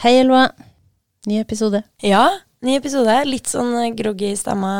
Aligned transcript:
Hei. 0.00 0.14
Elva. 0.16 0.46
Ny 1.26 1.40
episode. 1.42 1.82
Ja, 2.00 2.22
ny 2.64 2.78
episode. 2.78 3.12
Litt 3.28 3.50
sånn 3.52 3.74
eh, 3.82 3.90
groggy 3.92 4.30
stemme. 4.32 4.70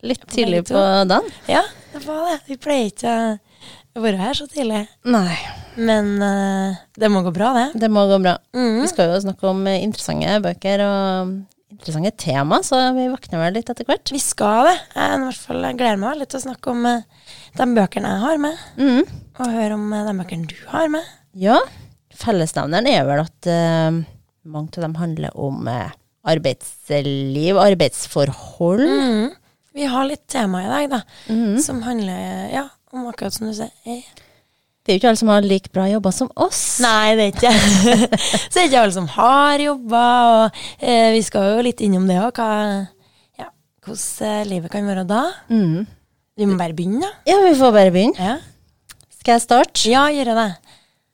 Litt 0.00 0.22
tidlig 0.32 0.62
på 0.70 0.80
dagen. 0.80 1.26
Ja, 1.44 1.60
det 1.92 2.00
var 2.06 2.22
det. 2.30 2.38
Vi 2.46 2.56
pleier 2.56 2.88
ikke 2.88 3.16
å 3.92 4.00
være 4.00 4.22
her 4.22 4.38
så 4.38 4.46
tidlig. 4.48 4.86
Nei, 5.04 5.36
Men 5.76 6.08
uh, 6.24 6.78
det 6.96 7.10
må 7.12 7.20
gå 7.26 7.34
bra, 7.36 7.50
det. 7.58 7.66
det 7.82 7.90
må 7.92 8.06
gå 8.08 8.16
bra. 8.24 8.38
Mm. 8.56 8.78
Vi 8.78 8.88
skal 8.94 9.12
jo 9.12 9.18
snakke 9.26 9.50
om 9.50 9.60
eh, 9.68 9.82
interessante 9.84 10.38
bøker 10.48 10.86
og 10.86 11.36
interessante 11.76 12.14
tema, 12.24 12.62
så 12.64 12.80
vi 12.96 13.10
våkner 13.12 13.44
vel 13.44 13.58
litt 13.58 13.74
etter 13.74 13.90
hvert. 13.92 14.14
Vi 14.16 14.22
skal 14.24 14.70
det. 14.70 14.74
Jeg, 14.96 15.20
i 15.20 15.26
hvert 15.26 15.44
fall, 15.50 15.68
gleder 15.82 16.00
meg 16.00 16.16
litt 16.22 16.32
til 16.32 16.40
å 16.40 16.46
snakke 16.46 16.72
om 16.72 16.88
de 17.60 17.68
bøkene 17.76 18.16
jeg 18.16 18.24
har 18.24 18.42
med, 18.48 18.64
mm. 18.80 19.20
og 19.36 19.52
høre 19.52 19.76
om 19.76 19.86
de 19.92 20.16
bøkene 20.24 20.48
du 20.48 20.56
har 20.72 20.88
med. 20.96 21.14
Ja, 21.44 21.60
fellesnevneren 22.24 22.88
er 22.88 23.04
vel 23.12 23.24
at 23.26 23.52
mange 24.44 24.74
av 24.76 24.82
dem 24.86 24.96
handler 24.98 25.36
om 25.38 25.68
eh, 25.70 25.92
arbeidsliv, 26.28 27.58
arbeidsforhold. 27.58 28.82
Mm. 28.82 29.30
Vi 29.72 29.86
har 29.88 30.04
litt 30.08 30.26
tema 30.28 30.64
i 30.64 30.68
dag, 30.68 30.90
da, 30.90 31.00
mm. 31.32 31.56
som 31.64 31.80
handler 31.86 32.50
ja, 32.52 32.66
om 32.92 33.06
akkurat 33.08 33.34
som 33.34 33.48
du 33.48 33.54
sier. 33.56 33.72
Eh, 33.88 34.02
Det 34.82 34.90
er 34.90 34.96
jo 34.96 34.98
ikke 34.98 35.10
alle 35.12 35.20
som 35.20 35.30
har 35.30 35.44
like 35.46 35.70
bra 35.72 35.84
jobber 35.86 36.10
som 36.10 36.30
oss. 36.42 36.80
Nei, 36.82 37.14
det 37.14 37.24
er 37.28 37.32
ikke 37.36 37.52
Så 38.50 38.56
det 38.56 38.64
er 38.64 38.66
ikke 38.66 38.80
alle 38.82 38.94
som 38.96 39.06
har 39.14 39.62
jobba, 39.62 40.04
og 40.32 40.62
eh, 40.82 41.12
vi 41.14 41.22
skal 41.22 41.52
jo 41.54 41.62
litt 41.68 41.80
innom 41.86 42.08
det 42.10 42.18
òg, 42.18 42.40
ja, 43.38 43.46
hvordan 43.86 44.32
eh, 44.32 44.42
livet 44.50 44.72
kan 44.74 44.88
være 44.90 45.06
da. 45.06 45.22
Mm. 45.54 45.86
Vi 46.36 46.48
må 46.48 46.58
bare 46.58 46.74
begynne, 46.74 47.04
da. 47.06 47.12
Ja, 47.30 47.38
vi 47.46 47.54
får 47.60 47.72
bare 47.76 47.94
begynne. 47.94 48.18
Ja, 48.18 48.98
Skal 49.20 49.36
jeg 49.38 49.44
starte? 49.46 49.86
ja 49.86 50.02
gjøre 50.10 50.34
det. 50.34 50.50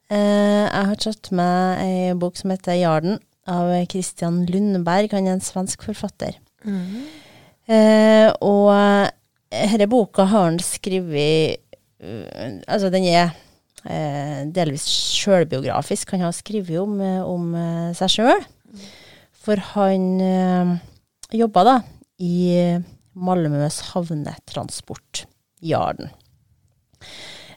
Eh, 0.08 0.64
jeg 0.64 0.88
har 0.88 1.00
tatt 1.04 1.28
med 1.36 1.82
ei 1.84 2.14
bok 2.16 2.38
som 2.40 2.50
heter 2.54 2.72
'Jarden' 2.78 3.18
av 3.48 3.72
Christian 3.90 4.42
Lundberg. 4.48 5.12
Han 5.14 5.28
er 5.28 5.36
en 5.36 5.44
svensk 5.44 5.86
forfatter. 5.88 6.36
Eh, 7.68 8.28
og 8.44 8.70
denne 9.48 9.88
boka 9.88 10.26
har 10.28 10.50
han 10.50 10.58
skrevet 10.60 11.60
uh, 12.04 12.60
Altså, 12.68 12.90
den 12.92 13.06
er 13.08 13.32
uh, 13.88 14.44
delvis 14.52 14.84
sjølbiografisk. 15.18 16.12
Han 16.14 16.26
har 16.26 16.36
skrevet 16.36 16.76
om, 16.80 16.98
eh, 17.00 17.22
om 17.24 17.52
uh, 17.56 17.90
seg 17.96 18.18
sjøl. 18.18 18.44
For 19.38 19.60
han 19.72 20.04
jobba 21.32 21.62
da 21.64 21.74
i 22.20 22.76
Malmøs 23.16 23.78
havnetransport, 23.94 25.22
Jarden. 25.64 26.10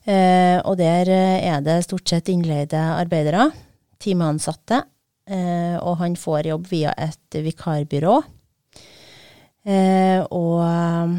Eh, 0.07 0.57
og 0.63 0.77
der 0.79 1.11
er 1.11 1.59
det 1.65 1.81
stort 1.85 2.07
sett 2.09 2.31
innleide 2.31 2.79
arbeidere, 2.79 3.49
timeansatte, 4.01 4.85
og 5.31 5.93
han 5.99 6.15
får 6.17 6.47
jobb 6.49 6.65
via 6.71 6.91
et 6.99 7.35
vikarbyrå. 7.45 8.15
Eh, 9.61 10.21
og 10.33 10.57
eh, 10.65 11.15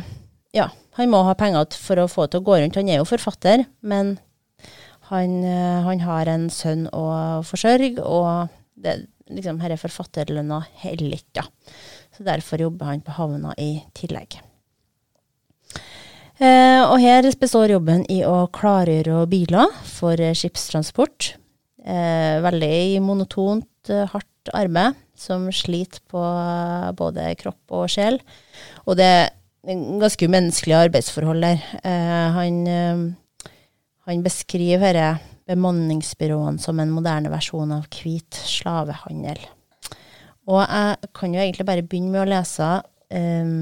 ja, 0.58 0.66
han 0.98 1.10
må 1.12 1.22
ha 1.26 1.34
penger 1.38 1.76
for 1.78 2.02
å 2.02 2.10
få 2.10 2.26
til 2.26 2.42
å 2.42 2.46
gå 2.46 2.58
rundt. 2.58 2.78
Han 2.78 2.90
er 2.90 3.00
jo 3.00 3.08
forfatter, 3.08 3.64
men 3.86 4.16
han, 5.12 5.38
eh, 5.46 5.80
han 5.86 6.02
har 6.02 6.30
en 6.30 6.48
sønn 6.52 6.88
å 6.94 7.06
forsørge, 7.46 8.02
og 8.02 8.50
det, 8.82 8.98
liksom, 9.30 9.60
her 9.62 9.74
er 9.74 9.80
forfatterlønna 9.80 10.62
heller 10.82 11.18
ikke. 11.18 11.46
Så 12.12 12.26
derfor 12.26 12.66
jobber 12.66 12.90
han 12.90 13.04
på 13.04 13.14
havna 13.16 13.54
i 13.60 13.74
tillegg. 13.96 14.40
Eh, 16.42 16.82
og 16.82 16.98
her 16.98 17.28
består 17.38 17.70
jobben 17.70 18.02
i 18.10 18.22
å 18.26 18.48
klargjøre 18.52 19.22
biler 19.30 19.70
for 19.86 20.18
eh, 20.18 20.34
skipstransport. 20.34 21.36
Eh, 21.82 22.38
veldig 22.44 23.02
monotont, 23.02 23.88
eh, 23.90 24.06
hardt 24.06 24.50
arbeid 24.54 24.94
som 25.18 25.48
sliter 25.50 26.02
på 26.10 26.20
eh, 26.22 26.90
både 26.94 27.32
kropp 27.40 27.74
og 27.74 27.88
sjel. 27.90 28.20
Og 28.86 28.98
det 29.00 29.08
er 29.10 29.32
ganske 29.98 30.28
umenneskelige 30.28 30.84
arbeidsforhold 30.86 31.42
der. 31.42 31.64
Eh, 31.82 32.28
han, 32.38 32.60
eh, 32.70 33.50
han 34.06 34.22
beskriver 34.22 34.94
dette 34.94 35.28
bemanningsbyråene 35.50 36.62
som 36.62 36.78
en 36.78 36.94
moderne 36.94 37.30
versjon 37.32 37.74
av 37.74 37.88
hvit 37.90 38.30
slavehandel. 38.30 39.42
Og 40.46 40.62
jeg 40.62 41.10
kan 41.18 41.34
jo 41.34 41.42
egentlig 41.42 41.66
bare 41.66 41.82
begynne 41.82 42.14
med 42.14 42.22
å 42.22 42.30
lese 42.30 42.70
eh, 43.10 43.52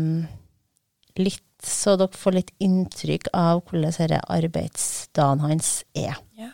litt, 1.20 1.46
så 1.64 1.96
dere 2.00 2.20
får 2.20 2.36
litt 2.36 2.54
inntrykk 2.60 3.32
av 3.36 3.64
hvordan 3.64 3.88
disse 3.88 4.22
arbeidsdagen 4.36 5.44
hans 5.44 5.74
er. 5.96 6.20
Ja. 6.36 6.52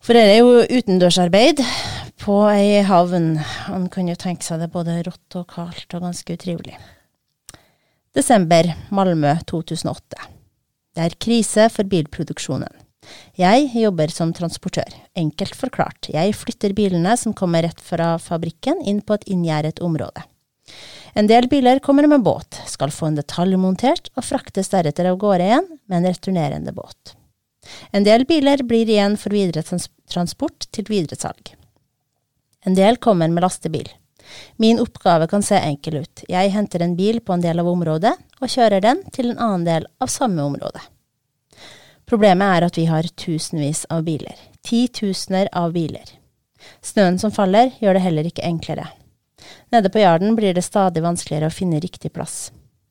For 0.00 0.16
det 0.16 0.22
er 0.24 0.38
jo 0.40 0.62
utendørsarbeid 0.64 1.60
på 2.22 2.36
ei 2.48 2.80
havn. 2.88 3.34
Man 3.68 3.88
kan 3.92 4.08
jo 4.08 4.16
tenke 4.16 4.46
seg 4.46 4.62
det 4.62 4.70
både 4.72 4.94
rått 5.04 5.36
og 5.36 5.44
kaldt 5.52 5.92
og 5.96 6.06
ganske 6.06 6.36
utrivelig. 6.38 6.78
Desember, 8.16 8.72
Malmö 8.88 9.34
2008. 9.44 10.24
Det 10.96 11.04
er 11.04 11.18
krise 11.20 11.68
for 11.68 11.84
bilproduksjonen. 11.84 12.72
Jeg 13.36 13.68
jobber 13.76 14.08
som 14.12 14.32
transportør. 14.32 14.88
Enkelt 15.20 15.54
forklart, 15.56 16.08
jeg 16.08 16.32
flytter 16.36 16.74
bilene 16.76 17.12
som 17.20 17.36
kommer 17.36 17.68
rett 17.68 17.84
fra 17.84 18.14
fabrikken 18.20 18.80
inn 18.88 19.04
på 19.04 19.18
et 19.18 19.28
inngjerdet 19.28 19.84
område. 19.84 20.24
En 21.12 21.28
del 21.28 21.48
biler 21.50 21.80
kommer 21.84 22.08
med 22.08 22.24
båt, 22.24 22.56
skal 22.70 22.92
få 22.94 23.10
en 23.10 23.20
detalj 23.20 23.60
montert 23.60 24.08
og 24.16 24.24
fraktes 24.24 24.72
deretter 24.72 25.12
av 25.12 25.20
gårde 25.20 25.48
igjen 25.48 25.72
med 25.90 26.00
en 26.00 26.12
returnerende 26.14 26.72
båt. 26.72 27.19
En 27.92 28.04
del 28.06 28.24
biler 28.28 28.62
blir 28.66 28.88
igjen 28.88 29.16
for 29.20 29.34
videre 29.34 29.64
transport 30.10 30.68
til 30.72 30.88
videresalg. 30.88 31.54
En 32.66 32.76
del 32.76 32.96
kommer 33.00 33.28
med 33.28 33.44
lastebil. 33.44 33.88
Min 34.56 34.80
oppgave 34.80 35.26
kan 35.26 35.42
se 35.42 35.58
enkel 35.58 36.02
ut. 36.04 36.24
Jeg 36.28 36.52
henter 36.54 36.84
en 36.84 36.96
bil 36.96 37.20
på 37.20 37.34
en 37.34 37.44
del 37.44 37.60
av 37.60 37.68
området 37.68 38.14
og 38.40 38.52
kjører 38.52 38.82
den 38.84 39.02
til 39.14 39.32
en 39.32 39.40
annen 39.40 39.66
del 39.66 39.88
av 40.00 40.12
samme 40.12 40.44
område. 40.44 40.82
Problemet 42.10 42.56
er 42.56 42.66
at 42.66 42.78
vi 42.78 42.86
har 42.90 43.06
tusenvis 43.22 43.84
av 43.90 44.04
biler. 44.06 44.36
Titusener 44.66 45.50
av 45.56 45.72
biler. 45.74 46.16
Snøen 46.84 47.18
som 47.22 47.32
faller, 47.32 47.70
gjør 47.80 47.96
det 47.96 48.04
heller 48.04 48.28
ikke 48.28 48.46
enklere. 48.46 48.88
Nede 49.72 49.90
på 49.92 50.02
Jarden 50.02 50.36
blir 50.36 50.54
det 50.54 50.66
stadig 50.66 51.02
vanskeligere 51.04 51.48
å 51.48 51.54
finne 51.54 51.80
riktig 51.80 52.12
plass. 52.12 52.50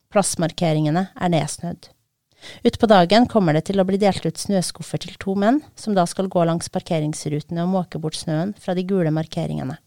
Plassmarkeringene 0.09 1.09
er 1.13 1.34
nedsnødd. 1.35 1.91
Utpå 2.63 2.88
dagen 2.88 3.27
kommer 3.27 3.55
det 3.55 3.66
til 3.69 3.79
å 3.79 3.85
bli 3.88 4.00
delt 4.00 4.25
ut 4.25 4.39
snøskuffer 4.39 5.01
til 5.03 5.16
to 5.19 5.35
menn, 5.39 5.61
som 5.75 5.95
da 5.95 6.05
skal 6.07 6.29
gå 6.31 6.44
langs 6.47 6.72
parkeringsrutene 6.73 7.66
og 7.66 7.73
måke 7.73 8.01
bort 8.01 8.17
snøen 8.19 8.55
fra 8.59 8.75
de 8.77 8.85
gule 8.88 9.11
markeringene. 9.16 9.77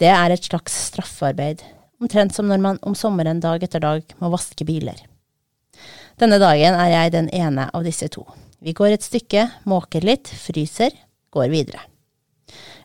Det 0.00 0.08
er 0.08 0.32
et 0.32 0.46
slags 0.46 0.74
straffarbeid, 0.88 1.62
omtrent 2.00 2.34
som 2.34 2.48
når 2.48 2.62
man 2.64 2.80
om 2.86 2.96
sommeren 2.96 3.42
dag 3.44 3.62
etter 3.62 3.82
dag 3.82 4.16
må 4.18 4.32
vaske 4.32 4.64
biler. 4.68 4.98
Denne 6.20 6.40
dagen 6.40 6.76
er 6.76 6.90
jeg 6.92 7.14
den 7.14 7.30
ene 7.32 7.68
av 7.72 7.84
disse 7.86 8.08
to. 8.12 8.26
Vi 8.60 8.74
går 8.76 8.96
et 8.96 9.04
stykke, 9.04 9.46
måker 9.68 10.04
litt, 10.04 10.28
fryser, 10.28 10.92
går 11.32 11.48
videre. 11.52 11.84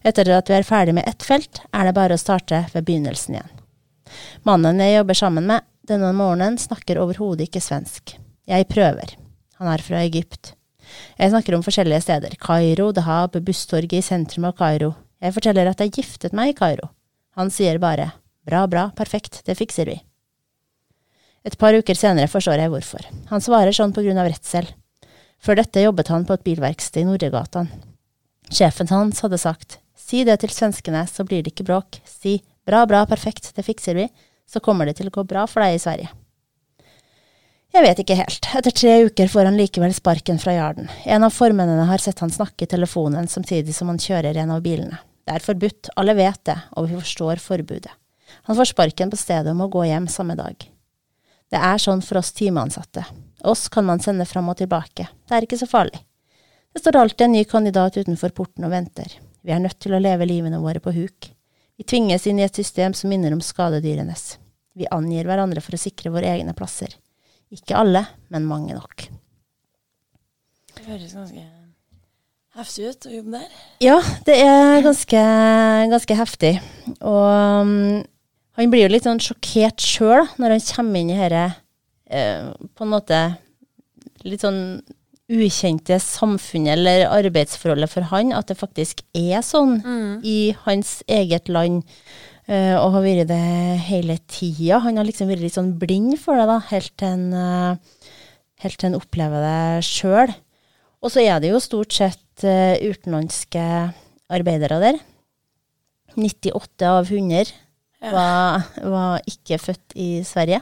Etter 0.05 0.29
at 0.35 0.49
vi 0.51 0.55
er 0.55 0.67
ferdig 0.67 0.93
med 0.95 1.07
ett 1.09 1.23
felt, 1.25 1.63
er 1.73 1.87
det 1.87 1.95
bare 1.97 2.15
å 2.15 2.21
starte 2.21 2.67
ved 2.71 2.85
begynnelsen 2.87 3.39
igjen. 3.39 3.55
Mannen 4.45 4.79
jeg 4.83 4.99
jobber 4.99 5.17
sammen 5.17 5.49
med 5.49 5.65
denne 5.89 6.13
morgenen, 6.15 6.59
snakker 6.61 7.01
overhodet 7.01 7.49
ikke 7.49 7.63
svensk. 7.63 8.15
Jeg 8.45 8.67
prøver. 8.69 9.15
Han 9.59 9.71
er 9.71 9.81
fra 9.81 10.03
Egypt. 10.05 10.53
Jeg 11.17 11.31
snakker 11.31 11.55
om 11.57 11.63
forskjellige 11.65 12.03
steder. 12.05 12.35
Kairo, 12.41 12.91
Dahab, 12.93 13.37
busstorget 13.45 13.97
i 13.97 14.05
sentrum 14.05 14.45
av 14.49 14.57
Kairo. 14.59 14.93
Jeg 15.23 15.33
forteller 15.33 15.71
at 15.71 15.81
jeg 15.81 15.93
giftet 15.95 16.35
meg 16.35 16.53
i 16.53 16.57
Kairo. 16.57 16.91
Han 17.39 17.49
sier 17.51 17.79
bare 17.81 18.11
bra, 18.45 18.65
bra, 18.69 18.89
perfekt, 18.95 19.41
det 19.47 19.57
fikser 19.57 19.89
vi. 19.89 19.95
Et 21.45 21.57
par 21.61 21.73
uker 21.73 21.97
senere 21.97 22.29
forstår 22.29 22.61
jeg 22.61 22.71
hvorfor. 22.73 23.07
Han 23.31 23.41
svarer 23.41 23.73
sånn 23.73 23.93
på 23.93 24.03
grunn 24.05 24.21
av 24.21 24.29
redsel. 24.29 24.69
Før 25.41 25.59
dette 25.59 25.81
jobbet 25.81 26.09
han 26.13 26.25
på 26.25 26.37
et 26.37 26.45
bilverksted 26.45 27.03
i 27.03 27.07
Nordregatan. 27.09 27.71
Sjefen 28.53 28.89
hans 28.93 29.23
hadde 29.25 29.41
sagt 29.41 29.79
si 30.05 30.21
det 30.25 30.37
til 30.41 30.53
svenskene, 30.53 31.05
så 31.09 31.25
blir 31.25 31.41
det 31.41 31.53
ikke 31.53 31.65
bråk. 31.65 31.99
Si 32.05 32.37
bra, 32.67 32.83
bra, 32.89 33.05
perfekt, 33.09 33.49
det 33.57 33.65
fikser 33.65 33.97
vi, 33.97 34.05
så 34.45 34.61
kommer 34.61 34.85
det 34.85 34.99
til 34.99 35.09
å 35.09 35.15
gå 35.15 35.25
bra 35.25 35.47
for 35.49 35.65
deg 35.65 35.77
i 35.77 35.81
Sverige. 35.81 36.11
Jeg 37.75 37.83
vet 37.83 37.99
ikke 37.99 38.15
helt. 38.15 38.45
Etter 38.55 38.71
tre 38.71 38.91
uker 39.03 39.27
får 39.27 39.49
han 39.49 39.57
likevel 39.59 39.91
sparken 39.91 40.37
fra 40.39 40.53
Jarden. 40.55 40.85
En 41.03 41.25
av 41.27 41.33
formennene 41.35 41.83
har 41.89 41.99
sett 41.99 42.21
han 42.23 42.31
snakke 42.31 42.63
i 42.63 42.69
telefonen 42.71 43.27
samtidig 43.27 43.75
som 43.75 43.89
han 43.91 43.99
kjører 43.99 44.37
en 44.39 44.53
av 44.55 44.61
bilene. 44.63 45.01
Det 45.27 45.35
er 45.35 45.43
forbudt, 45.43 45.89
alle 45.99 46.15
vet 46.15 46.39
det, 46.47 46.55
og 46.71 46.87
vi 46.87 46.95
forstår 47.01 47.43
forbudet. 47.43 47.91
Han 48.47 48.55
får 48.55 48.71
sparken 48.71 49.11
på 49.11 49.19
stedet 49.19 49.51
og 49.51 49.59
må 49.59 49.67
gå 49.73 49.83
hjem 49.89 50.07
samme 50.07 50.39
dag. 50.39 50.55
Det 51.51 51.59
er 51.59 51.83
sånn 51.83 51.99
for 52.05 52.21
oss 52.21 52.31
timeansatte. 52.37 53.03
Oss 53.43 53.67
kan 53.67 53.89
man 53.91 53.99
sende 53.99 54.23
fram 54.29 54.47
og 54.53 54.61
tilbake. 54.63 55.09
Det 55.27 55.35
er 55.35 55.43
ikke 55.43 55.59
så 55.59 55.67
farlig. 55.67 55.99
Det 56.71 56.79
står 56.79 57.01
alltid 57.01 57.27
en 57.27 57.35
ny 57.35 57.43
kandidat 57.43 57.99
utenfor 57.99 58.31
porten 58.39 58.63
og 58.63 58.71
venter. 58.71 59.19
Vi 59.43 59.51
er 59.51 59.59
nødt 59.59 59.81
til 59.83 59.97
å 59.97 59.99
leve 59.99 60.31
livene 60.31 60.63
våre 60.63 60.79
på 60.79 60.95
huk. 60.95 61.33
Vi 61.75 61.83
tvinges 61.83 62.23
inn 62.31 62.39
i 62.39 62.47
et 62.47 62.55
system 62.55 62.95
som 62.95 63.11
minner 63.11 63.35
om 63.35 63.43
skadedyrenes. 63.43 64.37
Vi 64.79 64.87
angir 64.95 65.27
hverandre 65.27 65.59
for 65.59 65.75
å 65.75 65.87
sikre 65.89 66.15
våre 66.15 66.31
egne 66.31 66.55
plasser. 66.55 66.95
Ikke 67.53 67.77
alle, 67.77 68.05
men 68.33 68.47
mange 68.49 68.73
nok. 68.73 69.05
Det 70.75 70.87
høres 70.87 71.13
ganske 71.15 71.43
heftig 72.55 72.89
ut 72.89 73.07
å 73.07 73.13
jobbe 73.13 73.37
der. 73.37 73.61
Ja, 73.83 73.99
det 74.27 74.35
er 74.41 74.83
ganske, 74.85 75.21
ganske 75.91 76.17
heftig. 76.19 76.53
Og 76.99 77.23
um, 77.61 78.03
han 78.55 78.71
blir 78.71 78.85
jo 78.85 78.91
litt 78.93 79.07
sånn 79.07 79.21
sjokkert 79.23 79.83
sjøl 79.83 80.27
når 80.41 80.55
han 80.55 80.67
kommer 80.67 81.01
inn 81.01 81.13
i 81.13 81.19
dette 81.19 81.47
uh, 82.11 82.53
på 82.75 82.85
en 82.85 82.93
måte 82.93 83.23
litt 84.25 84.45
sånn 84.45 84.79
ukjente 85.25 85.97
samfunnet 86.01 86.75
eller 86.75 87.07
arbeidsforholdet 87.09 87.89
for 87.89 88.05
han, 88.11 88.33
at 88.35 88.49
det 88.51 88.59
faktisk 88.59 89.01
er 89.17 89.41
sånn 89.45 89.79
i 90.21 90.53
hans 90.67 90.99
eget 91.09 91.49
land. 91.49 91.81
Eh, 92.47 92.75
og 92.77 92.93
har 92.95 93.03
vært 93.05 93.29
det 93.29 93.41
hele 93.87 94.17
tida. 94.31 94.79
Han 94.83 94.99
har 94.99 95.07
liksom 95.07 95.29
vært 95.31 95.43
litt 95.45 95.55
sånn 95.55 95.73
blind 95.81 96.17
for 96.21 96.39
det, 96.39 96.47
da, 96.49 96.59
helt 96.71 96.93
til 96.99 97.11
han, 97.11 97.25
uh, 97.33 98.75
han 98.83 98.97
opplever 98.97 99.45
det 99.45 99.85
sjøl. 99.87 100.33
Og 101.05 101.13
så 101.13 101.25
er 101.25 101.41
det 101.41 101.51
jo 101.51 101.61
stort 101.63 101.93
sett 101.93 102.45
uh, 102.45 102.75
utenlandske 102.81 103.65
arbeidere 104.33 104.79
der. 104.83 105.01
98 106.15 106.87
av 106.87 107.11
100 107.11 107.53
Ja. 108.05 108.11
var, 108.13 108.65
var 108.83 109.27
ikke 109.27 109.57
født 109.59 109.95
i 109.97 110.23
Sverige. 110.23 110.61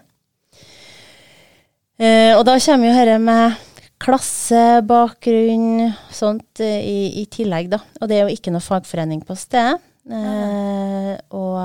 Og 2.03 2.41
da 2.47 2.55
kommer 2.57 2.87
jo 2.89 2.93
dette 2.97 3.17
med 3.21 3.57
klassebakgrunn, 4.01 5.93
sånt 6.11 6.59
i, 6.63 7.21
i 7.21 7.25
tillegg, 7.31 7.69
da. 7.71 7.79
Og 8.01 8.09
det 8.09 8.17
er 8.17 8.25
jo 8.25 8.33
ikke 8.33 8.51
noe 8.51 8.63
fagforening 8.65 9.21
på 9.27 9.37
stedet. 9.39 9.77
Eh, 10.11 11.13
og 11.35 11.59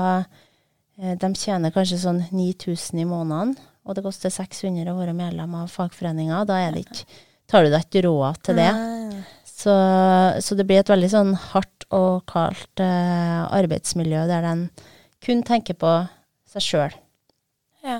eh, 0.99 1.15
de 1.19 1.29
tjener 1.35 1.73
kanskje 1.75 1.99
sånn 2.01 2.21
9000 2.31 3.01
i 3.03 3.07
måneden, 3.09 3.55
og 3.85 3.97
det 3.97 4.03
koster 4.05 4.31
600 4.31 4.87
å 4.93 4.97
være 4.99 5.15
medlem 5.17 5.55
av 5.59 5.71
fagforeninga. 5.73 6.43
Da 6.47 6.59
er 6.63 6.75
det 6.75 6.85
ikke, 6.85 7.05
tar 7.49 7.65
du 7.65 7.71
deg 7.73 7.83
ikke 7.87 8.05
råd 8.07 8.39
til 8.47 8.59
det. 8.61 8.69
Så, 9.49 9.73
så 10.45 10.55
det 10.55 10.63
blir 10.69 10.79
et 10.79 10.91
veldig 10.91 11.09
sånn 11.11 11.33
hardt 11.49 11.87
og 11.95 12.21
kaldt 12.29 12.79
eh, 12.83 13.41
arbeidsmiljø 13.59 14.21
der 14.29 14.45
den 14.45 14.61
kun 15.25 15.41
tenker 15.43 15.75
på 15.75 15.95
seg 16.47 16.63
sjøl, 16.63 16.93
Ja. 17.83 17.97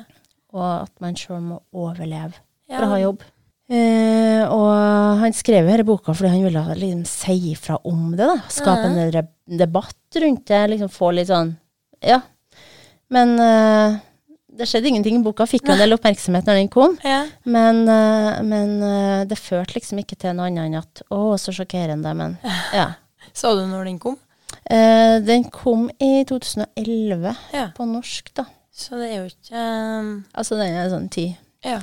og 0.55 0.63
at 0.85 0.93
man 1.03 1.17
sjøl 1.19 1.41
må 1.43 1.57
overleve 1.75 2.37
for 2.69 2.85
å 2.85 2.93
ha 2.93 3.01
jobb. 3.01 3.25
Eh, 3.69 4.43
og 4.49 5.19
han 5.21 5.33
skrev 5.37 5.67
denne 5.69 5.85
boka 5.85 6.13
fordi 6.17 6.31
han 6.33 6.41
ville 6.47 6.63
liksom 6.79 7.03
si 7.05 7.35
ifra 7.51 7.75
om 7.85 8.11
det. 8.17 8.25
da, 8.25 8.37
Skape 8.49 8.87
en 8.89 9.11
re- 9.13 9.27
debatt 9.45 10.17
rundt 10.23 10.45
det. 10.49 10.61
liksom 10.71 10.89
Få 10.89 11.11
litt 11.13 11.29
sånn 11.29 11.55
Ja. 12.01 12.21
Men 13.13 13.35
eh, 13.39 13.99
det 14.59 14.65
skjedde 14.67 14.89
ingenting. 14.89 15.21
Boka 15.23 15.45
fikk 15.47 15.67
jo 15.69 15.73
en 15.75 15.79
del 15.83 15.93
oppmerksomhet 15.95 16.45
når 16.49 16.57
den 16.59 16.67
kom. 16.73 16.97
Ja. 17.05 17.21
Men, 17.45 17.83
eh, 17.87 18.41
men 18.43 18.73
eh, 18.83 19.21
det 19.29 19.37
førte 19.39 19.77
liksom 19.77 20.01
ikke 20.01 20.17
til 20.19 20.33
noe 20.35 20.49
annet 20.49 20.65
enn 20.65 20.79
at 20.81 21.03
Å, 21.13 21.37
så 21.39 21.53
sjokkerende, 21.55 22.15
men 22.17 22.37
ja. 22.73 22.89
Så 23.37 23.53
du 23.55 23.67
når 23.69 23.85
den 23.85 23.99
kom? 24.01 24.17
Eh, 24.65 25.19
den 25.21 25.45
kom 25.53 25.89
i 26.01 26.23
2011 26.25 27.35
Ja. 27.53 27.67
på 27.77 27.85
norsk, 27.85 28.33
da. 28.33 28.45
Så 28.73 28.97
det 28.97 29.09
er 29.11 29.17
jo 29.19 29.29
ikke 29.29 29.61
um, 29.99 30.11
Altså 30.33 30.57
den 30.57 30.73
er 30.79 30.89
sånn 30.89 31.09
ti, 31.13 31.27
Ja. 31.65 31.81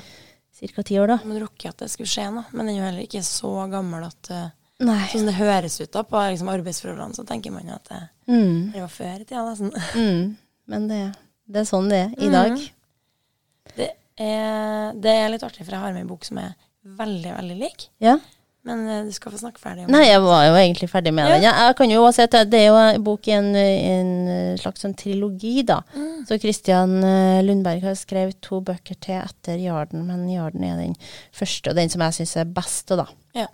Cirka 0.57 0.85
ti 0.87 0.99
år, 1.01 1.13
da. 1.13 1.19
Man 1.25 1.41
rokker 1.43 1.73
at 1.73 1.83
det 1.85 1.91
skulle 1.93 2.11
skje 2.11 2.31
noe, 2.33 2.47
men 2.53 2.65
den 2.65 2.75
er 2.75 2.81
jo 2.81 2.87
heller 2.89 3.07
ikke 3.07 3.25
så 3.27 3.53
gammel 3.73 4.07
at 4.09 4.33
uh, 4.33 4.47
Nei. 4.85 5.07
Sånn 5.09 5.25
det 5.25 5.39
høres 5.39 5.79
ut 5.81 5.89
da 5.95 6.03
på 6.05 6.21
liksom, 6.21 6.51
arbeidsforholdene, 6.53 7.17
så 7.17 7.25
tenker 7.25 7.55
man 7.55 7.69
jo 7.69 7.79
at 7.79 7.89
det, 7.93 8.03
Mm, 8.27 8.73
det 8.75 8.81
var 8.83 8.91
før 8.91 9.21
i 9.23 9.25
tida, 9.25 9.43
nesten. 9.47 9.71
mm. 10.03 10.23
Men 10.67 10.89
det, 10.91 10.99
det 11.47 11.61
er 11.63 11.69
sånn 11.69 11.87
det 11.93 12.01
er 12.03 12.15
i 12.19 12.27
mm. 12.27 12.35
dag. 12.35 12.65
Det 13.77 13.87
er, 14.19 14.97
det 14.99 15.13
er 15.15 15.31
litt 15.31 15.45
artig, 15.47 15.63
for 15.63 15.77
jeg 15.77 15.85
har 15.85 15.95
med 15.95 16.03
en 16.03 16.11
bok 16.11 16.27
som 16.27 16.41
er 16.43 16.57
veldig, 16.99 17.31
veldig 17.39 17.59
lik. 17.61 17.87
Ja. 18.03 18.17
Men 18.67 18.81
eh, 18.91 19.03
du 19.07 19.13
skal 19.15 19.31
få 19.31 19.39
snakke 19.39 19.61
ferdig 19.63 19.85
om 19.87 19.93
Nei, 19.95 20.03
jeg 20.09 20.21
var 20.25 20.41
jo 20.49 20.55
egentlig 20.59 20.89
ferdig 20.91 21.13
med 21.15 21.29
Ja. 21.29 21.35
den. 21.37 21.43
Jeg, 21.47 21.55
jeg 21.69 21.77
kan 21.79 21.91
jo 21.93 22.01
også 22.03 22.17
si 22.19 22.23
at 22.27 22.31
det- 22.35 22.51
det 22.51 22.61
er 22.61 22.67
jo 22.67 22.79
en 22.83 23.05
bok 23.07 23.29
i 23.29 23.35
en, 23.37 23.51
en 23.57 24.59
slags 24.59 24.85
en 24.89 24.95
trilogi, 24.99 25.63
da. 25.69 25.81
Mm. 25.95 26.25
Så 26.27 26.39
Christian 26.43 26.97
eh, 27.05 27.43
Lundberg 27.47 27.83
har 27.87 27.95
skrevet 27.95 28.41
to 28.43 28.59
bøker 28.61 28.99
til 29.01 29.21
etter 29.23 29.57
Jarden, 29.63 30.03
men 30.09 30.27
Jarden 30.29 30.65
er 30.67 30.77
den 30.83 30.97
første, 31.33 31.71
og 31.71 31.77
den 31.79 31.89
som 31.93 32.03
jeg 32.03 32.19
syns 32.19 32.37
er 32.43 32.51
best, 32.59 32.89
da. 32.89 33.07
Ja. 33.39 33.47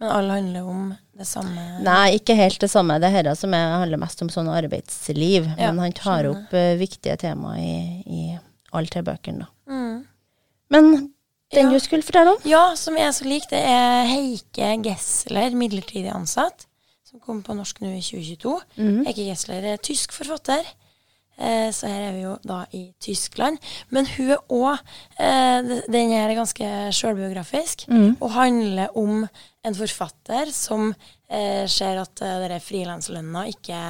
Men 0.00 0.10
alle 0.16 0.32
handler 0.38 0.62
om 0.70 0.84
det 1.18 1.26
samme. 1.28 1.64
Nei, 1.84 2.14
ikke 2.16 2.34
helt 2.38 2.58
det 2.62 2.70
samme. 2.72 2.94
Det 3.02 3.10
her 3.12 3.34
som 3.36 3.52
er, 3.52 3.74
handler 3.82 3.98
mest 4.00 4.22
om 4.22 4.30
sånn 4.32 4.48
arbeidsliv. 4.48 5.50
Ja, 5.58 5.72
men 5.74 5.82
han 5.90 5.92
tar 5.92 6.22
skjønner. 6.22 6.30
opp 6.46 6.54
uh, 6.56 6.78
viktige 6.80 7.18
temaer 7.20 7.58
i, 7.60 7.74
i 8.06 8.38
alle 8.72 8.86
tre 8.88 9.02
bøkene, 9.04 9.44
da. 9.44 9.74
Mm. 9.74 9.98
Men 10.70 10.88
den 11.52 11.66
Ja. 11.66 11.70
du 11.70 11.78
skulle 11.80 12.02
fortelle 12.02 12.30
om? 12.30 12.42
Ja, 12.44 12.74
som 12.76 12.96
jeg 12.96 13.14
så 13.14 13.24
lik, 13.24 13.48
det 13.50 13.58
er 13.58 14.04
Heike 14.06 14.82
Gessler, 14.84 15.50
midlertidig 15.50 16.12
ansatt, 16.14 16.66
som 17.04 17.20
kom 17.20 17.42
på 17.42 17.54
norsk 17.54 17.80
nå 17.80 17.90
i 17.96 18.02
2022. 18.02 18.60
Mm. 18.76 19.06
Heike 19.06 19.26
Gessler 19.26 19.66
er 19.72 19.82
tysk 19.82 20.12
forfatter, 20.12 20.62
eh, 21.38 21.70
så 21.74 21.90
her 21.90 22.08
er 22.08 22.12
vi 22.12 22.22
jo 22.22 22.36
da 22.46 22.64
i 22.72 22.92
Tyskland. 23.02 23.58
Men 23.90 24.06
hun 24.06 24.30
er 24.30 24.44
òg 24.48 24.78
eh, 25.18 25.82
Den 25.90 26.14
her 26.14 26.30
er 26.30 26.38
ganske 26.38 26.92
sjølbiografisk, 26.94 27.88
mm. 27.88 28.16
og 28.20 28.30
handler 28.30 28.96
om 28.96 29.26
en 29.64 29.74
forfatter 29.74 30.52
som 30.52 30.94
eh, 31.30 31.66
ser 31.68 32.00
at 32.00 32.22
uh, 32.22 32.38
denne 32.40 32.60
frilanslønna 32.60 33.44
ikke 33.50 33.80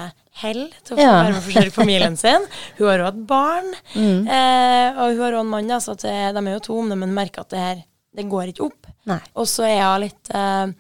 holder 0.43 0.77
til 0.85 0.97
å 0.97 0.99
få 0.99 1.03
Ja. 1.05 1.13
være 1.23 1.33
med 1.33 1.39
og 1.41 1.47
forsørge 1.49 1.73
familien 1.77 2.17
sin. 2.21 2.47
Hun 2.79 2.89
har 2.89 2.99
òg 3.07 3.09
et 3.15 3.27
barn, 3.27 3.73
Mm. 3.95 4.29
eh, 4.29 4.91
og 5.01 5.15
hun 5.15 5.21
har 5.25 5.33
òg 5.39 5.41
en 5.41 5.47
mann, 5.57 5.69
da, 5.69 5.79
så 5.79 5.93
at 5.93 6.03
de 6.07 6.09
er 6.47 6.55
jo 6.59 6.61
to 6.61 6.83
men 6.83 7.15
merker 7.15 7.41
at 7.47 7.51
det 7.51 7.59
her 7.59 7.83
det 8.17 8.29
går 8.29 8.49
ikke 8.53 8.67
opp. 8.67 8.87
Nei. 9.07 9.21
Og 9.37 9.47
så 9.47 9.63
er 9.65 9.77
jeg 9.79 10.01
litt 10.11 10.31
eh, 10.35 10.73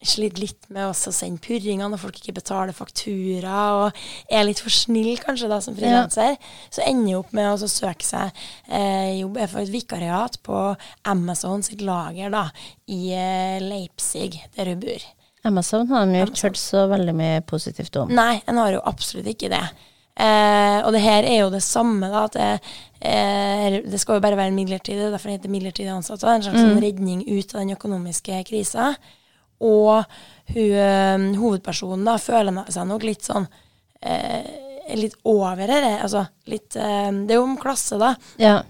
slitt 0.00 0.38
litt 0.38 0.68
med 0.70 0.86
å 0.86 0.94
sende 0.94 1.40
purringer 1.42 1.88
når 1.90 1.98
folk 1.98 2.14
ikke 2.20 2.34
betaler 2.38 2.72
faktura, 2.72 3.84
og 3.88 3.92
er 4.30 4.44
litt 4.46 4.60
for 4.62 4.70
snill 4.70 5.18
kanskje 5.18 5.48
da 5.50 5.58
som 5.60 5.74
frilanser. 5.74 6.36
Så 6.70 6.84
ender 6.86 7.10
jeg 7.10 7.18
opp 7.18 7.32
med 7.34 7.50
å 7.50 7.68
søke 7.68 8.06
seg 8.06 8.30
eh, 8.70 9.18
jobb 9.20 9.36
jeg 9.42 9.50
får 9.50 9.60
et 9.66 9.74
vikariat 9.74 10.38
på 10.46 10.76
Amazon 11.04 11.62
sitt 11.66 11.82
lager 11.82 12.30
da, 12.30 12.44
i 12.88 13.10
eh, 13.12 13.58
Leipzig, 13.60 14.40
der 14.56 14.66
hun 14.72 14.80
bor. 14.80 15.02
Amazon 15.48 15.88
har 15.90 16.06
de 16.06 16.20
jo 16.20 16.28
ikke 16.28 16.48
hørt 16.48 16.60
så 16.60 16.86
veldig 16.90 17.14
mye 17.16 17.44
positivt 17.48 17.96
om. 18.00 18.10
Nei, 18.14 18.38
en 18.48 18.60
har 18.60 18.74
jo 18.76 18.82
absolutt 18.88 19.28
ikke 19.32 19.50
det. 19.52 19.64
Eh, 20.18 20.78
og 20.82 20.90
det 20.94 21.02
her 21.04 21.26
er 21.26 21.44
jo 21.44 21.50
det 21.52 21.62
samme, 21.62 22.08
da. 22.10 22.24
At 22.26 22.38
det, 22.38 22.48
eh, 23.00 23.78
det 23.86 24.00
skal 24.02 24.18
jo 24.18 24.24
bare 24.24 24.38
være 24.38 24.54
midlertidig, 24.54 25.12
derfor 25.12 25.34
heter 25.34 25.52
midlertidig 25.52 25.92
ansatt. 25.94 26.24
En 26.26 26.42
slags 26.42 26.64
mm. 26.64 26.80
redning 26.82 27.22
ut 27.26 27.54
av 27.54 27.62
den 27.62 27.76
økonomiske 27.76 28.42
krisa. 28.48 28.92
Og 29.58 30.04
hun, 30.54 30.72
eh, 30.72 31.28
hovedpersonen 31.38 32.06
da 32.06 32.16
føler 32.22 32.64
seg 32.70 32.88
nok 32.88 33.06
litt 33.06 33.26
sånn 33.26 33.48
eh, 34.02 34.64
Litt 34.96 35.18
over 35.28 35.68
her. 35.68 35.84
Altså 36.00 36.22
litt 36.48 36.76
eh, 36.78 37.10
Det 37.12 37.34
er 37.34 37.40
jo 37.40 37.44
om 37.44 37.58
klasse, 37.60 37.98
da 38.00 38.14
Ja. 38.40 38.60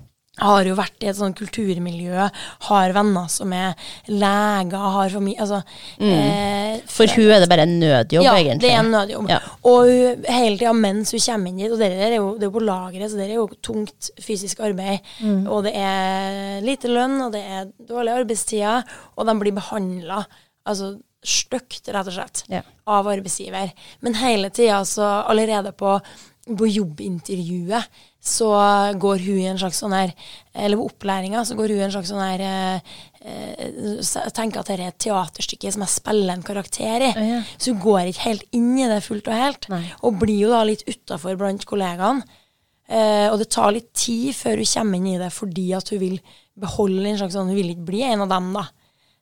Har 0.40 0.68
jo 0.68 0.74
vært 0.78 1.02
i 1.04 1.08
et 1.10 1.16
sånn 1.18 1.34
kulturmiljø, 1.38 2.28
har 2.68 2.92
venner 2.96 3.28
som 3.32 3.52
er 3.56 3.74
leger, 4.08 4.76
har 4.98 5.10
familie 5.14 5.40
Altså 5.44 5.60
eh, 6.02 6.78
For 6.90 7.10
hun 7.16 7.32
er 7.34 7.42
det 7.42 7.48
bare 7.50 7.64
en 7.66 7.74
nødjobb, 7.80 8.24
ja, 8.24 8.34
egentlig. 8.38 8.62
det 8.66 8.70
er 8.74 8.82
en 8.82 8.90
nødjobb. 8.94 9.28
Ja. 9.32 9.40
Og 9.68 9.90
hun, 9.90 10.24
hele 10.28 10.58
tida 10.60 10.72
mens 10.76 11.12
hun 11.14 11.24
kommer 11.26 11.50
inn 11.52 11.62
dit, 11.62 11.72
og 11.74 11.82
det 11.82 11.90
der 11.94 12.06
er 12.12 12.16
jo, 12.20 12.30
det 12.38 12.48
er 12.48 12.54
på 12.54 12.64
lageret, 12.64 13.10
så 13.12 13.18
det 13.20 13.28
er 13.28 13.34
jo 13.38 13.48
tungt 13.64 14.10
fysisk 14.22 14.62
arbeid. 14.66 15.04
Mm. 15.24 15.42
Og 15.50 15.64
det 15.66 15.74
er 15.78 16.62
lite 16.66 16.90
lønn, 16.92 17.18
og 17.26 17.34
det 17.34 17.42
er 17.44 17.68
dårlige 17.88 18.22
arbeidstider, 18.22 18.96
og 19.16 19.28
de 19.28 19.36
blir 19.42 19.56
behandla 19.58 20.22
altså, 20.68 20.94
stygt, 21.24 21.88
rett 21.90 22.06
og 22.08 22.14
slett, 22.14 22.44
Ja. 22.52 22.60
av 22.86 23.08
arbeidsgiver. 23.10 23.72
Men 24.06 24.14
hele 24.20 24.50
tida, 24.54 24.78
altså 24.84 25.02
allerede 25.28 25.72
på, 25.76 25.96
på 26.46 26.68
jobbintervjuet, 26.70 27.88
så 28.18 28.48
går 28.98 29.22
hun 29.24 29.38
i 29.38 29.46
en 29.46 29.60
slags 29.60 29.78
sånn 29.78 29.94
her 29.94 30.10
Eller 30.52 30.76
på 30.76 30.88
opplæringa 30.90 31.44
så 31.46 31.54
går 31.54 31.70
hun 31.70 31.78
i 31.78 31.84
en 31.86 31.92
slags 31.94 32.10
sånn 32.10 32.24
her 32.24 32.42
eh, 32.42 32.96
eh, 33.22 34.00
Tenker 34.34 34.60
at 34.60 34.72
dette 34.72 34.74
er 34.74 34.90
et 34.90 34.98
teaterstykke 35.04 35.70
som 35.74 35.84
jeg 35.84 35.94
spiller 35.94 36.34
en 36.34 36.42
karakter 36.46 37.06
i. 37.06 37.12
Ja, 37.14 37.28
ja. 37.36 37.38
Så 37.54 37.72
hun 37.72 37.80
går 37.84 38.10
ikke 38.10 38.26
helt 38.26 38.58
inn 38.58 38.72
i 38.74 38.88
det 38.90 38.98
fullt 39.06 39.30
og 39.30 39.38
helt, 39.38 39.70
Nei. 39.70 39.84
og 40.02 40.18
blir 40.20 40.42
jo 40.42 40.50
da 40.50 40.64
litt 40.66 40.82
utafor 40.88 41.38
blant 41.38 41.66
kollegaene. 41.68 42.26
Eh, 42.88 43.26
og 43.28 43.38
det 43.42 43.50
tar 43.52 43.74
litt 43.76 43.90
tid 43.96 44.32
før 44.32 44.62
hun 44.62 44.70
kommer 44.72 44.98
inn 44.98 45.08
i 45.12 45.18
det, 45.20 45.30
fordi 45.34 45.66
at 45.76 45.90
hun 45.92 46.00
vil 46.02 46.20
beholde 46.58 47.04
en 47.10 47.18
slags 47.20 47.36
sånn 47.36 47.50
Hun 47.52 47.58
vil 47.58 47.74
ikke 47.74 47.90
bli 47.90 48.00
en 48.08 48.24
av 48.24 48.32
dem, 48.32 48.48
da. 48.56 48.64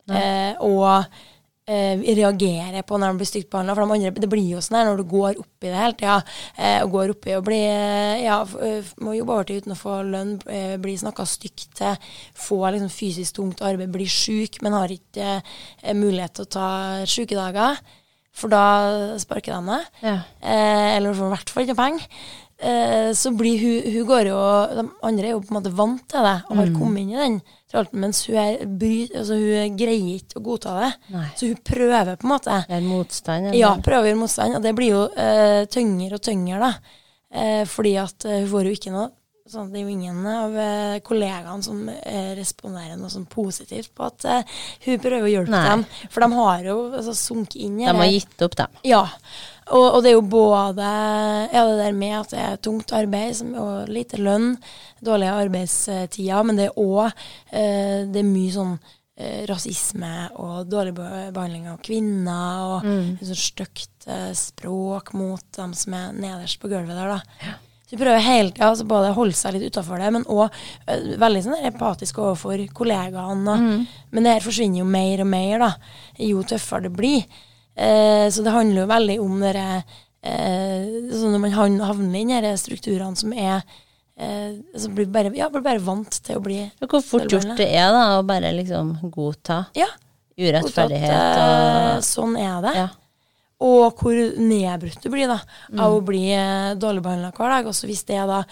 Eh, 0.07 0.53
og 0.63 1.19
eh, 1.67 1.99
reagere 2.17 2.83
på 2.87 2.99
når 2.99 3.13
de 3.13 3.21
blir 3.21 3.29
stygt 3.31 3.51
behandla. 3.53 3.75
For 3.75 3.85
de 3.85 3.97
andre, 3.97 4.23
det 4.23 4.31
blir 4.31 4.47
jo 4.55 4.63
sånn 4.65 4.79
her 4.81 4.89
når 4.89 5.03
du 5.03 5.05
går 5.11 5.41
opp 5.43 5.67
i 5.67 5.73
det 5.73 5.81
hele 5.81 5.99
tida, 5.99 6.17
eh, 6.57 6.79
og 6.85 6.95
går 6.95 7.15
opp 7.17 7.29
i 7.29 7.37
å 7.37 7.43
bli 7.47 7.61
eh, 7.67 8.23
Ja, 8.25 8.39
eh, 8.63 8.95
må 9.03 9.17
jobbe 9.17 9.37
overtid 9.37 9.65
uten 9.65 9.77
å 9.77 9.81
få 9.81 9.99
lønn, 10.07 10.37
eh, 10.51 10.77
bli 10.83 10.97
snakka 11.01 11.27
stygt 11.29 11.69
til, 11.81 11.99
få 12.39 12.63
liksom 12.71 12.93
fysisk 12.93 13.37
tungt 13.41 13.63
arbeid, 13.67 13.93
bli 13.95 14.09
sjuk, 14.11 14.61
men 14.63 14.77
har 14.79 14.93
ikke 14.95 15.41
mulighet 15.95 16.39
til 16.39 16.47
å 16.47 16.53
ta 16.57 16.71
sjukedager. 17.09 17.79
For 18.37 18.53
da 18.53 19.17
sparker 19.21 19.55
de 19.57 19.73
deg. 19.73 19.87
Ja. 20.05 20.17
Eh, 20.45 20.97
eller 20.99 21.17
får 21.17 21.31
i 21.31 21.35
hvert 21.37 21.53
fall 21.53 21.65
ikke 21.65 21.79
penger. 21.79 22.09
Eh, 22.57 23.11
så 23.17 23.33
blir 23.37 23.61
hun, 23.61 23.93
hun 23.93 24.07
går 24.09 24.29
jo 24.31 24.37
De 24.79 24.85
andre 25.05 25.29
er 25.29 25.35
jo 25.35 25.43
på 25.45 25.53
en 25.53 25.59
måte 25.59 25.73
vant 25.77 26.01
til 26.09 26.25
det 26.25 26.39
og 26.49 26.57
har 26.57 26.71
kommet 26.73 27.03
inn 27.03 27.11
i 27.13 27.19
den 27.21 27.35
mens 27.93 28.23
hun, 28.29 28.37
er, 28.39 28.63
bry, 28.67 29.09
altså, 29.11 29.37
hun 29.41 29.77
greier 29.79 30.21
ikke 30.21 30.39
å 30.41 30.45
godta 30.45 30.77
det. 30.79 30.93
Nei. 31.15 31.27
Så 31.37 31.51
hun 31.51 31.61
prøver 31.67 32.15
på 32.15 32.29
en 32.29 32.33
måte. 32.33 32.63
Er 32.69 32.87
motstand? 32.87 33.51
eller? 33.51 33.59
Ja, 33.59 33.75
prøver 33.83 34.07
å 34.07 34.11
gjøre 34.13 34.23
motstand, 34.23 34.59
og 34.59 34.65
det 34.65 34.75
blir 34.79 34.95
jo 34.95 35.05
uh, 35.11 35.63
tyngre 35.73 36.19
og 36.19 36.25
tyngre, 36.25 36.61
da. 36.63 36.99
Uh, 37.37 37.63
fordi 37.69 37.97
at 38.01 38.25
eh, 38.25 38.45
hun 38.45 38.51
får 38.53 38.69
jo 38.69 38.75
ikke 38.79 38.93
noe 38.95 39.09
sånn, 39.51 39.69
Det 39.71 39.79
er 39.79 39.85
jo 39.85 39.93
ingen 39.93 40.25
av 40.27 40.55
kollegaene 41.07 41.63
som 41.63 41.85
responderer 42.35 42.97
noe 42.99 43.13
sånn 43.13 43.29
positivt 43.31 43.93
på 43.95 44.09
at 44.09 44.25
hun 44.83 44.99
prøver 44.99 45.23
å 45.23 45.31
hjelpe 45.31 45.53
Nei. 45.55 45.61
dem. 45.69 45.85
For 46.11 46.25
de 46.25 46.29
har 46.41 46.65
jo 46.67 46.75
altså, 46.89 47.15
sunket 47.15 47.61
inn 47.63 47.77
i 47.79 47.87
De 47.87 47.95
har 47.95 48.11
gitt 48.11 48.43
opp, 48.43 48.57
dem. 48.59 48.81
Ja. 48.91 49.05
Og, 49.67 49.87
og 49.97 50.03
det 50.05 50.13
er 50.13 50.15
jo 50.15 50.27
både 50.31 50.91
ja, 51.51 51.65
det 51.67 51.79
der 51.81 51.97
med 51.97 52.15
at 52.21 52.33
det 52.33 52.43
er 52.43 52.61
tungt 52.63 52.93
arbeid 52.95 53.35
som, 53.35 53.51
og 53.59 53.91
lite 53.91 54.21
lønn, 54.21 54.55
dårlige 55.03 55.39
arbeidstider, 55.43 56.47
men 56.47 56.61
det 56.61 56.69
er 56.69 56.79
òg 56.79 57.09
eh, 57.09 58.07
Det 58.07 58.23
er 58.23 58.29
mye 58.29 58.53
sånn 58.55 58.77
eh, 59.19 59.43
rasisme 59.51 60.13
og 60.39 60.71
dårlig 60.71 60.95
behandling 60.97 61.67
av 61.73 61.81
kvinner 61.85 62.77
og 62.77 62.87
mm. 62.87 63.09
sånn 63.27 63.41
stygt 63.43 64.07
eh, 64.07 64.31
språk 64.39 65.11
mot 65.19 65.43
dem 65.59 65.75
som 65.75 65.99
er 65.99 66.15
nederst 66.15 66.63
på 66.63 66.71
gulvet 66.71 66.95
der, 66.95 67.17
da. 67.17 67.57
Så 67.87 67.95
vi 67.95 68.01
prøver 68.01 68.23
hele 68.23 68.51
tida 68.51 68.71
altså 68.71 68.87
både 68.87 69.13
å 69.13 69.19
holde 69.19 69.35
seg 69.39 69.55
litt 69.55 69.69
utafor 69.71 70.01
det, 70.03 70.09
men 70.15 70.25
òg 70.31 70.55
veldig 71.23 71.43
sånn 71.45 71.69
empatisk 71.69 72.19
overfor 72.19 72.63
kollegaene. 72.75 73.59
Mm. 73.63 73.85
Men 74.11 74.27
det 74.27 74.33
her 74.35 74.47
forsvinner 74.47 74.83
jo 74.83 74.87
mer 74.91 75.23
og 75.23 75.31
mer, 75.31 75.63
da, 75.63 75.69
jo 76.27 76.43
tøffere 76.47 76.89
det 76.89 76.97
blir. 76.99 77.45
Eh, 77.77 78.27
så 78.33 78.43
det 78.43 78.55
handler 78.55 78.83
jo 78.83 78.89
veldig 78.89 79.17
om 79.21 79.41
dere 79.45 79.65
eh, 80.25 80.87
så 81.13 81.29
Når 81.29 81.43
man 81.43 81.81
havner 81.85 82.23
inn 82.23 82.31
i 82.33 82.41
de 82.41 82.55
strukturene 82.57 83.21
som 83.21 83.35
er 83.37 83.61
eh, 84.17 84.57
som 84.81 84.95
blir 84.97 85.11
bare, 85.13 85.33
ja, 85.37 85.51
blir 85.53 85.65
bare 85.65 85.83
vant 85.85 86.21
til 86.25 86.39
å 86.39 86.45
bli 86.45 86.63
Og 86.81 86.89
Hvor 86.89 87.05
fort 87.05 87.29
gjort 87.33 87.53
det 87.61 87.69
er 87.77 87.93
da 87.93 88.07
å 88.17 88.25
bare 88.27 88.55
liksom 88.57 88.97
godta 89.13 89.67
Ja. 89.77 89.91
urettferdighet 90.41 91.13
godtatt, 91.13 91.43
eh, 91.43 91.91
og 91.99 92.07
Sånn 92.09 92.39
er 92.41 92.63
det. 92.65 92.77
Ja. 92.81 92.89
Og 93.67 94.01
hvor 94.03 94.17
nedbrutt 94.37 95.01
du 95.01 95.09
blir 95.13 95.31
da, 95.31 95.39
av 95.81 95.95
å 95.97 96.03
bli 96.05 96.27
eh, 96.37 96.75
dårlig 96.77 97.01
behandla 97.07 97.31
hver 97.33 97.55
dag. 97.55 97.69
Også 97.71 97.89
hvis 97.89 98.05
det 98.05 98.19
da 98.29 98.43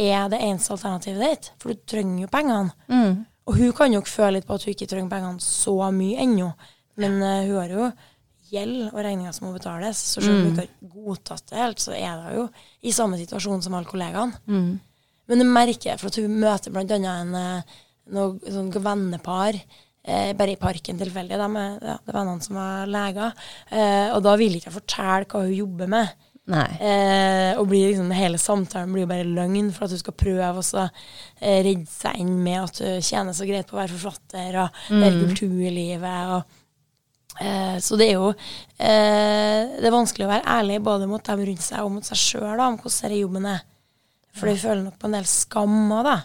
er 0.00 0.30
det 0.32 0.40
eneste 0.40 0.72
alternativet 0.72 1.20
ditt. 1.20 1.50
For 1.60 1.74
du 1.74 1.82
trenger 1.84 2.22
jo 2.24 2.30
pengene. 2.32 2.72
Mm. 2.88 3.26
Og 3.44 3.58
hun 3.60 3.74
kan 3.76 3.92
jo 3.92 4.00
føle 4.08 4.38
litt 4.38 4.48
på 4.48 4.56
at 4.56 4.64
hun 4.64 4.72
ikke 4.72 4.88
trenger 4.88 5.12
pengene 5.12 5.44
så 5.44 5.76
mye 5.92 6.24
ennå. 6.24 6.48
Men 6.96 7.20
uh, 7.20 7.42
hun 7.44 7.58
har 7.58 7.74
jo 7.76 7.90
gjeld 8.54 8.88
og 8.88 8.98
regninger 8.98 9.34
som 9.36 9.48
må 9.48 9.54
betales. 9.56 10.00
Så 10.14 10.22
selv 10.22 10.38
om 10.38 10.42
hun 10.42 10.52
ikke 10.52 10.66
har 10.66 10.92
godtatt 10.96 11.46
det 11.50 11.60
helt, 11.60 11.84
så 11.84 11.94
er 11.96 12.20
det 12.22 12.34
jo 12.38 12.48
i 12.84 12.94
samme 12.94 13.20
situasjon 13.20 13.64
som 13.64 13.76
alle 13.78 13.90
kollegaene. 13.90 14.42
Mm. 14.48 14.74
Men 15.30 15.40
du 15.40 15.48
merker 15.48 16.00
for 16.00 16.10
at 16.10 16.20
hun 16.20 16.36
møter 16.42 16.74
annet 16.74 17.08
en 17.08 17.34
eh, 17.40 17.74
sånn 18.52 18.70
vennepar 18.74 19.56
eh, 19.56 20.34
bare 20.36 20.54
i 20.54 20.60
parken 20.60 21.00
tilfeldig. 21.00 21.40
De 21.40 21.48
er, 21.48 21.80
ja, 21.80 21.96
det 21.96 22.12
er 22.12 22.18
vennene 22.18 22.44
som 22.44 22.60
er 22.60 22.92
leger. 22.92 23.48
Eh, 23.70 24.12
og 24.12 24.22
da 24.26 24.36
vil 24.40 24.58
ikke 24.58 24.70
jeg 24.70 24.78
fortelle 24.78 25.28
hva 25.30 25.44
hun 25.46 25.56
jobber 25.56 25.92
med. 25.96 26.14
Eh, 26.44 27.56
og 27.56 27.70
blir 27.70 27.88
liksom, 27.88 28.10
hele 28.12 28.38
samtalen 28.40 28.92
blir 28.92 29.06
jo 29.06 29.12
bare 29.14 29.24
løgn 29.24 29.70
for 29.72 29.86
at 29.86 29.94
hun 29.94 30.02
skal 30.02 30.16
prøve 30.20 30.60
å 30.60 30.82
eh, 30.82 31.62
redde 31.64 31.88
seg 31.88 32.20
inn 32.20 32.34
med 32.44 32.66
at 32.66 32.82
hun 32.84 33.00
tjener 33.04 33.36
så 33.36 33.48
greit 33.48 33.70
på 33.70 33.78
å 33.78 33.80
være 33.80 33.96
forfatter 33.96 34.60
og 34.66 34.82
mm. 34.92 35.06
i 35.06 35.14
kulturlivet. 35.22 36.34
Og, 36.36 36.60
eh, 37.40 37.78
så 37.82 37.96
det 37.98 38.08
er 38.10 38.14
jo 38.18 38.28
eh, 38.78 39.60
Det 39.80 39.88
er 39.88 39.94
vanskelig 39.94 40.26
å 40.26 40.30
være 40.32 40.48
ærlig 40.58 40.80
både 40.84 41.08
mot 41.10 41.24
dem 41.24 41.44
rundt 41.48 41.62
seg 41.64 41.82
og 41.84 41.92
mot 41.96 42.06
seg 42.06 42.20
sjøl 42.20 42.60
om 42.60 42.78
hvordan 42.78 43.00
denne 43.08 43.20
jobben 43.20 43.46
er. 43.46 43.60
For 44.34 44.50
de 44.50 44.56
føler 44.58 44.82
nok 44.84 44.98
på 44.98 45.06
en 45.06 45.14
del 45.18 45.26
skam 45.30 45.92
av 45.94 46.04
det. 46.08 46.16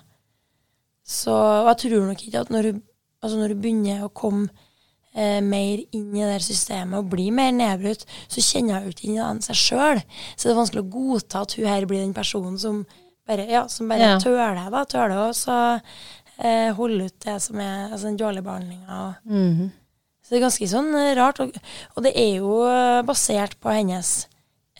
Så 1.09 1.33
og 1.33 1.69
jeg 1.71 1.77
tror 1.85 2.07
nok 2.09 2.23
ikke 2.25 2.41
at 2.41 2.49
når 2.53 2.67
du, 2.69 2.81
altså 3.21 3.37
når 3.39 3.53
du 3.53 3.61
begynner 3.63 4.03
å 4.05 4.11
komme 4.13 4.47
eh, 5.13 5.39
mer 5.45 5.81
inn 5.95 6.15
i 6.17 6.25
det 6.25 6.39
systemet 6.45 6.97
og 6.99 7.09
bli 7.13 7.29
mer 7.33 7.51
nedbrutt, 7.55 8.05
så 8.29 8.41
kjenner 8.45 8.81
hun 8.83 8.93
ikke 8.93 9.07
inn 9.09 9.17
i 9.17 9.23
den 9.23 9.41
seg 9.45 9.57
sjøl. 9.57 10.01
Så 10.35 10.47
det 10.47 10.53
er 10.55 10.59
vanskelig 10.61 10.85
å 10.85 10.91
godta 10.93 11.43
at 11.45 11.57
hun 11.57 11.69
her 11.69 11.85
blir 11.89 12.01
den 12.03 12.15
personen 12.17 12.57
som 12.61 12.83
bare, 13.29 13.45
ja, 13.49 13.67
som 13.69 13.89
bare 13.89 14.15
Ja. 14.15 14.19
tøler 14.21 14.57
da, 14.73 14.85
tøler 14.89 15.17
å 15.29 15.81
eh, 16.39 16.71
holde 16.73 17.09
ut 17.09 17.19
det 17.25 17.37
som 17.41 17.59
er 17.61 17.91
altså 17.91 18.07
den 18.09 18.17
dårlige 18.17 18.45
behandlinga. 18.45 19.15
Mhm. 19.25 19.69
Så 20.29 20.35
det 20.35 20.37
er 20.43 20.43
ganske 20.45 20.67
sånn 20.69 20.91
eh, 20.93 21.15
rart. 21.17 21.39
Og, 21.41 21.55
og 21.97 22.03
det 22.05 22.11
er 22.21 22.35
jo 22.37 22.51
eh, 22.69 22.99
basert 23.07 23.55
på 23.57 23.71
hennes 23.73 24.11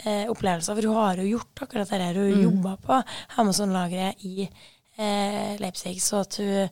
eh, 0.05 0.27
opplevelser, 0.29 0.77
for 0.77 0.85
hun 0.91 0.99
har 1.01 1.17
jo 1.23 1.25
gjort 1.31 1.63
akkurat 1.65 1.89
det 1.89 2.01
her. 2.03 2.19
Hun 2.21 2.27
har 2.35 2.43
jobba 2.45 2.75
på 2.85 2.99
Amazon-lageret 3.41 4.21
i 4.29 4.45
eh, 4.45 5.57
Leipzig, 5.57 5.95
så 6.05 6.21
at 6.21 6.37
hun 6.37 6.53
eh, 6.61 6.69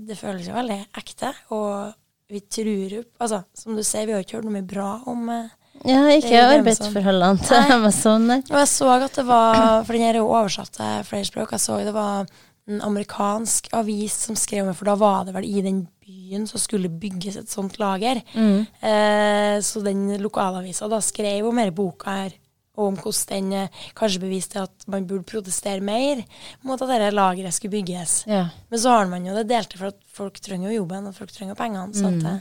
Det 0.00 0.16
føles 0.16 0.48
jo 0.48 0.56
veldig 0.56 0.80
ekte. 0.96 1.34
Og 1.52 1.92
vi 2.32 2.40
tror 2.48 2.96
jo 2.96 3.04
Altså, 3.20 3.42
som 3.52 3.76
du 3.76 3.84
ser, 3.84 4.08
vi 4.08 4.16
har 4.16 4.24
ikke 4.24 4.38
hørt 4.40 4.48
noe 4.48 4.56
mye 4.56 4.70
bra 4.72 4.88
om 5.12 5.28
eh, 5.36 5.52
Ja, 5.84 6.00
ikke 6.16 6.40
arbeidsforholdene 6.56 7.44
til. 7.44 7.72
Amazon. 7.76 8.26
Nei. 8.32 8.40
Og 8.48 8.58
jeg 8.62 8.72
så 8.72 8.88
at 8.96 9.20
det 9.20 9.28
var 9.28 9.84
For 9.84 9.92
den 9.92 10.08
her 10.08 10.16
er 10.16 10.22
jo 10.24 10.32
oversatt 10.32 10.72
til 10.80 11.04
flere 11.12 11.28
språk. 11.28 11.52
Jeg 11.52 11.68
så 11.68 11.82
det 11.84 11.92
var 11.96 12.24
en 12.70 12.82
amerikansk 12.86 13.68
avis 13.74 14.14
som 14.26 14.36
skrev 14.38 14.64
om 14.64 14.72
det, 14.72 14.76
for 14.78 14.88
da 14.88 14.96
var 15.00 15.24
det 15.26 15.36
vel 15.36 15.46
i 15.48 15.62
den 15.64 15.84
byen 16.10 16.46
så 16.50 16.58
skulle 16.58 16.90
bygges 16.90 17.36
et 17.40 17.50
sånt 17.52 17.78
lager. 17.78 18.20
Eh, 18.34 19.56
så 19.62 19.82
den 19.84 20.08
lokalavisa 20.22 20.88
da 20.90 20.98
skrev 21.04 21.46
om 21.46 21.58
denne 21.60 21.74
boka 21.76 22.10
her, 22.24 22.36
og 22.78 22.86
om 22.88 22.96
hvordan 22.96 23.28
den 23.50 23.52
eh, 23.60 23.80
kanskje 23.98 24.22
beviste 24.22 24.62
at 24.62 24.86
man 24.90 25.06
burde 25.06 25.26
protestere 25.28 25.82
mer 25.84 26.22
mot 26.66 26.80
at 26.80 26.88
dette 26.90 27.10
lageret 27.14 27.54
skulle 27.54 27.76
bygges. 27.78 28.24
Ja. 28.30 28.46
Men 28.70 28.82
så 28.82 28.94
har 28.96 29.10
man 29.10 29.26
jo 29.26 29.34
det 29.36 29.48
delte, 29.50 29.78
for 29.78 29.92
at 29.92 29.98
folk 30.10 30.38
trenger 30.42 30.70
jo 30.70 30.80
jobben, 30.82 31.06
og 31.10 31.16
folk 31.18 31.32
trenger 31.34 31.58
pengene. 31.58 31.90
Mm. 31.94 32.20
det, 32.24 32.36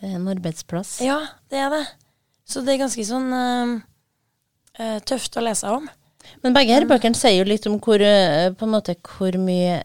Det 0.00 0.08
er 0.10 0.16
en 0.18 0.28
arbeidsplass. 0.32 0.96
ja, 1.04 1.20
det 1.50 1.60
er 1.64 1.70
det. 1.78 1.84
Så 2.44 2.60
det 2.64 2.74
er 2.74 2.82
ganske 2.84 3.04
sånn 3.08 3.30
eh, 3.32 3.76
eh, 4.80 4.98
tøft 5.08 5.36
å 5.40 5.44
lese 5.44 5.70
om. 5.72 5.86
Men 6.42 6.56
begge 6.56 6.72
her 6.72 6.88
bøkene 6.88 7.16
sier 7.16 7.38
jo 7.42 7.48
litt 7.48 7.66
om 7.68 7.78
hvor, 7.84 8.00
eh, 8.00 8.50
på 8.56 8.66
en 8.66 8.72
måte, 8.74 8.96
hvor 9.04 9.36
mye 9.40 9.82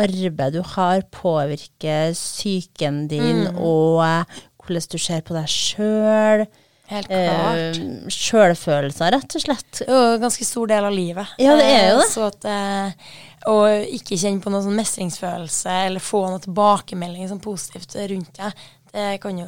arbeid 0.00 0.52
du 0.58 0.62
har 0.74 1.02
påvirker 1.14 2.12
psyken 2.16 3.06
din, 3.08 3.46
og 3.56 4.02
eh, 4.04 4.42
hvordan 4.64 4.90
du 4.90 4.98
ser 4.98 5.20
på 5.26 5.34
deg 5.36 5.48
sjøl. 5.50 6.46
Helt 6.90 7.08
klart. 7.08 7.78
Eh, 7.80 8.08
Sjølfølelser, 8.12 9.14
rett 9.16 9.34
og 9.38 9.40
slett. 9.40 9.70
Det 9.80 9.86
er 9.88 9.94
jo 9.94 10.14
en 10.18 10.24
ganske 10.26 10.44
stor 10.44 10.68
del 10.68 10.84
av 10.84 10.92
livet. 10.92 11.30
Ja, 11.40 11.54
det 11.56 11.64
er 11.64 11.86
jo 11.94 11.98
det. 12.02 12.04
Eh, 12.04 12.12
Så 12.12 12.26
at 12.28 12.44
eh, 12.44 13.12
å 13.48 13.56
ikke 13.96 14.18
kjenne 14.20 14.44
på 14.44 14.52
noen 14.52 14.66
sånn 14.66 14.76
mestringsfølelse, 14.76 15.76
eller 15.88 16.04
få 16.04 16.26
noen 16.28 16.44
tilbakemelding 16.44 17.28
sånn 17.32 17.40
positivt 17.44 17.96
rundt 18.12 18.36
deg, 18.40 18.64
det 18.94 19.06
kan 19.24 19.38
jo 19.40 19.46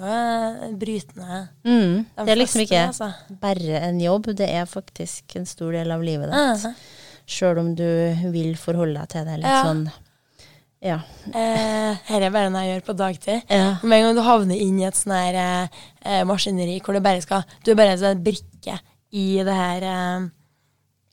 bryte 0.80 1.14
ned 1.20 1.48
Mm. 1.62 2.06
de 2.16 2.24
Det 2.24 2.32
er 2.32 2.40
liksom 2.40 2.60
ikke 2.64 2.80
altså. 2.88 3.12
bare 3.44 3.78
en 3.86 4.00
jobb, 4.00 4.32
det 4.34 4.48
er 4.50 4.64
faktisk 4.66 5.36
en 5.36 5.46
stor 5.46 5.72
del 5.76 5.92
av 5.94 6.02
livet 6.02 6.32
ditt. 6.32 6.64
Eh, 6.66 6.72
Sjøl 7.26 7.58
om 7.58 7.74
du 7.74 7.84
vil 8.32 8.56
forholde 8.58 8.98
deg 9.00 9.08
til 9.12 9.24
det 9.28 9.36
litt 9.40 9.46
Ja. 9.52 9.62
sånn 9.66 9.84
Ja. 10.86 11.00
eh, 11.34 11.96
her 12.06 12.22
er 12.28 12.30
bare 12.34 12.50
noe 12.54 12.62
jeg 12.62 12.76
gjør 12.76 12.84
på 12.86 12.94
dagtid. 13.00 13.40
Ja. 13.50 13.76
Med 13.82 13.98
en 13.98 14.04
gang 14.08 14.18
du 14.18 14.22
havner 14.26 14.60
inn 14.62 14.78
i 14.78 14.86
et 14.86 14.98
sånn 14.98 15.16
her 15.16 15.38
eh, 15.42 15.80
eh, 16.06 16.22
maskineri 16.28 16.78
hvor 16.84 16.94
du 16.94 17.02
bare 17.02 17.24
skal 17.24 17.42
Du 17.64 17.72
er 17.72 17.78
bare 17.80 17.96
en 17.96 18.02
sånn 18.04 18.22
brikke 18.22 18.76
i 19.16 19.26
det 19.46 19.56
her 19.56 19.86
eh, 19.90 20.28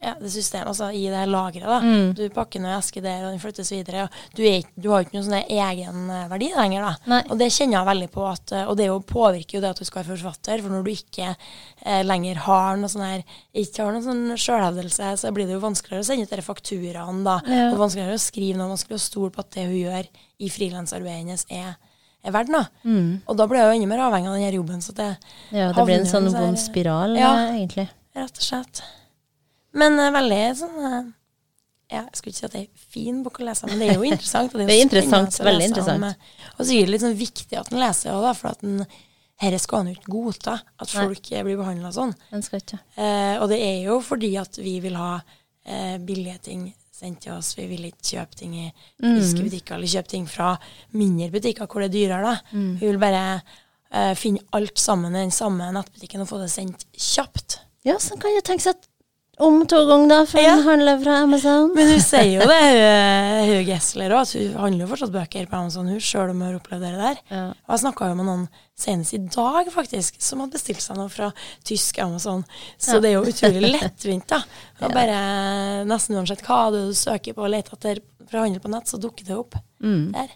ja, 0.03 0.13
det 0.19 0.29
systemet, 0.33 0.67
altså 0.67 0.89
i 0.93 1.05
det 1.09 1.21
lageret. 1.31 1.65
da. 1.69 1.79
Mm. 1.79 2.09
Du 2.17 2.23
pakker 2.35 2.59
ned 2.61 2.75
eske 2.77 3.01
der, 3.01 3.23
og 3.25 3.31
den 3.31 3.39
flyttes 3.39 3.71
videre. 3.71 4.03
og 4.03 4.35
Du, 4.35 4.41
er, 4.43 4.63
du 4.75 4.89
har 4.91 5.05
ikke 5.05 5.15
noen 5.15 5.27
sånn 5.29 5.47
egenverdi 5.47 6.49
lenger. 6.57 6.81
da. 6.89 6.93
Nei. 7.13 7.21
Og 7.29 7.39
det 7.39 7.47
kjenner 7.55 7.77
jeg 7.79 7.89
veldig 7.89 8.09
på, 8.13 8.25
at, 8.27 8.51
eh, 8.57 8.65
og 8.67 8.75
det 8.79 8.87
jo 8.89 8.99
påvirker 8.99 9.57
jo 9.57 9.61
det 9.63 9.71
at 9.73 9.79
du 9.79 9.85
skal 9.87 10.03
være 10.03 10.17
forfatter. 10.17 10.61
For 10.65 10.69
når 10.75 10.83
du 10.83 10.91
ikke 10.93 11.29
eh, 11.31 12.03
lenger 12.03 12.41
har 12.47 12.77
noe 12.81 12.91
sånn 12.91 13.05
her, 13.07 13.23
ikke 13.63 13.85
har 13.87 13.95
noen 13.95 14.03
sånn 14.09 14.37
sjølhevdelse, 14.43 15.13
så 15.23 15.31
blir 15.35 15.47
det 15.47 15.57
jo 15.57 15.63
vanskeligere 15.63 16.03
å 16.03 16.09
sende 16.11 16.27
ut 16.27 16.35
disse 16.35 16.47
fakturaene. 16.49 17.23
da, 17.23 17.39
Ja. 17.47 17.71
Og 17.71 17.79
vanskeligere 17.81 18.19
å 18.19 18.21
skrive 18.27 18.57
noe, 18.59 18.69
vanskeligere 18.75 19.01
å 19.01 19.07
stole 19.07 19.31
på 19.33 19.39
at 19.45 19.51
det 19.55 19.65
hun 19.69 19.79
gjør 19.79 20.07
i 20.43 20.49
frilansarbeidet 20.49 21.19
hennes, 21.23 21.45
er, 21.49 21.75
er 22.23 22.31
verdt 22.35 22.49
noe. 22.51 22.67
Og 23.27 23.37
da 23.37 23.47
blir 23.47 23.59
jeg 23.61 23.69
jo 23.71 23.77
enda 23.79 23.87
mer 23.95 24.03
avhengig 24.09 24.27
av 24.31 24.35
denne 24.39 24.51
jobben. 24.57 24.81
så 24.81 24.93
det 24.97 25.09
ja, 25.51 25.71
det 25.71 25.85
blir 25.85 25.99
en 26.01 26.05
sånn 26.09 26.29
vond 26.33 26.59
spiral, 26.59 27.15
Ja. 27.15 27.31
eh, 27.47 27.55
egentlig. 27.61 27.87
Rett 28.15 28.37
og 28.37 28.43
slett. 28.45 28.83
Men 29.77 29.97
uh, 29.99 30.11
veldig 30.13 30.41
sånn 30.59 30.75
uh, 30.79 30.99
ja, 31.93 32.03
Jeg 32.03 32.19
skulle 32.19 32.33
ikke 32.33 32.39
si 32.39 32.45
at 32.47 32.55
det 32.55 32.61
er 32.63 32.91
fin 32.93 33.23
bok 33.25 33.39
å 33.41 33.47
lese, 33.47 33.69
men 33.69 33.81
det 33.81 33.89
er 33.89 33.97
jo 33.97 34.05
interessant. 34.11 34.53
Det 34.53 34.67
jo 34.67 34.75
er 34.75 34.85
interessant, 34.85 35.39
veldig 35.45 35.71
interessant. 35.71 36.05
Om, 36.09 36.53
så 36.53 36.61
og 36.63 36.69
det 36.69 36.85
litt 36.91 37.03
sånn 37.05 37.17
viktig 37.17 37.59
at 37.59 37.73
en 37.73 37.81
leser 37.81 38.13
òg, 38.13 38.29
for 38.39 38.53
at 38.53 38.63
en, 38.65 38.85
dette 39.43 39.59
skal 39.61 39.81
han 39.81 39.91
jo 39.91 39.97
ikke 39.97 40.13
godta. 40.13 40.59
At 40.81 40.93
folk 40.93 41.31
Nei. 41.33 41.43
blir 41.47 41.59
behandla 41.59 41.91
sånn. 41.95 42.13
Den 42.31 42.45
skal 42.45 42.61
ikke. 42.61 42.79
Eh, 42.95 43.35
og 43.41 43.49
det 43.51 43.59
er 43.65 43.81
jo 43.87 43.99
fordi 44.05 44.31
at 44.41 44.57
vi 44.61 44.77
vil 44.83 44.95
ha 44.99 45.17
eh, 45.19 45.97
billige 46.01 46.39
ting 46.49 46.69
sendt 46.93 47.25
til 47.25 47.35
oss. 47.35 47.51
Vi 47.57 47.67
vil 47.67 47.89
ikke 47.89 48.13
kjøpe 48.13 48.39
ting 48.39 48.55
i 48.61 48.69
fysiske 49.01 49.43
butikker, 49.43 49.75
eller 49.77 49.91
kjøpe 49.91 50.13
ting 50.13 50.29
fra 50.29 50.53
mindre 50.95 51.29
butikker 51.33 51.67
hvor 51.67 51.83
det 51.83 51.91
er 51.91 51.97
dyrere. 51.97 52.31
da. 52.31 52.63
Vi 52.79 52.87
vil 52.87 53.01
bare 53.01 53.25
eh, 53.35 54.13
finne 54.19 54.45
alt 54.55 54.79
sammen 54.79 55.15
i 55.15 55.25
den 55.25 55.35
samme 55.35 55.71
nettbutikken 55.75 56.23
og 56.23 56.31
få 56.31 56.41
det 56.43 56.51
sendt 56.53 56.87
kjapt. 56.93 57.59
Ja, 57.83 57.97
sånn 57.99 58.21
kan 58.23 58.31
jeg 58.31 58.45
tenke 58.47 58.63
seg 58.63 58.77
at 58.77 58.87
om 59.39 59.63
to 59.67 59.79
ganger, 59.89 60.07
da, 60.09 60.25
for 60.29 60.39
Ja. 60.41 60.55
den 60.55 60.63
handler 60.67 60.99
fra 61.03 61.13
Amazon. 61.23 61.71
Men 61.73 61.87
hun 61.89 61.99
sier 61.99 62.27
jo 62.41 62.47
det, 62.47 62.59
hun 62.59 63.47
hun 63.57 63.65
Gessler 63.65 64.13
òg, 64.13 64.29
hun 64.37 64.59
handler 64.61 64.85
jo 64.85 64.89
fortsatt 64.91 65.11
bøker 65.15 65.47
på 65.49 65.57
Amazon, 65.57 65.87
hun, 65.89 65.99
sjøl 65.99 66.29
om 66.29 66.41
hun 66.41 66.47
har 66.51 66.59
opplevd 66.59 66.85
det 66.85 66.91
der. 66.99 67.17
Ja. 67.31 67.45
Og 67.65 67.73
jeg 67.73 67.81
snakka 67.83 68.09
jo 68.11 68.15
med 68.19 68.25
noen 68.29 68.43
senest 68.77 69.13
i 69.17 69.21
dag, 69.25 69.71
faktisk, 69.73 70.21
som 70.21 70.39
hadde 70.43 70.53
bestilt 70.53 70.81
seg 70.85 70.97
noe 70.97 71.09
fra 71.09 71.31
tysk 71.65 71.97
Amazon. 72.05 72.45
Så 72.77 72.95
Ja. 72.95 72.99
det 72.99 73.09
er 73.09 73.17
jo 73.17 73.25
utrolig 73.33 73.73
lettvint, 73.81 74.27
da. 74.27 74.43
Og 74.81 74.93
bare 74.93 75.83
nesten 75.89 76.15
uansett 76.15 76.45
hva 76.45 76.71
du 76.71 76.93
søker 76.93 77.33
på 77.33 77.41
og 77.47 77.49
leter 77.53 77.73
etter 77.77 78.01
fra 78.29 78.45
handel 78.45 78.61
på 78.61 78.69
nett, 78.69 78.85
så 78.87 78.99
dukker 79.01 79.25
det 79.25 79.35
opp 79.37 79.55
Mm. 79.83 80.11
der. 80.13 80.29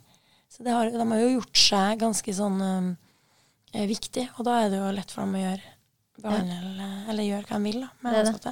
Så 0.49 0.63
det 0.65 0.73
har, 0.73 0.89
de 0.89 0.97
har 1.05 1.19
jo 1.21 1.39
gjort 1.39 1.55
seg 1.55 1.99
ganske 2.01 2.33
sånn 2.33 2.59
um, 2.61 2.97
eh, 3.73 3.85
viktig, 3.87 4.27
og 4.39 4.45
da 4.45 4.63
er 4.65 4.69
det 4.73 4.79
jo 4.81 4.91
lett 4.91 5.11
for 5.13 5.21
dem 5.21 5.35
å 5.37 5.43
gjøre 5.45 5.61
behandle, 6.23 6.87
eller 7.11 7.23
gjøre 7.27 7.45
hva 7.47 7.57
de 7.57 7.63
vil, 7.67 7.81
da. 7.83 7.89
Med 8.05 8.11
ansatte. 8.21 8.49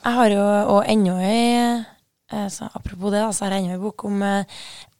Jeg 0.00 0.16
har 0.16 0.32
jo 0.32 0.44
òg 0.76 0.88
ennå 0.88 1.16
ei 1.20 1.40
eh, 2.32 2.46
så 2.52 2.68
Apropos 2.74 3.12
det, 3.12 3.22
så 3.34 3.44
har 3.44 3.56
jeg 3.56 3.66
ennå 3.66 3.76
en 3.76 3.82
bok 3.82 4.04
om, 4.08 4.22
eh, 4.24 4.44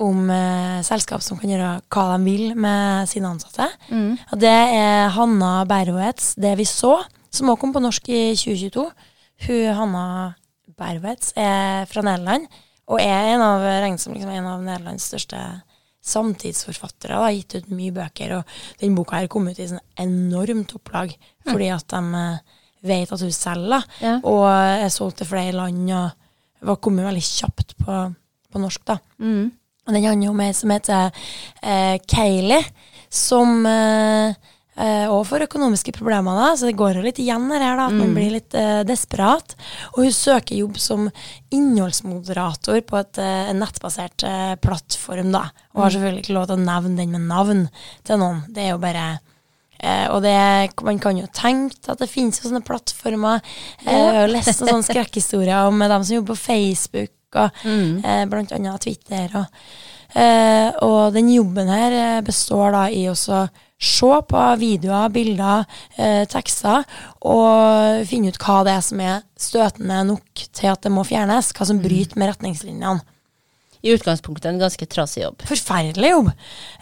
om 0.03 0.31
eh, 0.35 0.83
selskap 0.87 1.23
som 1.25 1.39
kan 1.41 1.53
gjøre 1.53 1.71
hva 1.89 2.05
de 2.13 2.19
vil 2.27 2.57
med 2.59 3.09
sine 3.11 3.31
ansatte. 3.31 3.71
Mm. 3.89 4.19
Og 4.33 4.43
det 4.43 4.59
er 4.77 5.09
Hanna 5.17 5.65
Berwetz, 5.65 6.35
'Det 6.35 6.57
vi 6.59 6.65
så', 6.65 7.05
som 7.31 7.49
også 7.49 7.61
kom 7.61 7.73
på 7.73 7.81
norsk 7.81 8.09
i 8.09 8.35
2022. 8.35 8.91
Hun 9.47 9.75
Hanna 9.75 10.35
Berwetz 10.77 11.33
er 11.37 11.87
fra 11.87 12.03
Nederland, 12.03 12.47
og 12.89 13.01
er 13.01 13.35
en 13.35 13.41
av, 13.41 13.61
regnes 13.63 14.03
som 14.03 14.13
liksom 14.13 14.31
en 14.31 14.47
av 14.47 14.63
Nederlands 14.63 15.07
største 15.07 15.39
samtidsforfattere. 16.01 17.19
Har 17.21 17.35
gitt 17.35 17.59
ut 17.59 17.71
mye 17.75 17.95
bøker, 17.95 18.39
og 18.39 18.81
den 18.81 18.97
boka 18.97 19.21
her 19.21 19.31
kom 19.33 19.51
ut 19.51 19.61
i 19.61 19.69
sånn 19.71 19.83
enormt 20.01 20.75
opplag, 20.79 21.13
fordi 21.49 21.71
at 21.75 21.87
de 21.93 22.23
eh, 22.23 22.59
vet 22.91 23.13
at 23.13 23.25
hun 23.25 23.35
selger, 23.35 23.77
da. 23.77 23.81
Ja. 24.01 24.17
Og 24.25 24.45
er 24.49 24.93
solgt 24.93 25.21
til 25.21 25.31
flere 25.31 25.57
land, 25.57 25.85
og 25.93 26.69
var 26.71 26.81
kommet 26.83 27.09
veldig 27.09 27.25
kjapt 27.25 27.77
på, 27.81 27.99
på 28.53 28.63
norsk, 28.63 28.85
da. 28.89 29.01
Mm. 29.21 29.51
Og 29.87 29.97
den 29.97 30.07
handler 30.07 30.33
om 30.33 30.41
ei 30.45 30.53
som 30.55 30.73
heter 30.75 31.11
eh, 31.65 31.97
Kayleigh, 32.09 32.69
som 33.11 33.65
eh, 33.67 34.37
eh, 34.77 35.07
for 35.07 35.25
får 35.29 35.47
økonomiske 35.47 35.95
problemer, 35.97 36.37
da, 36.39 36.51
så 36.57 36.69
det 36.69 36.77
går 36.79 36.99
jo 36.99 37.07
litt 37.07 37.21
igjen 37.23 37.49
her, 37.53 37.65
da, 37.79 37.89
at 37.89 37.97
man 37.97 38.15
blir 38.17 38.35
litt 38.37 38.55
eh, 38.59 38.83
desperat. 38.89 39.57
Og 39.95 40.05
hun 40.05 40.15
søker 40.15 40.59
jobb 40.59 40.79
som 40.83 41.09
innholdsmoderator 41.55 42.83
på 42.87 43.01
et, 43.01 43.23
en 43.23 43.61
nettbasert 43.63 44.27
eh, 44.27 44.55
plattform, 44.63 45.33
da. 45.35 45.49
Og 45.75 45.87
har 45.87 45.97
selvfølgelig 45.97 46.27
ikke 46.27 46.39
lov 46.39 46.51
til 46.51 46.61
å 46.61 46.69
nevne 46.69 46.97
den 47.01 47.17
med 47.17 47.29
navn 47.31 47.67
til 48.07 48.23
noen. 48.23 48.45
Det 48.51 48.67
er 48.67 48.73
jo 48.75 48.83
bare 48.83 49.11
Eh, 49.81 50.07
og 50.13 50.21
det, 50.25 50.37
man 50.85 50.99
kan 51.01 51.17
jo 51.17 51.29
tenke 51.33 51.89
at 51.89 52.03
det 52.03 52.11
finnes 52.11 52.41
jo 52.41 52.51
sånne 52.51 52.65
plattformer. 52.67 53.41
Jeg 53.87 54.11
har 54.17 54.29
lest 54.29 54.61
noen 54.67 54.85
skrekkhistorier 54.85 55.71
om 55.71 55.81
dem 55.81 56.05
som 56.05 56.19
jobber 56.19 56.37
på 56.37 56.45
Facebook, 56.51 57.15
og 57.41 57.65
eh, 57.65 58.27
blant 58.29 58.53
annet 58.57 58.85
Twitter. 58.85 59.33
Og, 59.41 59.65
eh, 60.21 60.69
og 60.85 61.17
den 61.17 61.33
jobben 61.33 61.73
her 61.73 62.21
består 62.27 62.77
da 62.77 62.87
i 62.93 63.07
å 63.09 63.17
så 63.17 63.47
se 63.81 64.11
på 64.29 64.43
videoer, 64.61 65.09
bilder, 65.13 65.65
eh, 65.97 66.25
tekster, 66.29 66.85
og 67.25 68.05
finne 68.09 68.29
ut 68.29 68.41
hva 68.43 68.61
det 68.67 68.75
er 68.77 68.85
som 68.85 69.01
er 69.01 69.23
støtende 69.41 70.03
nok 70.13 70.45
til 70.53 70.69
at 70.73 70.83
det 70.85 70.93
må 70.93 71.05
fjernes. 71.09 71.53
Hva 71.57 71.67
som 71.69 71.81
bryter 71.81 72.21
med 72.21 72.35
retningslinjene. 72.35 73.01
I 73.81 73.95
utgangspunktet 73.95 74.51
en 74.51 74.61
ganske 74.61 74.85
trasig 74.93 75.23
jobb. 75.23 75.41
Forferdelig 75.49 76.11
jobb. 76.11 76.27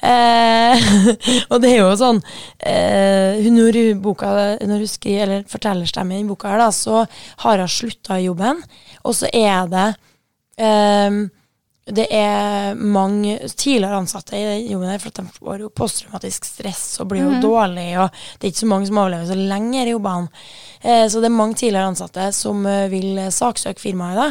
Eh, 0.03 0.88
og 1.53 1.62
det 1.62 1.70
er 1.70 1.77
jo 1.79 1.92
sånn 2.01 2.18
eh, 2.59 3.38
Når 3.46 3.79
hun, 3.79 4.01
boka, 4.03 4.33
når 4.59 4.83
hun 4.83 4.90
skriver, 4.90 5.22
eller 5.29 5.44
fortellerstemmen 5.46 6.25
i 6.25 6.27
boka, 6.27 6.51
her, 6.51 6.64
da, 6.64 6.72
så 6.75 7.05
har 7.44 7.62
hun 7.62 7.70
slutta 7.70 8.18
i 8.18 8.27
jobben. 8.27 8.64
Og 9.07 9.14
så 9.14 9.31
er 9.31 9.70
det 9.70 9.87
eh, 10.59 11.22
Det 11.88 12.05
er 12.12 12.77
mange 12.77 13.38
tidligere 13.57 13.96
ansatte 14.03 14.37
i 14.37 14.66
jobben 14.68 14.90
her, 14.92 15.01
for 15.01 15.14
de 15.16 15.24
får 15.38 15.62
jo 15.64 15.70
posttraumatisk 15.72 16.44
stress 16.44 16.83
og 17.01 17.09
blir 17.12 17.24
jo 17.24 17.38
dårlige, 17.40 18.03
og 18.03 18.12
det 18.37 18.44
er 18.48 18.53
ikke 18.53 18.64
så 18.64 18.68
mange 18.68 18.90
som 18.90 19.01
overlever 19.01 19.31
så 19.31 19.38
lenge 19.38 19.81
i 19.87 19.94
jobbene. 19.94 20.29
Eh, 20.83 21.07
så 21.09 21.22
det 21.22 21.31
er 21.31 21.37
mange 21.38 21.57
tidligere 21.62 21.92
ansatte 21.94 22.29
som 22.37 22.66
eh, 22.68 22.90
vil 22.92 23.22
saksøke 23.33 23.81
firmaet 23.81 24.20
da, 24.20 24.29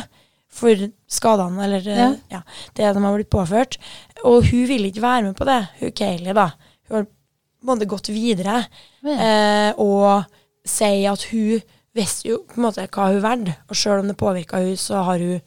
for 0.57 0.87
skadene, 1.09 1.63
eller 1.65 1.89
eh, 1.89 2.03
Ja. 2.03 2.11
ja. 2.37 2.41
det 2.77 2.93
de 2.93 3.05
har 3.07 3.17
blitt 3.17 3.33
påført. 3.33 3.79
Og 4.23 4.45
hun 4.51 4.67
vil 4.69 4.85
ikke 4.89 5.01
være 5.05 5.27
med 5.29 5.35
på 5.37 5.49
det, 5.49 5.59
hun 5.81 5.91
Kayleigh, 5.97 6.37
da. 6.37 6.51
Hun 6.87 6.99
har 6.99 7.09
på 7.09 7.65
en 7.65 7.73
måte 7.73 7.89
gått 7.89 8.09
videre 8.13 8.61
eh, 9.01 9.73
og 9.81 10.23
sier 10.67 11.11
at 11.11 11.25
hun 11.31 11.61
visste 11.97 12.29
jo 12.29 12.43
på 12.45 12.59
en 12.59 12.67
måte 12.67 12.85
hva 12.93 13.09
hun 13.09 13.17
er 13.17 13.23
verdt, 13.25 13.53
og 13.65 13.77
sjøl 13.79 14.03
om 14.03 14.11
det 14.11 14.17
påvirka 14.21 14.61
hun, 14.61 14.75
så 14.77 15.01
har 15.07 15.17
hun 15.25 15.39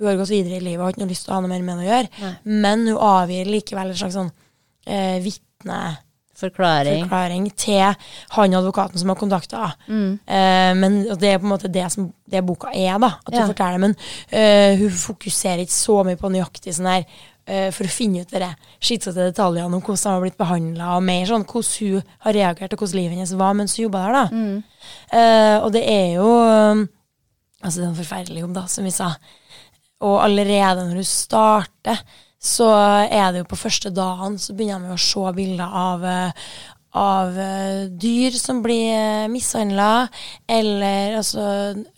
hun 0.00 0.08
har 0.08 0.16
gått 0.18 0.32
videre 0.32 0.56
i 0.58 0.64
livet 0.64 0.80
og 0.80 0.86
har 0.88 0.94
ikke 0.96 1.04
noe 1.04 1.12
lyst 1.12 1.26
til 1.26 1.32
å 1.32 1.36
ha 1.36 1.40
noe 1.44 1.52
mer 1.52 1.62
med 1.62 1.74
henne 1.76 1.86
å 1.86 1.90
gjøre. 1.92 2.08
Nei. 2.24 2.34
Men 2.66 2.86
hun 2.88 2.96
avgir 3.10 3.50
likevel 3.52 3.92
en 3.92 3.98
slags 4.00 4.16
sånn 4.16 4.30
eh, 4.88 5.18
vitneforklaring 5.20 7.02
Forklaring. 7.04 7.50
til 7.60 7.94
han 8.36 8.54
advokaten 8.56 8.98
som 8.98 9.10
har 9.12 9.18
kontakta 9.20 9.72
henne. 9.86 10.18
Eh, 10.26 10.70
men 10.78 11.02
det 11.20 11.34
er 11.34 11.38
på 11.42 11.44
en 11.48 11.52
måte 11.52 11.68
det 11.72 11.84
som 11.92 12.06
det 12.30 12.40
boka 12.46 12.70
er, 12.72 12.96
da. 12.98 13.10
At 13.26 13.34
Ja. 13.34 13.40
hun 13.44 13.52
forteller. 13.52 13.78
Men 13.78 13.94
eh, 14.32 14.78
hun 14.80 14.90
fokuserer 14.90 15.60
ikke 15.66 15.76
så 15.76 15.98
mye 16.06 16.16
på 16.16 16.30
nøyaktig 16.32 16.72
sånn 16.74 16.88
her 16.88 17.04
eh, 17.46 17.70
for 17.76 17.84
å 17.84 17.92
finne 17.92 18.22
ut 18.22 18.30
det 18.30 18.48
skitsete 18.80 19.28
detaljene 19.32 19.66
om 19.74 19.82
hvordan 19.82 20.06
hun 20.06 20.14
har 20.16 20.20
blitt 20.24 20.38
behandla, 20.40 20.96
og 20.96 21.02
mer 21.02 21.26
sånn 21.26 21.44
hvordan 21.44 21.92
hun 22.00 22.02
har 22.24 22.32
reagert, 22.32 22.72
og 22.72 22.78
hvordan 22.78 22.96
livet 23.02 23.16
hennes 23.18 23.34
var 23.36 23.52
mens 23.58 23.76
hun 23.76 23.84
jobba 23.90 24.06
der. 24.06 24.12
da. 24.16 24.24
Eh, 25.12 25.58
og 25.64 25.72
det 25.76 25.84
er 25.88 26.14
jo 26.16 26.24
um, 26.40 26.88
Altså, 27.62 27.80
det 27.82 27.84
er 27.84 27.90
en 27.90 27.96
forferdelig 28.04 28.40
jobb, 28.40 28.52
da, 28.56 28.62
som 28.72 28.84
vi 28.84 28.90
sa. 28.90 29.10
Og 30.06 30.18
allerede 30.24 30.88
når 30.88 31.00
du 31.02 31.06
starter, 31.06 32.02
så 32.40 32.68
er 33.04 33.32
det 33.32 33.42
jo 33.42 33.50
på 33.50 33.60
første 33.60 33.90
dagen 33.92 34.38
så 34.40 34.54
begynner 34.56 34.88
vi 34.88 34.96
å 34.96 35.02
se 35.04 35.32
bilder 35.36 35.74
av, 35.76 36.04
eh, 36.08 36.52
av 36.96 37.36
eh, 37.36 37.82
dyr 38.00 38.38
som 38.38 38.62
blir 38.64 39.28
mishandla, 39.28 40.08
eller 40.48 41.18
altså 41.20 41.44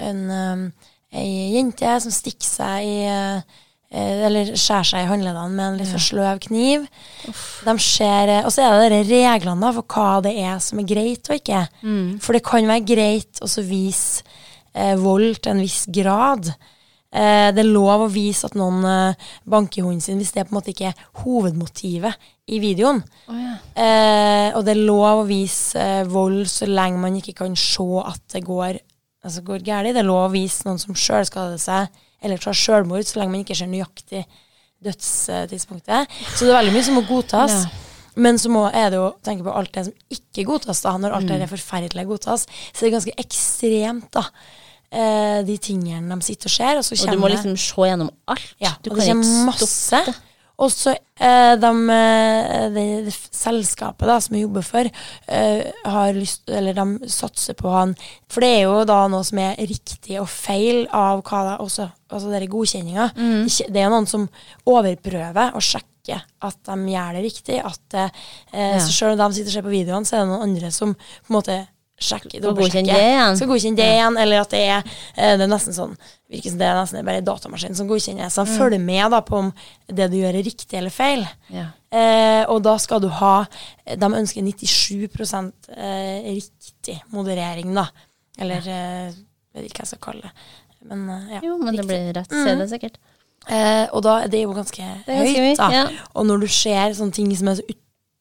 en 0.03 0.73
ei 1.13 1.53
jente 1.57 1.99
som 2.01 2.15
stikker 2.15 2.49
seg 2.49 2.89
i 2.89 2.97
eh, 3.05 3.59
eh, 3.93 4.25
eller 4.27 4.55
skjærer 4.57 4.89
seg 4.89 5.05
i 5.05 5.11
håndleddene 5.11 5.57
med 5.57 5.67
en 5.67 5.79
litt 5.81 5.93
for 5.93 6.03
sløv 6.03 6.41
kniv. 6.47 6.87
De 7.67 7.75
ser, 7.85 8.33
eh, 8.33 8.45
og 8.47 8.53
så 8.55 8.65
er 8.65 8.89
det 8.89 9.03
de 9.11 9.21
reglene 9.27 9.61
da, 9.67 9.73
for 9.77 9.89
hva 9.93 10.23
det 10.25 10.35
er 10.41 10.61
som 10.65 10.81
er 10.81 10.89
greit 10.89 11.29
og 11.29 11.41
ikke. 11.41 11.67
For 12.25 12.37
det 12.37 12.45
kan 12.49 12.71
være 12.71 12.87
greit 12.89 13.43
å 13.45 13.51
vise 13.69 14.25
eh, 14.75 14.97
vold 15.01 15.43
til 15.43 15.53
en 15.55 15.65
viss 15.65 15.85
grad. 15.93 16.55
Eh, 17.13 17.51
det 17.53 17.61
er 17.61 17.69
lov 17.69 18.07
å 18.07 18.13
vise 18.13 18.49
at 18.49 18.55
noen 18.57 18.87
eh, 18.89 19.33
banker 19.53 19.85
hunden 19.85 20.01
sin 20.01 20.21
hvis 20.21 20.33
det 20.33 20.47
på 20.47 20.55
en 20.55 20.59
måte 20.59 20.73
ikke 20.73 20.89
er 20.89 21.03
hovedmotivet 21.21 22.31
i 22.49 22.61
videoen. 22.63 23.03
Eh, 23.29 24.49
og 24.57 24.65
det 24.65 24.73
er 24.73 24.81
lov 24.81 25.21
å 25.21 25.27
vise 25.29 25.85
vold 26.09 26.47
så 26.49 26.69
lenge 26.71 27.03
man 27.03 27.19
ikke 27.21 27.37
kan 27.43 27.57
se 27.59 27.85
at 28.01 28.23
det 28.33 28.45
går, 28.47 28.81
altså 29.27 29.45
går 29.45 29.67
galt. 29.67 29.93
Det 29.93 30.01
er 30.01 30.09
lov 30.09 30.31
å 30.31 30.33
vise 30.33 30.65
noen 30.69 30.81
som 30.81 30.97
sjøl 30.97 31.29
skader 31.29 31.61
seg, 31.61 31.93
eller 32.25 32.41
tar 32.41 32.57
sjølmord, 32.57 33.05
så 33.05 33.21
lenge 33.21 33.35
man 33.35 33.45
ikke 33.45 33.59
ser 33.61 33.69
nøyaktig 33.69 34.25
dødstidspunktet. 34.83 36.17
Så 36.33 36.47
det 36.47 36.51
er 36.51 36.63
veldig 36.63 36.75
mye 36.75 36.87
som 36.87 36.97
må 36.97 37.05
godtas. 37.07 37.61
Men 38.15 38.37
så 38.41 38.51
må, 38.53 38.67
er 38.77 38.91
det 38.93 38.99
jo 38.99 39.07
tenke 39.25 39.45
på 39.47 39.53
alt 39.57 39.73
det 39.73 39.87
som 39.87 40.17
ikke 40.17 40.45
godtas, 40.49 40.83
da. 40.85 40.97
Når 41.01 41.15
alt 41.17 41.31
det 41.31 41.39
er 41.47 41.53
forferdelig 41.53 42.09
godtas, 42.09 42.49
så 42.49 42.83
det 42.83 42.91
er 42.91 42.97
ganske 42.97 43.15
ekstremt, 43.21 44.11
da. 44.17 44.27
Eh, 44.93 45.39
de 45.49 45.55
tingene 45.57 46.05
de 46.13 46.27
sitter 46.27 46.51
og 46.51 46.53
ser. 46.53 46.77
Og, 46.77 46.85
så 46.85 46.99
Og 47.07 47.15
du 47.15 47.23
må 47.23 47.31
liksom 47.33 47.57
se 47.57 47.89
gjennom 47.89 48.11
alt. 48.29 48.51
ja, 48.61 48.75
du 48.85 48.91
og 48.91 48.99
kan 48.99 49.01
det 49.01 49.09
kommer 49.09 49.25
ikke 49.25 49.47
masse. 49.49 49.69
stoppe. 49.73 50.15
Og 50.63 50.69
så 50.71 50.93
eh, 50.93 51.55
de, 51.59 51.71
de, 51.89 52.73
det, 52.75 52.83
det 53.07 53.15
selskapet 53.35 54.07
da, 54.07 54.19
som 54.21 54.37
jeg 54.37 54.45
jobber 54.45 54.63
for, 54.63 54.91
eh, 55.33 55.63
har 55.89 56.13
lyst, 56.15 56.45
eller 56.53 56.77
de 56.77 57.09
satser 57.11 57.57
på 57.59 57.73
han 57.73 57.95
For 58.31 58.45
det 58.45 58.51
er 58.59 58.63
jo 58.69 58.85
da 58.87 59.01
noe 59.11 59.25
som 59.27 59.41
er 59.43 59.57
riktig 59.59 60.21
og 60.21 60.29
feil 60.31 60.85
av 60.93 61.25
hva 61.25 61.41
det 61.49 61.57
også, 61.65 61.89
altså 62.13 62.31
dere 62.31 62.51
godkjenninga. 62.53 63.09
Mm. 63.17 63.41
Det, 63.49 63.57
er 63.65 63.73
det 63.73 63.83
er 63.83 63.91
noen 63.97 64.07
som 64.07 64.29
overprøver 64.69 65.57
og 65.57 65.65
sjekker 65.65 65.89
at 66.43 66.59
de 66.67 66.77
gjør 66.93 67.17
det 67.17 67.25
riktig. 67.27 67.59
At, 67.65 67.95
eh, 67.95 68.11
Ja. 68.53 68.79
Så 68.79 68.93
selv 68.93 69.21
om 69.21 69.31
de 69.31 69.37
sitter 69.41 69.49
og 69.49 69.55
ser 69.55 69.63
på 69.63 69.73
videoene, 69.73 70.05
så 70.07 70.17
er 70.17 70.21
det 70.27 70.29
noen 70.35 70.43
andre 70.51 70.71
som 70.71 70.95
på 70.95 71.31
en 71.31 71.37
måte 71.41 71.67
godkjenne 72.59 72.93
det 72.93 73.05
igjen. 73.07 73.39
Skal 73.39 73.51
godkjenne 73.51 73.81
det 73.81 73.89
igjen, 73.95 74.19
eller 74.25 74.43
at 74.43 74.53
det 74.55 74.63
er, 74.65 74.93
eh, 75.17 75.37
det 75.39 75.47
er 75.47 75.53
nesten 75.53 75.77
sånn 75.77 75.97
virker 76.33 76.53
som 76.53 76.61
det 76.61 76.69
er 76.69 76.79
nesten 76.79 77.07
bare 77.07 77.21
en 77.21 77.27
datamaskin 77.27 77.77
som 77.77 77.89
godkjenner. 77.91 78.31
Så 78.33 78.47
mm. 78.47 78.53
følger 78.57 78.83
med 78.83 79.05
da 79.13 79.21
på 79.27 79.39
om 79.43 79.51
det 79.89 80.09
du 80.13 80.19
gjør 80.21 80.39
er 80.39 80.47
riktig 80.47 80.79
eller 80.79 80.95
feil. 80.95 81.27
Ja. 81.53 81.69
Eh, 81.93 82.43
og 82.49 82.63
da 82.65 82.79
skal 82.81 83.03
du 83.05 83.11
ha 83.13 83.43
De 83.85 84.09
ønsker 84.09 84.41
97 84.41 85.11
eh, 85.77 86.31
riktig 86.31 86.97
moderering, 87.13 87.75
da. 87.77 87.89
Eller 88.41 88.65
eh, 88.65 89.17
vet 89.53 89.69
ikke 89.69 89.83
hva 89.83 89.87
jeg 89.87 89.93
skal 89.93 90.05
kalle 90.09 90.29
det. 90.29 90.51
Men 90.89 91.09
eh, 91.13 91.35
ja. 91.37 91.43
Jo, 91.51 91.59
men 91.61 91.77
det 91.77 91.87
blir 91.89 92.13
rett. 92.17 92.33
Se 92.33 92.57
det 92.59 92.69
sikkert. 92.73 93.01
Eh, 93.51 93.89
og 93.91 94.05
da 94.07 94.21
det 94.31 94.39
er 94.39 94.45
jo 94.47 94.55
ganske, 94.55 94.85
Det 95.03 95.11
er 95.13 95.25
ganske 95.25 95.47
høyt, 95.49 95.59
da. 95.59 95.71
ja. 95.75 95.87
Og 96.15 96.27
når 96.29 96.45
du 96.45 96.51
ser 96.55 96.95
sånne 96.95 97.17
ting 97.17 97.33
som 97.37 97.51
er 97.51 97.59
så 97.59 97.65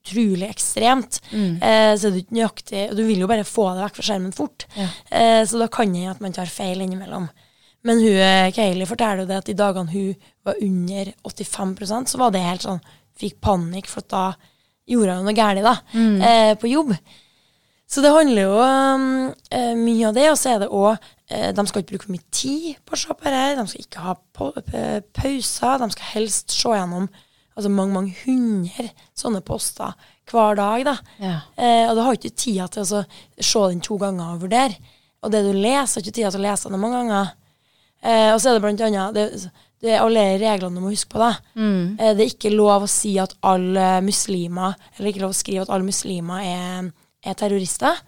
utrolig 0.02 0.48
ekstremt, 0.50 1.20
Mm. 1.32 1.62
eh, 1.62 1.94
så 1.96 2.06
er 2.06 2.10
det 2.10 2.24
ikke 2.26 2.36
nøyaktig 2.38 2.90
og 2.90 2.96
Du 2.96 3.02
vil 3.06 3.18
jo 3.20 3.26
bare 3.28 3.44
få 3.44 3.74
det 3.74 3.84
vekk 3.84 3.94
fra 3.96 4.02
skjermen 4.02 4.32
fort. 4.34 4.66
Ja. 4.76 4.88
Eh, 5.10 5.44
så 5.46 5.58
da 5.58 5.68
kan 5.68 5.92
det 5.92 6.08
at 6.10 6.20
man 6.20 6.32
tar 6.32 6.46
feil 6.46 6.80
innimellom. 6.80 7.28
Men 7.84 7.98
hun, 7.98 8.12
eh, 8.16 8.50
Kayleigh 8.52 8.86
forteller 8.88 9.20
jo 9.22 9.26
det 9.26 9.36
at 9.38 9.44
de 9.46 9.54
dagene 9.54 9.90
hun 9.90 10.14
var 10.44 10.54
under 10.62 11.12
85% 11.24 12.08
så 12.08 12.18
var 12.18 12.30
det 12.30 12.40
helt 12.42 12.62
sånn 12.62 12.80
Fikk 13.18 13.40
panikk, 13.40 13.86
for 13.86 14.00
da 14.08 14.34
gjorde 14.88 15.16
hun 15.16 15.24
noe 15.26 15.34
galt 15.34 15.62
da, 15.62 15.76
Mm. 15.94 16.22
eh, 16.22 16.54
på 16.54 16.66
jobb. 16.70 16.96
Så 17.88 18.00
det 18.00 18.10
handler 18.10 18.42
jo 18.42 18.58
um, 18.58 19.34
eh, 19.50 19.74
mye 19.76 20.08
av 20.08 20.14
det, 20.14 20.30
og 20.30 20.36
så 20.38 20.54
er 20.54 20.58
det 20.60 20.70
òg 20.70 20.98
eh, 21.28 21.52
De 21.52 21.66
skal 21.66 21.82
ikke 21.82 21.90
bruke 21.92 22.04
for 22.06 22.12
mye 22.12 22.30
tid 22.30 22.76
på 22.86 22.94
å 22.94 22.98
se 22.98 23.08
på 23.08 23.24
det. 23.24 23.56
De 23.58 23.66
skal 23.66 23.84
ikke 23.84 24.00
ha 24.00 24.14
pa 24.32 24.50
pa- 24.52 25.00
pauser. 25.12 25.78
De 25.78 25.90
skal 25.90 26.04
helst 26.14 26.50
se 26.50 26.68
gjennom 26.68 27.08
altså 27.56 27.72
mange, 27.72 27.94
mange 27.94 28.14
hundre 28.24 28.88
sånne 29.18 29.42
poster 29.44 29.94
hver 30.30 30.56
dag. 30.58 30.84
da. 30.88 30.96
Ja. 31.20 31.36
Eh, 31.56 31.84
og 31.90 31.96
da 31.98 32.06
har 32.06 32.16
du 32.16 32.22
ikke 32.22 32.42
tida 32.44 32.68
til 32.72 32.84
å 32.84 33.02
se 33.04 33.66
den 33.72 33.82
to 33.84 33.98
ganger 34.00 34.36
og 34.36 34.46
vurdere. 34.46 34.78
Og 35.22 35.30
det 35.30 35.44
du 35.46 35.52
leser, 35.54 35.98
har 35.98 36.04
ikke 36.04 36.16
tida 36.16 36.32
til 36.32 36.42
å 36.42 36.46
lese 36.46 36.70
den 36.72 36.82
mange 36.82 37.02
ganger. 37.02 37.34
Eh, 38.02 38.30
og 38.32 38.40
så 38.42 38.50
er 38.50 38.56
det 38.56 38.64
blant 38.64 38.82
annet 38.82 39.14
det, 39.14 39.26
det 39.82 39.92
er 39.94 40.02
alle 40.02 40.24
reglene 40.38 40.78
du 40.78 40.82
må 40.82 40.92
huske 40.92 41.10
på. 41.12 41.20
da. 41.22 41.34
Mm. 41.58 41.98
Eh, 41.98 42.14
det 42.16 42.24
er 42.24 42.32
ikke 42.32 42.54
lov 42.54 42.86
å 42.86 42.90
si 42.90 43.16
at 43.22 43.34
alle 43.46 43.96
muslimer 44.06 44.76
Eller 44.96 45.10
ikke 45.10 45.24
lov 45.24 45.34
å 45.34 45.38
skrive 45.38 45.66
at 45.66 45.72
alle 45.74 45.86
muslimer 45.86 46.46
er, 46.46 46.90
er 47.22 47.38
terrorister. 47.38 47.98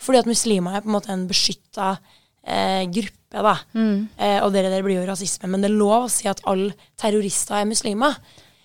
Fordi 0.00 0.22
at 0.22 0.30
muslimer 0.30 0.74
er 0.74 0.84
på 0.84 0.90
en 0.90 0.96
måte 0.96 1.12
en 1.12 1.26
beskytta 1.30 1.92
eh, 2.42 2.84
gruppe, 2.90 3.42
da. 3.46 3.56
Mm. 3.76 4.08
Eh, 4.16 4.38
og 4.42 4.54
det 4.54 4.64
der 4.66 4.82
blir 4.86 4.98
jo 4.98 5.08
rasisme. 5.10 5.50
Men 5.50 5.62
det 5.62 5.70
er 5.70 5.78
lov 5.78 6.06
å 6.06 6.12
si 6.12 6.26
at 6.30 6.42
alle 6.50 6.72
terrorister 6.98 7.60
er 7.60 7.68
muslimer. 7.68 8.16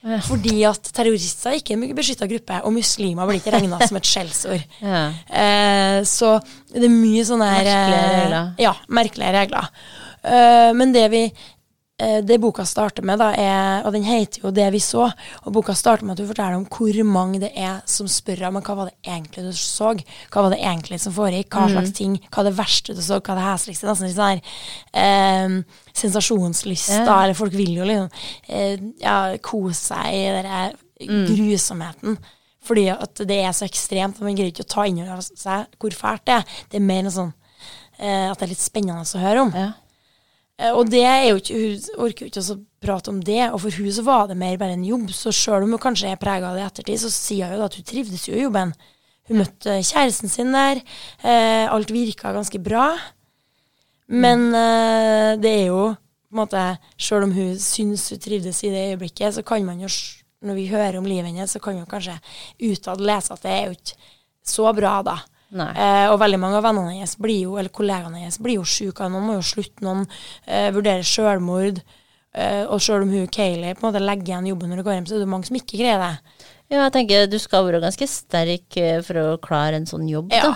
Ja. 0.06 0.20
Fordi 0.22 0.60
at 0.70 0.90
terrorister 0.94 1.50
er 1.50 1.60
ikke 1.60 1.74
en 1.74 1.86
beskytta 1.98 2.28
gruppe, 2.30 2.60
og 2.62 2.74
muslimer 2.76 3.26
blir 3.26 3.40
ikke 3.42 3.56
regna 3.56 3.80
som 3.88 3.98
et 3.98 4.10
skjellsord. 4.10 4.66
Ja. 4.86 5.08
Eh, 5.34 6.00
så 6.06 6.36
det 6.70 6.86
er 6.86 6.94
mye 6.94 7.24
sånne 7.26 7.48
her 7.50 7.66
Merkelige 7.66 8.02
eh, 8.02 8.18
regler. 8.20 8.50
Ja, 8.62 8.74
merkelige 9.00 9.32
regler. 9.34 9.70
Eh, 10.26 10.72
men 10.78 10.94
det 10.94 11.06
vi 11.14 11.24
eh, 11.26 11.55
det 11.98 12.36
boka 12.44 12.66
starter 12.68 13.06
med, 13.08 13.22
da, 13.22 13.30
er, 13.40 13.86
og 13.88 13.94
den 13.96 14.04
heter 14.04 14.42
jo 14.44 14.52
'Det 14.52 14.66
vi 14.74 14.80
så', 14.84 15.14
og 15.46 15.54
boka 15.54 15.72
starter 15.74 16.04
med 16.04 16.12
at 16.12 16.18
du 16.18 16.28
forteller 16.28 16.58
om 16.58 16.66
hvor 16.66 17.04
mange 17.04 17.40
det 17.40 17.52
er 17.56 17.82
som 17.86 18.08
spør 18.08 18.48
om 18.48 18.60
hva 18.60 18.76
var 18.76 18.90
det 18.90 18.98
egentlig 19.08 19.46
du 19.46 19.54
så, 19.56 19.94
hva 20.32 20.42
var 20.44 20.50
det 20.52 20.60
egentlig 20.60 21.00
som 21.00 21.14
foregikk, 21.14 21.56
hva 21.56 21.70
slags 21.72 21.94
ting, 21.96 22.20
hva 22.30 22.44
er 22.44 22.50
det 22.50 22.58
verste 22.58 22.94
du 22.94 23.02
så, 23.02 23.22
hva 23.22 23.32
er 23.32 23.40
det 23.40 23.48
hesligste, 23.48 23.88
nesten 23.88 24.08
litt 24.08 24.18
sånn 24.18 24.34
her 24.34 24.42
eh, 24.92 25.64
sensasjonslyst, 25.94 27.06
da, 27.06 27.24
eller 27.24 27.34
folk 27.34 27.54
vil 27.56 27.78
jo 27.78 27.88
liksom 27.88 28.10
eh, 28.50 28.76
ja, 29.00 29.38
kose 29.40 29.94
seg 29.94 30.12
i 30.12 30.26
den 31.00 31.26
grusomheten. 31.32 32.18
Fordi 32.66 32.88
at 32.90 33.22
det 33.30 33.40
er 33.46 33.52
så 33.54 33.66
ekstremt, 33.66 34.20
og 34.20 34.26
man 34.26 34.36
greier 34.36 34.52
ikke 34.52 34.66
å 34.66 34.74
ta 34.74 34.86
inn 34.90 35.00
over 35.04 35.22
seg 35.22 35.68
hvor 35.80 35.94
fælt 35.94 36.26
det 36.26 36.34
er. 36.40 36.46
Det 36.72 36.80
er 36.80 36.86
mer 36.86 37.06
en 37.06 37.12
sånn 37.14 37.34
eh, 38.00 38.32
at 38.32 38.40
det 38.40 38.48
er 38.48 38.54
litt 38.56 38.64
spennende 38.64 39.06
å 39.06 39.22
høre 39.22 39.42
om. 39.46 39.52
Ja. 39.56 39.72
Eh, 40.62 40.72
og 40.72 40.90
det 40.92 41.04
er 41.04 41.26
jo 41.30 41.40
ikke, 41.42 41.60
hun 41.60 42.06
orker 42.08 42.26
jo 42.26 42.32
ikke 42.32 42.44
å 42.54 42.60
prate 42.86 43.12
om 43.12 43.22
det, 43.26 43.42
og 43.50 43.60
for 43.64 43.80
hun 43.80 43.92
så 43.92 44.06
var 44.06 44.30
det 44.30 44.38
mer 44.40 44.60
bare 44.62 44.78
en 44.78 44.88
jobb. 44.88 45.10
Så 45.16 45.34
sjøl 45.36 45.66
om 45.66 45.76
hun 45.76 45.84
kanskje 45.84 46.14
er 46.14 46.22
prega 46.22 46.50
av 46.50 46.58
det 46.58 46.64
i 46.64 46.68
ettertid, 46.70 47.02
så 47.04 47.12
sier 47.14 47.52
hun 47.52 47.60
jo 47.60 47.68
at 47.68 47.78
hun 47.80 47.88
trivdes 47.88 48.28
jo 48.30 48.38
i 48.38 48.46
jobben. 48.46 48.74
Hun 49.26 49.42
møtte 49.42 49.80
kjæresten 49.82 50.32
sin 50.32 50.54
der. 50.54 50.82
Eh, 51.26 51.66
alt 51.66 51.92
virka 51.94 52.34
ganske 52.36 52.62
bra. 52.62 52.92
Men 54.08 54.52
eh, 54.54 55.32
det 55.42 55.54
er 55.64 55.70
jo 55.72 55.86
på 55.96 56.36
en 56.36 56.42
måte 56.44 56.64
Sjøl 57.00 57.26
om 57.26 57.34
hun 57.34 57.56
syns 57.62 58.10
hun 58.12 58.22
trivdes 58.22 58.60
i 58.66 58.72
det 58.74 58.90
øyeblikket, 58.92 59.38
så 59.38 59.44
kan 59.46 59.66
man 59.66 59.80
jo, 59.82 59.90
når 60.46 60.58
vi 60.58 60.68
hører 60.70 61.00
om 61.00 61.08
livet 61.08 61.32
hennes, 61.32 61.52
så 61.52 61.62
kan 61.64 61.80
jo 61.80 61.88
kanskje 61.90 62.18
utad 62.68 63.02
lese 63.02 63.34
at 63.34 63.46
det 63.46 63.54
er 63.54 63.64
jo 63.70 63.78
ikke 63.78 64.12
så 64.46 64.74
bra, 64.78 65.00
da. 65.06 65.16
Eh, 65.64 66.08
og 66.12 66.20
veldig 66.20 66.40
mange 66.42 66.58
av 66.60 66.66
vennene 66.68 66.94
hennes 66.98 67.16
blir 67.22 67.44
jo, 67.46 67.54
eller 67.58 67.70
kollegaene 67.74 68.20
hennes 68.26 68.38
blir 68.44 68.58
jo 68.60 68.66
syke. 68.68 69.08
Noen 69.10 69.24
må 69.30 69.38
jo 69.38 69.46
slutte, 69.46 69.82
noen 69.86 70.04
eh, 70.48 70.68
vurderer 70.76 71.04
selvmord. 71.08 71.80
Eh, 72.36 72.66
og 72.68 72.82
selv 72.84 73.06
om 73.06 73.14
hun 73.16 73.30
Kayleigh 73.32 73.78
på 73.80 73.86
en 73.86 73.94
måte 73.94 74.04
legger 74.04 74.34
igjen 74.34 74.50
jobben 74.52 74.70
når 74.74 74.82
hun 74.82 74.88
går 74.90 74.98
hjem, 74.98 75.06
så 75.08 75.16
er 75.16 75.24
det 75.24 75.30
mange 75.32 75.48
som 75.48 75.56
ikke 75.56 75.80
greier 75.80 76.02
det. 76.04 76.44
Ja, 76.74 76.82
jeg 76.84 76.92
tenker 76.98 77.28
du 77.32 77.38
skal 77.40 77.64
være 77.70 77.80
ganske 77.86 78.08
sterk 78.12 78.78
eh, 78.82 78.98
for 79.06 79.22
å 79.22 79.28
klare 79.40 79.80
en 79.80 79.88
sånn 79.88 80.08
jobb, 80.12 80.34
Ja. 80.36 80.50
da. 80.52 80.56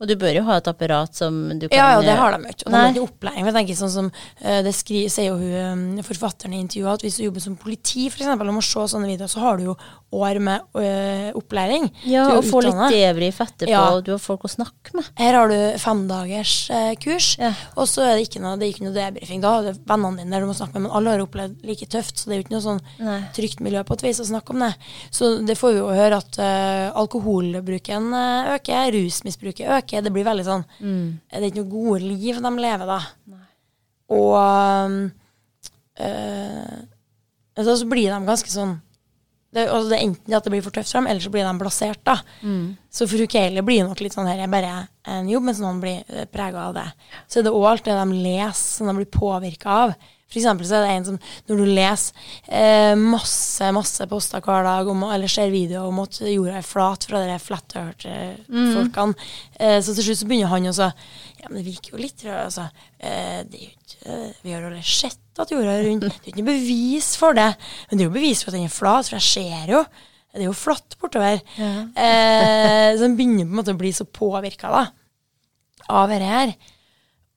Og 0.00 0.08
du 0.08 0.14
bør 0.16 0.32
jo 0.32 0.42
ha 0.46 0.56
et 0.56 0.68
apparat 0.70 1.12
som 1.14 1.34
du 1.60 1.66
kan 1.68 1.76
Ja, 1.76 1.88
ja, 1.92 2.00
det 2.00 2.16
har 2.16 2.32
de 2.32 2.38
jo 2.48 2.54
ikke. 2.54 2.64
Og 2.66 2.72
de 2.72 2.76
har 2.78 2.86
Nei. 2.86 2.92
ikke 2.94 3.04
opplæring. 3.04 3.44
Jeg 3.50 3.56
tenker 3.58 3.76
sånn 3.76 3.92
som 3.92 4.06
eh, 4.40 4.62
Det 4.64 4.72
skriver, 4.72 5.10
sier 5.12 5.26
jo 5.28 5.36
hun, 5.36 5.98
eh, 6.00 6.06
forfatteren 6.06 6.54
i 6.56 6.60
intervjuet, 6.64 6.94
at 6.94 7.04
hvis 7.04 7.18
du 7.20 7.24
jobber 7.26 7.44
som 7.44 7.56
politi, 7.60 8.06
for 8.08 8.22
eksempel, 8.24 8.48
og 8.48 8.56
må 8.56 8.62
se 8.64 8.86
sånne 8.94 9.10
videoer, 9.12 9.28
så 9.28 9.42
har 9.44 9.60
du 9.60 9.66
jo 9.68 9.74
år 10.16 10.40
med 10.42 10.80
eh, 10.80 11.28
opplæring. 11.38 11.84
Ja, 12.08 12.24
er 12.32 12.38
og 12.40 12.48
få 12.48 12.62
litt 12.64 12.80
debrief 12.90 13.42
etterpå, 13.44 13.70
Ja. 13.70 13.82
og 13.94 14.02
du 14.08 14.10
har 14.16 14.18
folk 14.18 14.42
å 14.48 14.50
snakke 14.50 14.96
med. 14.96 15.04
Her 15.20 15.36
har 15.38 15.52
du 15.52 15.58
femdagers 15.78 16.54
eh, 16.74 16.94
kurs, 16.98 17.36
Ja. 17.38 17.52
og 17.76 17.86
så 17.86 18.02
er 18.08 18.16
det 18.16 18.24
ikke 18.26 18.40
noe, 18.42 18.56
det 18.58 18.66
er 18.66 18.72
ikke 18.72 18.86
noe 18.88 18.96
debrifing. 18.96 19.44
Da 19.44 19.52
har 19.58 19.68
du 19.68 19.78
vennene 19.86 20.24
dine 20.24 20.32
der 20.34 20.40
du 20.40 20.48
må 20.50 20.56
snakke 20.56 20.80
med, 20.80 20.88
men 20.88 20.96
alle 20.96 21.10
har 21.14 21.22
opplevd 21.26 21.60
like 21.68 21.86
tøft, 21.92 22.16
så 22.18 22.26
det 22.26 22.34
er 22.34 22.40
jo 22.40 22.46
ikke 22.48 22.56
noe 22.56 22.66
sånn 22.66 22.80
Nei. 23.04 23.20
trygt 23.36 23.60
miljø 23.60 23.84
på 23.84 23.98
et 24.00 24.06
vis 24.08 24.18
å 24.24 24.26
snakke 24.32 24.56
om 24.56 24.64
det. 24.64 24.72
Så 25.12 25.30
det 25.46 25.58
får 25.60 25.76
vi 25.76 25.78
jo 25.84 25.92
høre 25.94 26.18
at 26.24 26.40
eh, 26.42 26.88
alkoholbruken 27.04 28.10
eh, 28.16 28.50
øker, 28.56 28.90
rusmisbruket 28.96 29.68
øker. 29.68 29.89
Det 30.04 30.12
blir 30.14 30.26
veldig 30.28 30.46
sånn 30.46 30.62
Mm. 30.80 31.18
Det 31.26 31.40
er 31.40 31.48
ikke 31.48 31.64
noe 31.64 31.72
gode 31.72 32.00
liv 32.06 32.38
de 32.44 32.52
lever, 32.64 32.86
da. 32.86 33.00
Og 34.10 34.36
um, 34.38 35.00
eh, 35.98 36.78
altså, 37.58 37.76
så 37.82 37.88
blir 37.90 38.10
de 38.10 38.22
ganske 38.26 38.50
sånn 38.50 38.78
det, 39.50 39.64
altså 39.66 39.90
det 39.90 39.96
er 39.96 40.04
enten 40.06 40.34
at 40.36 40.46
det 40.46 40.52
blir 40.52 40.62
for 40.62 40.74
tøft 40.74 40.92
for 40.92 41.00
dem, 41.00 41.08
eller 41.10 41.24
så 41.24 41.30
blir 41.34 41.42
de 41.42 41.58
plassert. 41.58 42.00
da. 42.06 42.20
Mm. 42.46 42.76
Så 42.86 43.08
for 43.10 43.26
Kayleigh 43.26 43.66
blir 43.66 43.80
det 43.80 43.88
nok 43.88 44.02
litt 44.04 44.14
sånn 44.14 44.28
her, 44.30 44.38
jeg 44.44 44.52
bare 44.52 44.74
en 45.10 45.30
jobb, 45.30 45.48
mens 45.48 45.62
noen 45.62 45.80
blir 45.82 46.04
uh, 46.06 46.22
prega 46.30 46.68
av 46.68 46.76
det. 46.76 46.86
Så 47.26 47.40
er 47.40 47.48
det 47.48 47.54
òg 47.58 47.66
alt 47.72 47.88
det 47.88 47.96
de 47.98 48.20
leser, 48.22 48.62
som 48.62 48.90
de 48.90 48.94
blir 49.00 49.10
påvirka 49.10 49.78
av. 49.86 49.96
For 50.30 50.38
eksempel 50.38 50.68
så 50.68 50.78
er 50.78 50.84
det 50.86 50.92
en 50.94 51.06
som, 51.08 51.16
når 51.50 51.60
du 51.60 51.70
leser 51.74 52.28
eh, 52.46 52.92
masse 52.94 53.70
masse 53.74 54.06
poster 54.10 54.44
hver 54.44 54.66
dag, 54.66 54.90
om, 54.92 55.02
eller 55.10 55.30
ser 55.30 55.50
videoer 55.50 55.90
om 55.90 55.98
at 56.04 56.20
jorda 56.22 56.60
er 56.60 56.66
flat 56.66 57.06
fra 57.10 57.22
de 57.26 57.38
flat 57.42 57.76
earth-folkene, 57.80 59.30
eh, 59.58 59.78
så 59.82 59.96
til 59.96 60.06
slutt 60.06 60.22
så 60.22 60.28
begynner 60.30 60.52
han 60.52 60.70
også 60.70 60.90
Ja, 61.40 61.48
men 61.48 61.58
det 61.58 61.66
virker 61.66 61.96
jo 61.96 62.02
litt 62.02 62.22
rart, 62.26 62.46
altså. 62.50 62.68
Eh, 63.00 63.40
det 63.48 63.58
er 63.58 63.64
jo 63.64 63.72
ikke, 63.72 64.20
vi 64.44 64.52
har 64.54 64.68
aldri 64.68 64.84
sett 64.86 65.40
at 65.40 65.50
jorda 65.52 65.72
er 65.72 65.86
rund. 65.88 66.04
Det 66.04 66.10
er 66.12 66.20
jo 66.20 66.32
ikke 66.34 66.42
noe 66.44 66.52
bevis 66.52 67.10
for 67.18 67.36
det. 67.36 67.48
Men 67.88 67.98
det 67.98 68.04
er 68.04 68.10
jo 68.10 68.16
bevis 68.18 68.42
for 68.44 68.52
at 68.52 68.58
den 68.58 68.68
er 68.68 68.74
flat, 68.74 69.08
for 69.08 69.16
jeg 69.16 69.26
ser 69.26 69.72
jo. 69.72 69.80
Det 70.30 70.44
er 70.44 70.46
jo 70.46 70.54
flatt 70.54 70.94
bortover. 71.00 71.40
Ja. 71.58 71.70
Eh, 71.90 72.90
så 72.94 73.02
den 73.02 73.16
begynner 73.18 73.48
på 73.48 73.50
en 73.50 73.58
måte 73.62 73.74
å 73.74 73.80
bli 73.80 73.90
så 73.96 74.06
påvirka 74.06 74.70
av 75.90 76.12
dette 76.12 76.28
her. 76.28 76.52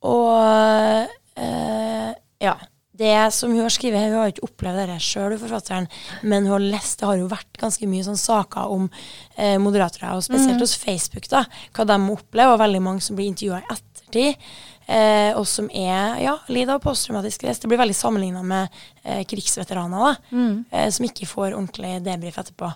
Og 0.05 1.07
eh, 1.39 2.11
ja. 2.43 2.53
Det 2.93 3.13
som 3.33 3.49
hun 3.49 3.63
har 3.65 3.73
skrevet, 3.73 4.03
hun 4.11 4.19
har 4.19 4.29
ikke 4.29 4.45
opplevd 4.45 4.77
dette 4.83 4.99
sjøl, 5.01 5.33
forfatteren, 5.41 5.87
men 6.21 6.43
hun 6.45 6.51
har 6.53 6.65
lest 6.75 6.99
Det 6.99 7.07
har 7.09 7.17
jo 7.17 7.29
vært 7.31 7.57
ganske 7.57 7.87
mye 7.89 8.03
sånn 8.05 8.19
saker 8.21 8.69
om 8.75 8.89
eh, 9.35 9.57
moderatorer, 9.57 10.13
og 10.13 10.21
spesielt 10.23 10.61
hos 10.61 10.75
Facebook, 10.77 11.25
da, 11.31 11.45
hva 11.73 11.85
de 11.89 11.97
opplever, 12.13 12.53
og 12.53 12.59
veldig 12.61 12.81
mange 12.85 13.01
som 13.01 13.15
blir 13.17 13.31
intervjua 13.31 13.63
i 13.63 13.73
ettertid. 13.73 14.45
Eh, 14.85 15.31
og 15.39 15.45
som 15.47 15.69
er, 15.71 16.19
ja, 16.21 16.33
lider 16.51 16.75
av 16.75 16.81
posttraumatisk 16.83 17.37
stress. 17.39 17.59
Det 17.63 17.69
blir 17.71 17.79
veldig 17.79 17.95
sammenligna 17.95 18.41
med 18.43 18.67
eh, 19.03 19.23
krigsveteraner, 19.25 19.97
da, 20.03 20.37
eh, 20.75 20.89
som 20.91 21.05
ikke 21.07 21.25
får 21.25 21.53
ordentlig 21.55 21.95
debrief 22.03 22.37
etterpå. 22.37 22.67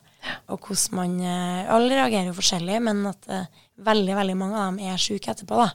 Og 0.49 0.57
hvordan 0.69 0.95
man 0.95 1.19
eh, 1.19 1.67
Alle 1.75 1.99
reagerer 1.99 2.31
jo 2.31 2.37
forskjellig, 2.39 2.79
men 2.81 3.05
at 3.11 3.27
eh, 3.27 3.45
veldig 3.85 4.15
veldig 4.17 4.37
mange 4.39 4.55
av 4.57 4.71
dem 4.71 4.79
er 4.87 4.97
syke 4.97 5.29
etterpå. 5.35 5.59
da. 5.59 5.69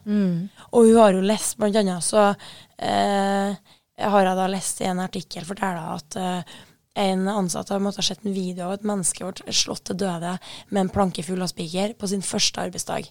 Og 0.73 0.89
hun 0.89 0.97
har 0.99 1.13
jo 1.13 1.21
lest, 1.21 1.59
blant 1.61 1.77
annet, 1.77 2.03
så 2.03 2.35
eh, 2.81 3.55
har 4.01 4.25
jeg 4.25 4.37
da 4.39 4.47
lest 4.51 4.81
i 4.81 4.89
en 4.89 5.01
artikkel 5.05 5.45
fortelle 5.45 5.83
at 5.97 6.17
uh, 6.17 6.57
en 6.95 7.29
ansatt 7.29 7.69
har 7.73 7.81
måttet 7.81 8.03
ha 8.03 8.09
sett 8.11 8.25
en 8.27 8.35
video 8.35 8.67
av 8.67 8.75
et 8.77 8.85
menneske 8.89 9.25
ble 9.25 9.53
slått 9.57 9.85
til 9.89 9.97
døde 10.03 10.35
med 10.71 10.81
en 10.81 10.93
planke 10.93 11.25
full 11.25 11.41
av 11.43 11.49
spiker 11.53 11.95
på 11.97 12.11
sin 12.11 12.25
første 12.25 12.61
arbeidsdag. 12.67 13.09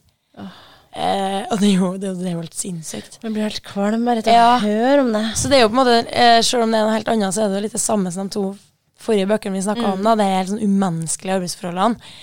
Eh, 0.92 1.42
og 1.48 1.62
det 1.62 1.70
er, 1.70 1.78
jo, 1.78 1.90
det, 1.98 2.12
det 2.20 2.28
er 2.28 2.36
jo 2.36 2.42
helt 2.44 2.58
sinnssykt. 2.58 3.18
Man 3.24 3.34
blir 3.34 3.48
helt 3.48 3.64
kvalm 3.64 4.04
bare 4.06 4.22
av 4.26 4.28
Ja. 4.36 4.50
å 4.58 4.66
høre 4.66 5.06
om 5.06 5.12
det. 5.16 5.24
Så 5.40 5.50
det 5.50 5.58
er 5.58 5.64
jo 5.64 5.70
på 5.72 5.78
en 5.78 5.82
måte, 5.82 5.96
eh, 6.12 6.42
selv 6.44 6.66
om 6.66 6.74
det 6.74 6.82
er 6.82 6.86
noe 6.90 6.98
helt 6.98 7.12
annet, 7.14 7.34
så 7.34 7.46
er 7.46 7.50
det 7.50 7.58
jo 7.58 7.64
litt 7.66 7.78
det 7.78 7.82
samme 7.82 8.12
som 8.12 8.28
de 8.28 8.36
to 8.36 8.44
forrige 9.02 9.30
bøkene 9.32 9.58
vi 9.58 9.64
snakka 9.66 9.94
om. 9.96 10.04
da, 10.06 10.16
Det 10.20 10.28
er 10.28 10.38
helt 10.42 10.52
sånn 10.54 10.66
umenneskelige 10.68 11.38
arbeidsforholdene. 11.40 12.14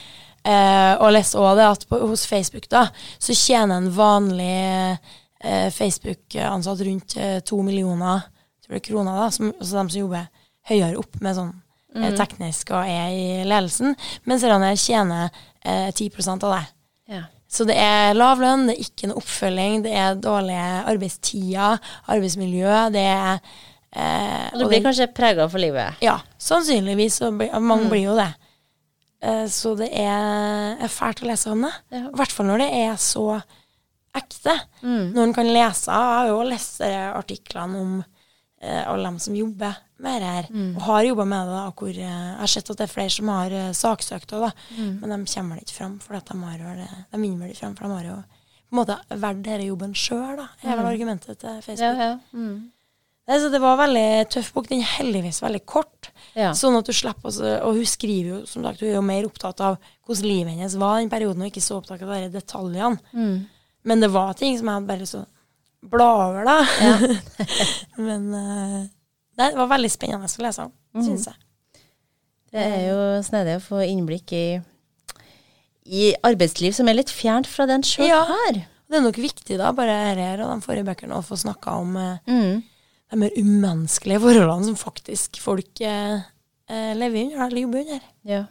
Eh, 0.44 0.92
og 0.94 1.06
jeg 1.08 1.16
leste 1.16 1.40
òg 1.42 1.56
det 1.58 1.66
at 1.66 1.86
på, 1.90 2.00
hos 2.12 2.26
Facebook 2.30 2.68
da, 2.70 2.84
så 3.18 3.34
tjener 3.34 3.80
en 3.80 3.90
vanlig 3.90 4.98
eh, 5.42 5.70
Facebook-ansatt 5.74 6.84
rundt 6.86 7.16
eh, 7.18 7.40
to 7.40 7.62
millioner 7.66 8.28
tror 8.68 8.76
det 8.76 8.82
er 8.82 8.86
Krona, 8.90 9.14
da, 9.16 9.30
som, 9.34 9.48
altså 9.56 9.78
de 9.80 9.94
som 9.94 10.00
jobber 10.02 10.28
høyere 10.68 10.98
opp 11.00 11.16
med 11.24 11.36
sånn 11.38 11.54
eh, 11.96 12.12
teknisk 12.18 12.70
og 12.76 12.84
er 12.84 13.14
i 13.16 13.44
ledelsen, 13.48 13.94
mens 14.28 14.44
denne 14.44 14.74
tjener 14.76 15.30
eh, 15.64 15.88
10 15.90 16.10
av 16.36 16.44
det. 16.52 16.64
Ja. 17.08 17.22
Så 17.48 17.64
det 17.64 17.78
er 17.80 18.12
lav 18.12 18.42
lønn, 18.44 18.66
det 18.68 18.74
er 18.76 18.84
ikke 18.84 19.08
noe 19.08 19.22
oppfølging, 19.22 19.80
det 19.86 19.94
er 19.96 20.18
dårlige 20.20 20.66
arbeidstider, 20.92 21.78
arbeidsmiljø, 22.12 22.74
det 22.92 23.06
er 23.08 23.38
eh, 23.96 24.50
Og 24.52 24.58
du 24.58 24.64
og 24.66 24.68
blir 24.68 24.76
det- 24.76 24.84
kanskje 24.84 25.06
prega 25.16 25.48
for 25.48 25.58
livet. 25.58 25.96
Ja, 26.04 26.18
sannsynligvis. 26.36 27.16
Så 27.22 27.30
blir, 27.32 27.54
mange 27.64 27.88
blir 27.88 28.04
jo 28.10 28.16
det. 28.20 28.28
Eh, 29.24 29.46
så 29.48 29.72
det 29.80 29.88
er, 29.96 30.76
er 30.76 30.92
fælt 30.92 31.24
å 31.24 31.30
lese 31.30 31.48
om 31.50 31.64
det. 31.64 31.72
Ja. 31.96 32.04
I 32.12 32.20
hvert 32.20 32.36
fall 32.36 32.46
når 32.52 32.58
det 32.66 32.68
er 32.84 33.00
så 33.00 33.24
ekte. 34.18 34.54
Mm. 34.82 35.14
Når 35.16 35.22
en 35.24 35.34
kan 35.40 35.48
lese 35.48 35.88
Jeg 35.88 36.12
har 36.20 36.28
jo 36.28 36.38
lest 36.52 36.80
artiklene 36.84 37.80
om 37.80 37.96
alle 38.60 39.04
dem 39.06 39.18
som 39.22 39.34
jobber 39.38 39.76
med 39.98 40.20
det 40.22 40.28
her, 40.28 40.46
Mm. 40.50 40.76
og 40.76 40.82
har 40.82 41.02
jobba 41.04 41.24
med 41.24 41.46
det. 41.46 41.54
da, 41.54 41.70
hvor 41.70 41.88
eh, 41.88 41.98
Jeg 41.98 42.38
har 42.38 42.46
sett 42.46 42.70
at 42.70 42.76
det 42.78 42.84
er 42.88 42.92
flere 42.94 43.10
som 43.10 43.28
har 43.28 43.50
eh, 43.52 43.70
saksøkt 43.72 44.32
òg. 44.34 44.52
Mm. 44.78 45.00
Men 45.00 45.10
de 45.24 45.32
kommer 45.34 45.56
ikke 45.62 45.74
fram, 45.76 45.98
for 46.00 46.14
at 46.16 46.26
de, 46.26 46.38
har 46.42 46.58
eh, 46.58 46.96
de 47.12 47.20
vinner 47.20 47.38
vel 47.44 47.50
ikke 47.54 47.60
fram. 47.64 47.76
For 47.76 47.84
de 47.86 47.94
har 47.94 48.04
jo 48.10 48.16
på 48.68 48.74
en 48.74 48.78
måte 48.80 48.96
valgt 49.20 49.44
denne 49.46 49.64
jobben 49.68 49.94
sjøl, 49.94 50.36
da. 50.36 50.48
er 50.62 50.76
vel 50.76 50.86
argumentet 50.90 51.38
til 51.38 51.62
Facebook. 51.62 51.94
Mm. 51.94 52.00
Ja, 52.00 52.08
ja. 52.10 52.18
Mm. 52.32 52.58
Nei, 53.28 53.36
så 53.42 53.50
det 53.52 53.60
var 53.60 53.76
veldig 53.76 54.28
tøff 54.32 54.52
bok. 54.54 54.68
Den 54.68 54.80
er 54.80 54.90
heldigvis 54.98 55.42
veldig 55.42 55.60
kort. 55.68 56.10
ja. 56.34 56.50
Sånn 56.56 56.76
at 56.78 56.86
du 56.88 56.92
slipper 56.96 57.28
også, 57.28 57.60
Og 57.62 57.74
hun 57.76 57.84
skriver 57.84 58.28
jo, 58.40 58.46
som 58.46 58.62
sagt, 58.64 58.80
hun 58.80 58.88
er 58.88 58.94
jo 58.94 59.02
mer 59.02 59.24
opptatt 59.28 59.60
av 59.60 59.76
hvordan 60.06 60.24
livet 60.24 60.52
hennes 60.56 60.76
var 60.80 60.98
den 61.00 61.10
perioden, 61.10 61.42
og 61.42 61.48
ikke 61.52 61.60
så 61.60 61.76
opptatt 61.82 62.02
av 62.02 62.08
de 62.08 62.30
detaljene. 62.40 62.98
Mm. 63.12 63.46
Men 63.84 64.00
det 64.00 64.10
var 64.10 64.32
ting 64.34 64.56
som 64.58 64.66
jeg 64.66 64.74
hadde 64.74 64.86
bare 64.88 64.98
lyst 65.04 65.12
til 65.12 65.20
å 65.20 65.26
bla 65.82 66.08
over, 66.28 66.44
da. 66.48 66.56
Men 68.08 68.28
uh, 68.34 68.80
det 69.38 69.52
var 69.56 69.70
veldig 69.70 69.90
spennende 69.92 70.26
å 70.30 70.42
lese 70.46 70.64
om, 70.66 70.72
mm. 70.96 71.04
syns 71.06 71.28
jeg. 71.30 71.38
Det 72.48 72.64
er 72.64 72.82
jo 72.88 73.00
snedig 73.26 73.58
å 73.58 73.64
få 73.66 73.82
innblikk 73.84 74.32
i, 74.32 74.44
i 75.84 76.08
arbeidsliv 76.24 76.72
som 76.76 76.88
er 76.88 76.96
litt 76.98 77.12
fjernt 77.12 77.46
fra 77.50 77.66
den 77.68 77.84
sjøl 77.86 78.08
Ja. 78.08 78.22
her. 78.28 78.62
Det 78.88 78.96
er 78.96 79.04
nok 79.04 79.18
viktig, 79.20 79.58
da, 79.60 79.68
bare 79.76 79.92
her, 79.92 80.16
her 80.16 80.42
og 80.46 80.54
de 80.54 80.64
forrige 80.64 80.86
bøkene, 80.88 81.18
å 81.18 81.24
få 81.26 81.36
snakka 81.36 81.74
om 81.82 81.96
eh, 82.00 82.18
Mm. 82.26 82.62
de 83.12 83.18
mer 83.20 83.36
umenneskelige 83.36 84.20
forholdene 84.24 84.64
som 84.70 84.78
faktisk 84.80 85.36
folk 85.44 85.80
eh, 85.84 86.22
eh, 86.72 86.94
lever 86.96 87.26
under, 87.26 87.42
eller 87.46 87.60
jobber 87.66 87.84
under. 87.84 88.06
Ja. 88.24 88.42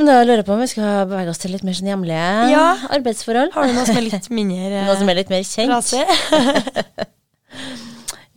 Men 0.00 0.08
da 0.08 0.20
lurer 0.24 0.40
jeg 0.40 0.46
på 0.48 0.54
om 0.54 0.62
vi 0.62 0.66
skal 0.70 1.02
bevege 1.10 1.28
oss 1.28 1.42
til 1.42 1.52
litt 1.52 1.64
mer 1.66 1.74
sånn 1.76 1.90
hjemlige 1.90 2.28
Ja. 2.48 2.68
arbeidsforhold. 2.96 3.50
Har 3.52 3.68
du 3.68 3.74
noe 3.76 3.84
som 3.84 3.98
er 4.00 4.06
litt 4.06 4.28
mindre 4.38 4.84
Noe 4.86 4.96
som 4.96 5.10
er 5.12 5.18
litt 5.20 5.32
mer 5.32 5.44
kjent. 5.44 5.92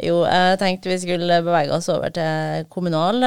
Jo, 0.04 0.18
jeg 0.28 0.58
tenkte 0.60 0.90
vi 0.92 0.98
skulle 1.00 1.38
bevege 1.46 1.72
oss 1.72 1.88
over 1.88 2.12
til 2.12 2.66
kommunal 2.74 3.22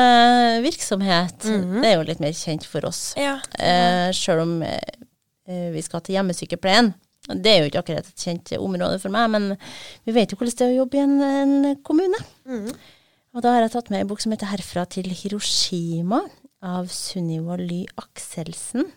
virksomhet. 0.61 1.33
virksomhet. 1.40 1.44
-hmm. 1.64 1.81
Det 1.81 1.88
er 1.88 1.94
jo 1.96 2.03
litt 2.03 2.20
mer 2.20 2.33
kjent 2.37 2.66
for 2.66 2.85
oss. 2.85 3.14
Ja. 3.16 3.38
Eh, 3.59 4.12
Sjøl 4.12 4.40
om 4.42 4.62
eh, 4.62 5.72
vi 5.72 5.81
skal 5.81 6.01
til 6.01 6.12
hjemmesykepleien. 6.18 6.92
Det 7.29 7.46
er 7.46 7.59
jo 7.59 7.70
ikke 7.70 7.79
akkurat 7.79 8.05
et 8.07 8.20
kjent 8.20 8.53
område 8.59 8.99
for 9.01 9.09
meg, 9.09 9.31
men 9.31 9.57
vi 10.05 10.12
vet 10.12 10.31
jo 10.31 10.37
hvordan 10.37 10.59
det 10.59 10.66
er 10.66 10.75
å 10.75 10.81
jobbe 10.85 10.96
i 10.96 11.01
en, 11.01 11.22
en 11.22 11.77
kommune. 11.83 12.18
Mm. 12.44 12.70
Og 13.35 13.42
da 13.42 13.49
har 13.55 13.61
jeg 13.61 13.70
tatt 13.70 13.90
med 13.90 14.01
en 14.01 14.09
bok 14.09 14.20
som 14.20 14.33
heter 14.33 14.46
'Herfra 14.46 14.85
til 14.85 15.05
Hiroshima' 15.05 16.29
av 16.66 16.90
Sunniva 16.92 17.57
Ly 17.61 17.85
Akselsen. 18.00 18.88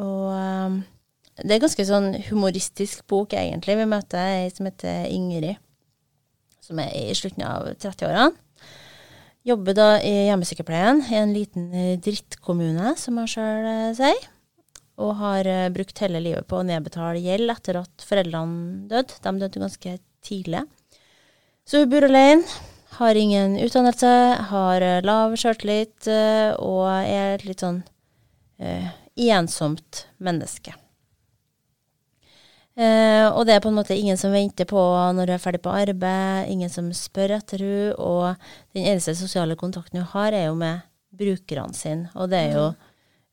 Og 0.00 0.30
eh, 0.32 0.78
det 1.42 1.50
er 1.50 1.58
en 1.58 1.64
ganske 1.66 1.86
sånn 1.88 2.10
humoristisk 2.30 3.04
bok, 3.10 3.36
egentlig. 3.36 3.76
Vi 3.76 3.88
møter 3.90 4.22
ei 4.22 4.50
som 4.54 4.68
heter 4.68 5.10
Ingrid, 5.12 5.60
som 6.64 6.80
er 6.80 6.94
i 6.96 7.16
slutten 7.16 7.44
av 7.44 7.68
30-årene. 7.76 8.32
Jobber 9.46 9.76
da 9.78 9.90
i 10.02 10.14
hjemmesykepleien 10.26 11.04
i 11.06 11.18
en 11.20 11.34
liten 11.36 11.68
eh, 11.70 11.92
drittkommune, 12.02 12.96
som 12.98 13.20
hun 13.20 13.28
sjøl 13.30 13.68
sier. 13.94 14.24
Og 14.96 15.12
har 15.20 15.46
eh, 15.46 15.68
brukt 15.74 16.00
hele 16.02 16.22
livet 16.24 16.48
på 16.48 16.58
å 16.58 16.64
nedbetale 16.66 17.20
gjeld 17.22 17.52
etter 17.52 17.82
at 17.82 18.06
foreldrene 18.08 18.88
døde. 18.90 19.20
De 19.22 19.34
døde 19.44 19.62
ganske 19.62 19.98
tidlig. 20.24 20.64
Så 21.66 21.82
hun 21.82 21.92
bor 21.92 22.06
alene, 22.08 22.46
har 22.96 23.18
ingen 23.18 23.58
utdannelse, 23.60 24.12
har 24.50 24.84
eh, 24.84 25.02
lav 25.04 25.36
sjøltillit 25.38 26.08
eh, 26.08 26.54
og 26.62 26.88
er 26.88 27.36
et 27.36 27.46
litt 27.46 27.64
sånn 27.64 27.82
eh, 28.58 28.88
ensomt 29.28 30.06
menneske. 30.22 30.74
Eh, 32.76 33.24
og 33.30 33.46
det 33.48 33.54
er 33.56 33.62
på 33.64 33.70
en 33.72 33.78
måte 33.78 33.96
ingen 33.96 34.18
som 34.20 34.34
venter 34.36 34.68
på 34.68 34.80
når 35.16 35.30
hun 35.30 35.36
er 35.36 35.40
ferdig 35.40 35.62
på 35.64 35.72
arbeid, 35.72 36.50
ingen 36.52 36.72
som 36.72 36.90
spør 36.92 37.38
etter 37.38 37.64
hun, 37.64 37.94
og 37.96 38.50
den 38.76 38.84
eneste 38.84 39.16
sosiale 39.16 39.56
kontakten 39.56 40.02
hun 40.02 40.10
har, 40.12 40.36
er 40.36 40.50
jo 40.50 40.58
med 40.60 40.84
brukerne 41.16 41.76
sine. 41.76 42.10
Og 42.16 42.28
det 42.32 42.42
er 42.42 42.58
jo 42.58 42.66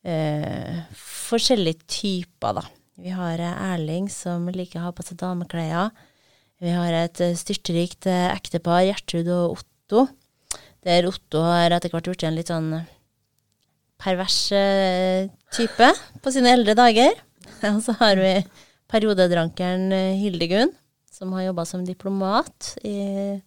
eh, 0.08 0.80
forskjellige 0.96 1.84
typer, 1.88 2.60
da. 2.62 2.66
Vi 3.04 3.12
har 3.12 3.42
Erling 3.42 4.08
som 4.12 4.46
liker 4.54 4.80
å 4.80 4.88
ha 4.88 4.96
på 4.96 5.04
seg 5.04 5.20
dameklær. 5.20 5.92
Vi 6.64 6.72
har 6.72 6.96
et 6.96 7.20
eh, 7.20 7.36
styrterikt 7.36 8.08
eh, 8.08 8.30
ektepar, 8.32 8.86
Gjertrud 8.88 9.28
og 9.36 9.58
Otto. 9.58 10.06
Der 10.88 11.08
Otto 11.10 11.42
har 11.44 11.76
etter 11.76 11.92
hvert 11.92 12.08
blitt 12.08 12.24
en 12.24 12.38
litt 12.38 12.52
sånn 12.52 12.70
pervers 14.00 14.38
eh, 14.56 15.28
type 15.52 15.90
på 16.24 16.32
sine 16.32 16.54
eldre 16.56 16.76
dager. 16.80 17.20
Og 17.74 17.82
så 17.84 17.98
har 18.00 18.16
vi 18.20 18.32
periodedrankeren 18.92 19.92
Hildegunn, 20.20 20.72
som 21.12 21.36
har 21.36 21.50
jobba 21.50 21.66
som 21.68 21.84
diplomat 21.88 22.74
i, 22.86 23.40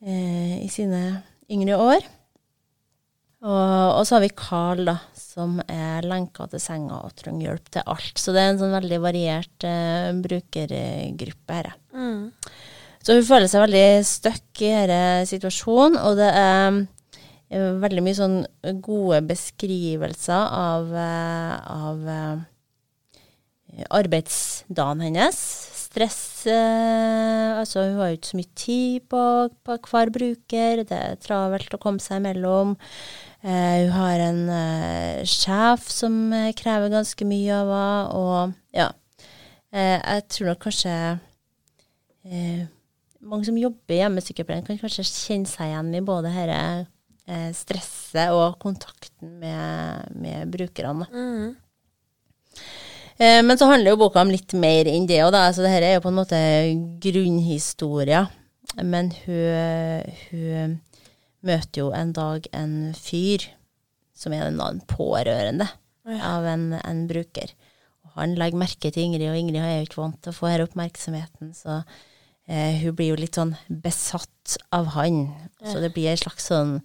i 0.00 0.68
sine 0.72 1.00
yngre 1.52 1.76
år. 1.76 2.06
Og, 3.44 3.98
og 3.98 4.06
så 4.06 4.16
har 4.16 4.24
vi 4.24 4.30
Carl, 4.38 4.86
da, 4.88 4.96
som 5.38 5.58
er 5.70 6.06
lenka 6.06 6.48
til 6.50 6.62
senga 6.62 6.98
og 7.06 7.14
trenger 7.18 7.52
hjelp 7.52 7.70
til 7.76 7.86
alt. 7.94 8.18
Så 8.18 8.34
det 8.34 8.42
er 8.42 8.52
en 8.52 8.60
sånn 8.62 8.74
veldig 8.74 8.98
variert 9.04 9.66
eh, 9.66 10.10
brukergruppe 10.24 11.60
her. 11.60 11.72
Mm. 11.94 12.28
Så 13.04 13.16
hun 13.16 13.26
føler 13.26 13.48
seg 13.48 13.62
veldig 13.64 13.88
stuck 14.04 14.62
i 14.66 14.74
denne 14.74 15.26
situasjonen, 15.30 15.98
og 16.02 16.18
det 16.18 16.28
er 16.28 16.80
eh, 17.54 17.70
veldig 17.84 18.04
mye 18.04 18.18
sånn 18.18 18.38
gode 18.84 19.22
beskrivelser 19.30 20.54
av, 20.58 20.90
eh, 20.92 21.54
av 21.88 22.10
eh, 22.14 23.86
arbeidsdagen 24.00 25.06
hennes. 25.06 25.40
Stress 25.88 26.44
eh, 26.50 27.56
Altså, 27.58 27.86
hun 27.86 27.96
har 28.02 28.10
jo 28.10 28.18
ikke 28.18 28.32
så 28.32 28.38
mye 28.38 28.58
tid 28.58 29.06
på, 29.10 29.22
på 29.64 29.78
hver 29.88 30.12
bruker. 30.14 30.84
Det 30.86 30.98
er 30.98 31.18
travelt 31.22 31.74
å 31.74 31.80
komme 31.82 32.02
seg 32.02 32.20
imellom. 32.20 32.76
Eh, 33.38 33.84
hun 33.84 33.92
har 33.94 34.22
en 34.24 34.40
eh, 34.50 35.26
sjef 35.28 35.86
som 35.94 36.32
eh, 36.34 36.50
krever 36.58 36.90
ganske 36.90 37.26
mye 37.28 37.54
av 37.54 37.68
henne, 37.70 38.18
og 38.18 38.74
ja. 38.74 38.88
Eh, 39.70 39.94
jeg 39.94 40.24
tror 40.32 40.50
nok 40.50 40.64
kanskje 40.64 40.94
eh, 42.26 42.64
mange 43.22 43.46
som 43.46 43.60
jobber 43.60 43.94
i 43.94 44.00
hjemmesykepleien, 44.00 44.66
kan 44.66 44.80
kanskje 44.80 45.06
kjenne 45.06 45.50
seg 45.50 45.70
igjen 45.70 45.94
i 45.94 46.02
både 46.02 46.32
dette 46.34 46.58
eh, 47.28 47.48
stresset 47.54 48.34
og 48.34 48.58
kontakten 48.62 49.38
med, 49.38 50.18
med 50.18 50.50
brukerne. 50.50 51.06
Mm. 51.12 51.54
Eh, 53.18 53.40
men 53.44 53.54
så 53.58 53.70
handler 53.70 53.94
jo 53.94 54.02
boka 54.02 54.22
om 54.24 54.34
litt 54.34 54.54
mer 54.58 54.90
enn 54.90 55.06
det. 55.06 55.22
Og 55.26 55.32
da, 55.34 55.46
altså, 55.46 55.62
dette 55.66 55.84
er 55.84 55.98
jo 55.98 56.04
på 56.08 56.10
en 56.10 56.20
måte 56.20 56.42
grunnhistoria. 57.06 58.26
Men 58.82 59.10
hun, 59.24 60.10
hun 60.28 60.76
møter 61.46 61.82
jo 61.84 61.90
en 61.94 62.12
dag 62.16 62.46
en 62.56 62.76
fyr 62.98 63.44
som 64.18 64.34
er 64.34 64.48
en 64.48 64.80
pårørende 64.90 65.68
Ja. 66.08 66.38
av 66.38 66.46
en, 66.48 66.72
en 66.82 67.02
bruker. 67.06 67.50
Og 68.06 68.14
han 68.16 68.34
legger 68.34 68.58
merke 68.58 68.90
til 68.90 69.02
Ingrid, 69.04 69.28
og 69.30 69.36
Ingrid 69.38 69.60
er 69.60 69.76
jo 69.82 69.86
ikke 69.90 70.00
vant 70.02 70.22
til 70.24 70.32
å 70.32 70.36
få 70.38 70.48
denne 70.48 70.64
oppmerksomheten, 70.66 71.50
så 71.54 71.82
eh, 72.48 72.78
hun 72.80 72.96
blir 72.96 73.12
jo 73.12 73.18
litt 73.20 73.36
sånn 73.36 73.52
besatt 73.68 74.56
av 74.72 74.88
han. 74.96 75.28
Så 75.62 75.78
det 75.84 75.92
blir 75.94 76.08
en 76.10 76.16
slags 76.22 76.48
sånn, 76.48 76.78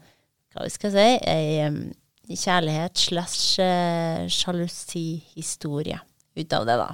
hva 0.54 0.68
skal 0.70 0.92
jeg 0.92 1.20
si, 1.24 1.30
ei 1.32 2.36
kjærlighet 2.38 3.00
slash 3.00 3.60
eh, 3.64 4.28
sjalusihistorie 4.32 6.00
ut 6.36 6.54
av 6.54 6.66
det, 6.68 6.76
da. 6.80 6.90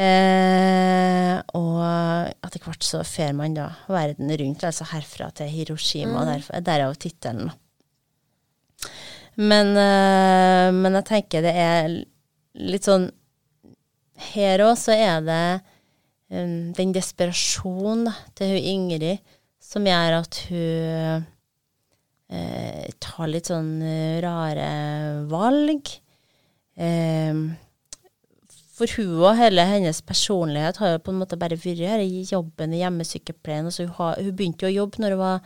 Eh, 0.00 1.34
og 1.58 1.80
etter 2.46 2.62
hvert 2.64 2.86
så 2.86 3.02
fer 3.04 3.34
man 3.36 3.56
da 3.56 3.66
verden 3.90 4.30
rundt, 4.40 4.64
altså 4.64 4.86
herfra 4.94 5.28
til 5.36 5.50
Hiroshima, 5.52 6.22
der 6.24 6.38
derfor, 6.38 6.62
derav 6.64 6.94
tittelen. 6.96 7.50
Men, 9.36 9.74
eh, 9.76 10.68
men 10.72 10.96
jeg 11.00 11.08
tenker 11.10 11.44
det 11.44 11.52
er 11.56 11.92
litt 12.60 12.88
sånn 12.88 13.06
Her 14.20 14.60
òg 14.66 14.74
så 14.76 14.92
er 14.92 15.22
det 15.24 15.44
um, 16.28 16.72
den 16.76 16.90
desperasjonen 16.92 18.10
til 18.36 18.50
hun 18.52 18.66
Ingrid 18.74 19.30
som 19.64 19.86
gjør 19.88 20.16
at 20.18 20.40
hun 20.50 21.24
eh, 22.28 22.90
tar 23.00 23.30
litt 23.32 23.48
sånn 23.48 23.70
rare 24.20 24.68
valg. 25.30 25.88
Eh, 26.76 27.40
for 28.80 28.96
hun 28.96 29.16
og 29.20 29.36
hele 29.36 29.64
hennes 29.68 30.00
personlighet 30.06 30.80
har 30.80 30.94
jo 30.94 31.02
på 31.04 31.12
en 31.12 31.20
måte 31.20 31.38
bare 31.40 31.58
vært 31.60 31.82
her 31.84 32.00
i 32.00 32.22
jobben 32.24 32.72
i 32.72 32.80
hjemmesykepleien. 32.80 33.68
Altså 33.68 33.86
hun, 33.86 33.96
har, 33.98 34.20
hun 34.20 34.36
begynte 34.36 34.64
jo 34.64 34.70
å 34.70 34.78
jobbe 34.80 35.02
når 35.02 35.16
hun 35.16 35.20
var 35.20 35.42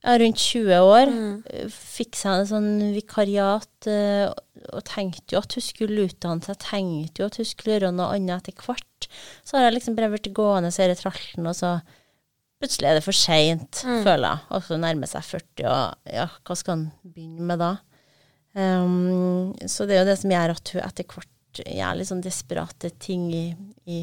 ja, 0.00 0.16
rundt 0.22 0.40
20 0.40 0.86
år. 0.86 1.12
Mm. 1.12 1.70
Fikk 1.74 2.16
seg 2.16 2.38
en 2.38 2.48
sånn 2.48 2.70
vikariat 2.96 3.90
eh, 3.90 4.26
og 4.70 4.84
tenkte 4.88 5.36
jo 5.36 5.42
at 5.42 5.56
hun 5.56 5.66
skulle 5.66 6.06
utdanne 6.08 6.46
seg. 6.46 6.60
Tenkte 6.64 7.24
jo 7.24 7.28
at 7.28 7.40
hun 7.40 7.48
skulle 7.48 7.76
gjøre 7.76 7.92
noe 7.96 8.14
annet 8.16 8.48
etter 8.48 8.64
hvert. 8.64 9.10
Så 9.44 9.58
har 9.58 9.68
jeg 9.68 9.76
liksom 9.76 9.98
bare 9.98 10.12
blitt 10.14 10.32
gående 10.36 10.72
i 10.72 10.80
denne 10.80 10.96
tralten, 10.98 11.48
og 11.50 11.56
så 11.56 11.76
plutselig 12.60 12.90
er 12.90 12.98
det 12.98 13.04
for 13.04 13.16
seint, 13.16 13.82
føler 13.84 14.26
jeg. 14.26 14.46
Og 14.56 14.64
så 14.66 14.80
nærmer 14.80 15.08
seg 15.10 15.24
40, 15.26 15.68
og 15.68 16.16
ja, 16.16 16.26
hva 16.44 16.56
skal 16.58 16.76
han 16.76 16.88
begynne 17.04 17.46
med 17.48 17.62
da? 17.62 17.74
Um, 18.50 19.52
så 19.70 19.86
det 19.86 19.94
er 19.94 20.02
jo 20.02 20.08
det 20.10 20.16
som 20.18 20.32
gjør 20.32 20.56
at 20.56 20.72
hun 20.74 20.82
etter 20.82 21.06
hvert 21.06 21.30
gjør 21.58 21.98
litt 21.98 22.10
sånn 22.10 22.24
desperate 22.24 22.92
ting 23.02 23.28
i, 23.34 23.44
i 23.90 24.00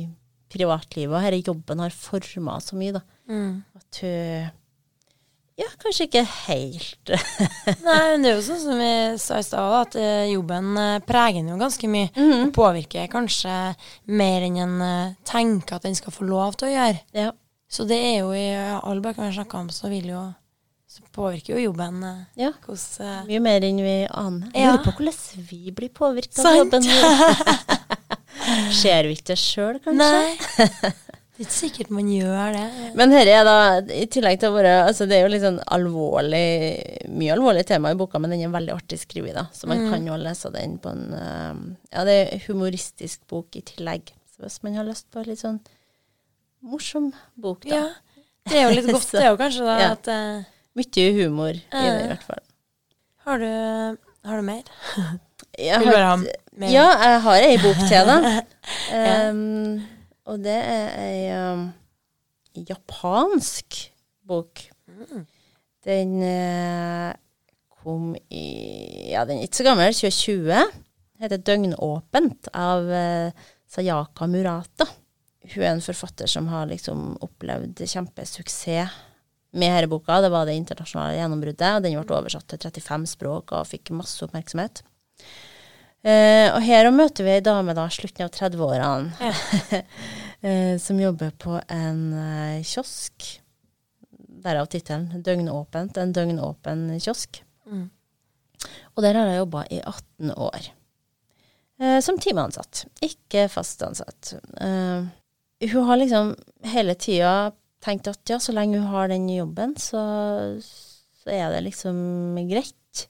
privatlivet. 0.51 1.15
Og 1.15 1.23
denne 1.23 1.43
jobben 1.43 1.83
har 1.83 1.95
forma 1.95 2.59
så 2.63 2.79
mye, 2.79 2.97
da. 2.99 3.03
Mm. 3.31 3.51
At 3.79 4.01
hun 4.03 4.55
ja, 5.57 5.65
kanskje 5.81 6.05
ikke 6.05 6.21
helt 6.45 7.11
Nei, 7.85 8.01
men 8.11 8.21
det 8.21 8.29
er 8.29 8.35
jo 8.35 8.43
sånn 8.45 8.59
som 8.61 8.77
vi 8.77 8.91
sa 9.17 9.39
i 9.41 9.45
stad, 9.45 9.73
at 9.79 9.95
eh, 9.97 10.27
jobben 10.29 10.77
eh, 10.77 10.99
preger 11.01 11.41
en 11.41 11.49
jo 11.49 11.57
ganske 11.57 11.89
mye. 11.89 12.11
Mm 12.13 12.33
Og 12.43 12.51
påvirker 12.53 13.09
kanskje 13.09 13.55
mer 14.19 14.45
enn 14.45 14.59
en 14.61 14.75
eh, 14.85 15.15
tenker 15.25 15.79
at 15.79 15.87
den 15.87 15.97
skal 15.97 16.13
få 16.13 16.27
lov 16.29 16.59
til 16.59 16.69
å 16.69 16.75
gjøre. 16.75 17.01
Ja. 17.17 17.31
Så 17.67 17.87
det 17.89 17.97
er 17.97 18.19
jo 18.19 18.35
i 18.37 18.45
alle 18.53 19.01
bøker 19.01 19.23
vi 19.23 19.31
har 19.31 19.39
snakka 19.39 19.63
om, 19.63 19.71
så 19.73 19.89
vil 19.89 20.13
jo 20.13 20.21
så 20.97 21.03
påvirker 21.13 21.53
jo 21.53 21.65
jobben 21.67 22.01
eh, 22.03 22.21
ja. 22.41 22.51
hos 22.65 22.85
uh, 23.03 23.21
Mye 23.27 23.41
mer 23.43 23.65
enn 23.67 23.81
vi 23.85 23.97
aner. 24.09 24.49
Jeg 24.53 24.65
Ja. 24.65 24.71
lurer 24.73 24.85
på 24.87 24.95
hvordan 24.97 25.49
vi 25.51 25.73
blir 25.77 25.91
påvirket 25.93 26.39
av 26.41 26.57
jobben 26.57 26.87
vår. 26.87 27.75
Ser 28.81 29.09
vi 29.09 29.17
ikke 29.17 29.33
det 29.33 29.37
sjøl, 29.41 29.77
kanskje? 29.83 30.07
Nei. 30.07 30.93
Det 31.37 31.43
er 31.43 31.49
ikke 31.51 31.53
sikkert 31.53 31.89
man 31.93 32.07
gjør 32.09 32.55
det. 32.55 32.61
Men 32.97 33.11
dette 33.13 33.33
er 33.37 33.43
da, 33.45 33.57
i 33.93 34.07
tillegg 34.09 34.39
til 34.41 34.49
å 34.49 34.55
være 34.55 34.71
altså 34.87 35.05
Det 35.05 35.19
er 35.19 35.21
jo 35.21 35.29
litt 35.29 35.43
sånn 35.43 35.59
alvorlig, 35.75 36.47
mye 37.13 37.35
alvorlig 37.35 37.61
tema 37.69 37.91
i 37.93 37.99
boka, 37.99 38.17
men 38.17 38.33
den 38.33 38.41
er 38.47 38.55
veldig 38.55 38.73
artig 38.73 38.97
skrevet, 39.03 39.35
da. 39.37 39.43
Så 39.53 39.69
man 39.69 39.83
kan 39.91 40.07
jo 40.09 40.17
lese 40.17 40.49
den 40.55 40.79
på 40.81 40.95
en 40.95 41.13
eh, 41.13 41.59
Ja, 41.93 42.07
det 42.09 42.15
er 42.15 42.33
en 42.39 42.41
humoristisk 42.47 43.21
bok 43.29 43.53
i 43.53 43.61
tillegg. 43.69 44.15
Så 44.33 44.47
hvis 44.47 44.57
man 44.65 44.79
har 44.81 44.89
lyst 44.89 45.11
på 45.13 45.21
en 45.21 45.29
litt 45.29 45.43
sånn 45.43 45.61
morsom 46.65 47.11
bok, 47.37 47.69
da. 47.69 47.83
Ja. 47.83 48.23
Det 48.49 48.57
er 48.57 48.65
jo 48.71 48.79
litt 48.79 48.89
godt, 48.95 49.13
det 49.13 49.29
jo 49.29 49.37
kanskje 49.37 49.69
da 49.69 49.77
ja. 49.77 49.93
at 49.93 50.09
Mye 50.77 51.05
humor 51.17 51.55
i 51.55 51.61
det, 51.71 51.81
Eh. 51.81 52.03
i 52.03 52.07
hvert 52.11 52.25
fall. 52.27 52.43
Har 53.25 53.41
du, 53.41 53.97
har 54.27 54.37
du 54.37 54.45
mer? 54.45 54.63
Jeg 55.57 55.79
Vil 55.81 55.87
du 55.89 55.93
bare 55.95 56.09
ha 56.11 56.17
mer? 56.21 56.69
Ja, 56.69 56.85
jeg 57.01 57.21
har 57.23 57.35
ei 57.41 57.55
bok 57.61 57.79
til, 57.89 58.09
da. 58.11 58.17
Um, 58.97 59.79
og 60.29 60.41
det 60.43 60.53
er 60.59 60.89
ei 61.01 61.21
um, 61.33 61.63
japansk 62.67 63.77
bok. 64.27 64.61
Den 65.87 66.13
uh, 66.21 67.13
kom 67.81 68.11
i 68.29 68.43
Ja, 69.13 69.23
den 69.25 69.39
er 69.39 69.47
ikke 69.47 69.61
så 69.63 69.67
gammel. 69.69 69.93
2020. 69.95 70.61
Heter 71.23 71.37
'Døgnåpent' 71.41 72.51
av 72.53 72.85
uh, 72.91 73.31
Sayaka 73.71 74.27
Murata. 74.29 74.85
Hun 75.55 75.63
er 75.63 75.71
en 75.71 75.81
forfatter 75.81 76.27
som 76.29 76.47
har 76.51 76.67
liksom 76.69 77.15
opplevd 77.23 77.81
kjempesuksess 77.87 78.93
med 79.51 79.71
denne 79.71 79.89
boka. 79.91 80.19
Det 80.21 80.31
var 80.33 80.47
det 80.47 80.57
internasjonale 80.57 81.17
gjennombruddet, 81.17 81.75
og 81.77 81.85
den 81.85 81.97
ble 81.99 82.19
oversatt 82.19 82.47
til 82.51 82.61
35 82.67 83.09
språk 83.13 83.53
og 83.57 83.67
fikk 83.69 83.93
masse 83.95 84.23
oppmerksomhet. 84.25 84.83
Eh, 86.07 86.47
og 86.53 86.61
her 86.63 86.87
møter 86.93 87.25
vi 87.25 87.33
ei 87.35 87.43
dame 87.43 87.75
da, 87.75 87.87
slutten 87.91 88.27
av 88.27 88.31
30-årene, 88.35 89.33
eh, 90.47 90.75
som 90.81 91.01
jobber 91.01 91.33
på 91.41 91.57
en 91.73 92.01
eh, 92.21 92.63
kiosk. 92.67 93.27
Derav 94.47 94.69
tittelen 94.71 95.23
'Døgnåpent'. 95.25 95.97
En 95.99 96.13
døgnåpen 96.13 96.89
kiosk. 97.01 97.41
Mm. 97.65 97.87
Og 98.95 99.03
der 99.03 99.17
har 99.17 99.31
jeg 99.31 99.41
jobba 99.41 99.63
i 99.73 99.79
18 99.81 100.33
år. 100.37 100.69
Eh, 101.81 101.99
som 102.01 102.17
timeansatt, 102.21 102.85
ikke 103.05 103.47
fast 103.51 103.81
ansatt. 103.85 104.33
Eh, 104.61 105.09
hun 105.71 105.83
har 105.89 105.97
liksom 105.97 106.35
hele 106.65 106.95
tida 106.95 107.51
tenkt 107.87 108.09
at 108.11 108.31
ja, 108.31 108.37
så 108.43 108.53
lenge 108.55 108.81
hun 108.81 108.91
har 108.91 109.07
den 109.11 109.25
jobben, 109.31 109.73
så, 109.79 110.01
så 110.61 111.31
er 111.33 111.53
det 111.55 111.63
liksom 111.69 111.97
greit. 112.49 113.07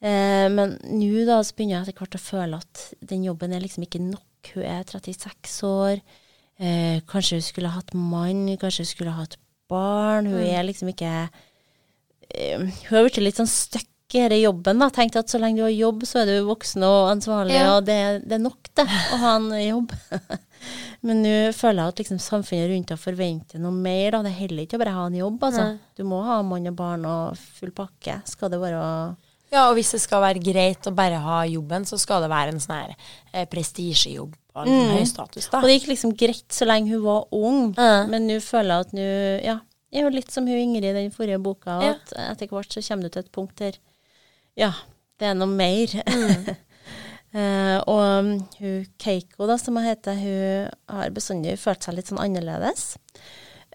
Eh, 0.00 0.48
men 0.52 0.78
nå 0.88 1.26
da 1.28 1.40
så 1.44 1.52
begynner 1.56 1.78
jeg 1.78 1.90
etter 1.90 2.00
hvert 2.00 2.16
å 2.16 2.22
føle 2.24 2.60
at 2.62 2.84
den 3.12 3.26
jobben 3.28 3.52
er 3.52 3.60
liksom 3.64 3.84
ikke 3.86 4.00
nok. 4.02 4.24
Hun 4.54 4.64
er 4.64 4.84
36 4.88 5.58
år. 5.68 6.00
Eh, 6.60 7.00
kanskje 7.08 7.38
hun 7.38 7.44
skulle 7.44 7.72
hatt 7.74 7.92
mann, 7.96 8.46
kanskje 8.60 8.86
hun 8.86 8.90
skulle 8.94 9.16
hatt 9.16 9.36
barn. 9.70 10.26
Hun 10.32 10.40
Mm. 10.40 10.50
er 10.56 10.64
liksom 10.66 10.88
ikke 10.92 11.12
eh, 12.34 12.58
Hun 12.58 12.96
har 12.96 13.04
blitt 13.06 13.20
litt 13.20 13.36
sånn 13.40 13.48
stuck 13.50 13.86
i 14.14 14.22
denne 14.28 14.40
jobben. 14.42 14.78
da, 14.78 14.88
Tenkt 14.90 15.16
at 15.16 15.28
så 15.28 15.38
lenge 15.40 15.56
du 15.56 15.62
har 15.62 15.70
jobb, 15.74 16.02
så 16.08 16.20
er 16.22 16.26
du 16.26 16.46
voksen 16.48 16.82
og 16.86 17.10
ansvarlig, 17.14 17.54
Ja. 17.58 17.76
og 17.76 17.84
det, 17.86 17.98
det 18.28 18.32
er 18.38 18.42
nok 18.44 18.70
det 18.74 18.86
å 18.86 19.16
ha 19.22 19.36
en 19.36 19.50
jobb. 19.50 19.92
Men 21.02 21.22
nå 21.24 21.34
føler 21.56 21.80
jeg 21.80 21.88
at 21.94 22.00
liksom 22.02 22.18
samfunnet 22.20 22.68
rundt 22.74 22.90
deg 22.92 22.98
forventer 23.00 23.58
noe 23.62 23.72
mer. 23.72 24.10
da, 24.12 24.22
Det 24.26 24.34
holder 24.36 24.66
ikke 24.66 24.76
å 24.76 24.82
bare 24.82 24.92
ha 24.98 25.06
en 25.06 25.14
jobb. 25.16 25.38
altså. 25.48 25.64
Nei. 25.70 25.78
Du 25.96 26.04
må 26.04 26.18
ha 26.26 26.42
mann 26.42 26.66
og 26.68 26.76
barn 26.76 27.06
og 27.08 27.38
full 27.56 27.70
pakke. 27.72 28.18
Skal 28.28 28.50
det 28.52 28.60
være 28.60 29.16
Ja, 29.50 29.64
og 29.68 29.74
hvis 29.74 29.90
det 29.96 30.00
skal 30.04 30.20
være 30.22 30.38
greit 30.44 30.86
å 30.86 30.92
bare 30.94 31.18
ha 31.18 31.40
jobben, 31.48 31.82
så 31.88 31.98
skal 31.98 32.20
det 32.22 32.30
være 32.30 32.52
en 32.52 32.60
sånn 32.62 32.76
her 32.76 32.92
eh, 33.34 33.46
prestisjejobb 33.50 34.34
Og, 34.54 34.66
en 34.66 34.68
Mm. 34.90 34.92
høy 34.98 35.06
status, 35.06 35.48
da. 35.50 35.58
Og 35.58 35.64
det 35.64 35.80
gikk 35.80 35.88
liksom 35.94 36.12
greit 36.16 36.48
så 36.50 36.66
lenge 36.66 36.90
hun 36.90 37.02
var 37.02 37.24
ung, 37.32 37.74
Ja. 37.78 38.04
men 38.06 38.26
nå 38.28 38.36
føler 38.42 38.68
jeg 38.68 38.80
at 38.86 38.92
nå 38.92 39.44
Ja, 39.44 39.60
jeg 39.92 40.02
er 40.04 40.10
jo 40.10 40.14
litt 40.16 40.30
som 40.30 40.46
hun 40.46 40.54
Ingrid 40.56 40.84
i 40.84 40.92
den 40.92 41.10
forrige 41.10 41.40
boka, 41.42 41.80
Ja. 41.82 41.90
at 41.94 42.12
etter 42.36 42.48
hvert 42.48 42.68
så 42.70 42.82
kommer 42.86 43.02
du 43.04 43.08
til 43.08 43.20
et 43.24 43.32
punkt 43.32 43.56
der 43.56 43.72
Ja, 44.60 44.74
det 45.20 45.30
er 45.30 45.38
noe 45.38 45.50
mer. 45.50 45.94
Eh, 47.30 47.76
og 47.86 48.00
um, 48.02 48.30
hun 48.58 48.86
Keiko, 48.98 49.44
da, 49.46 49.54
som 49.54 49.76
hun 49.78 49.84
heter, 49.86 50.16
hun 50.18 50.64
har 50.90 51.12
bestandig 51.14 51.52
følt 51.62 51.86
seg 51.86 51.94
litt 51.94 52.08
sånn 52.10 52.18
annerledes. 52.18 52.96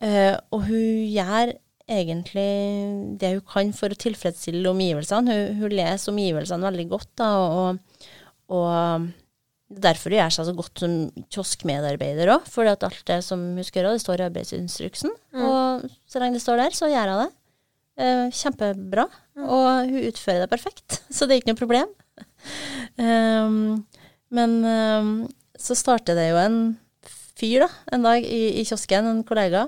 Uh, 0.04 0.36
og 0.52 0.66
hun 0.68 1.06
gjør 1.08 1.54
egentlig 1.88 2.50
det 3.22 3.30
hun 3.38 3.46
kan 3.48 3.72
for 3.78 3.96
å 3.96 4.00
tilfredsstille 4.04 4.68
omgivelsene. 4.74 5.32
Hun, 5.32 5.62
hun 5.62 5.72
leser 5.80 6.12
omgivelsene 6.12 6.68
veldig 6.68 6.88
godt, 6.92 7.14
da, 7.22 7.30
og, 7.46 8.12
og 8.52 9.08
derfor 9.86 10.12
hun 10.12 10.20
gjør 10.20 10.36
seg 10.36 10.50
så 10.50 10.58
godt 10.60 10.84
som 10.84 11.00
kioskmedarbeider 11.24 12.36
òg. 12.36 12.52
For 12.52 12.68
alt 12.68 13.06
det 13.08 13.22
som 13.24 13.40
hun 13.56 13.64
skal 13.64 13.86
gjøre, 13.86 13.96
det 13.96 14.04
står 14.04 14.20
i 14.20 14.28
arbeidsinstruksen. 14.28 15.16
Og 15.48 15.88
så 16.12 16.20
lenge 16.20 16.42
det 16.42 16.44
står 16.44 16.66
der, 16.66 16.76
så 16.76 16.92
gjør 16.92 17.16
hun 17.16 17.24
det. 17.24 17.32
Eh, 17.96 18.28
kjempebra. 18.36 19.06
Og 19.40 19.88
hun 19.88 20.02
utfører 20.10 20.44
det 20.44 20.52
perfekt, 20.52 21.00
så 21.08 21.28
det 21.28 21.36
er 21.36 21.42
ikke 21.42 21.54
noe 21.54 21.62
problem. 21.62 21.94
Um, 23.00 23.86
men 24.36 24.58
um, 24.68 25.14
så 25.56 25.78
starter 25.80 26.18
det 26.18 26.30
jo 26.34 26.42
en 26.42 26.60
fyr 27.36 27.66
da, 27.66 27.70
en 27.96 28.04
dag 28.06 28.24
i, 28.28 28.44
i 28.60 28.66
kiosken, 28.68 29.08
en 29.12 29.24
kollega, 29.28 29.66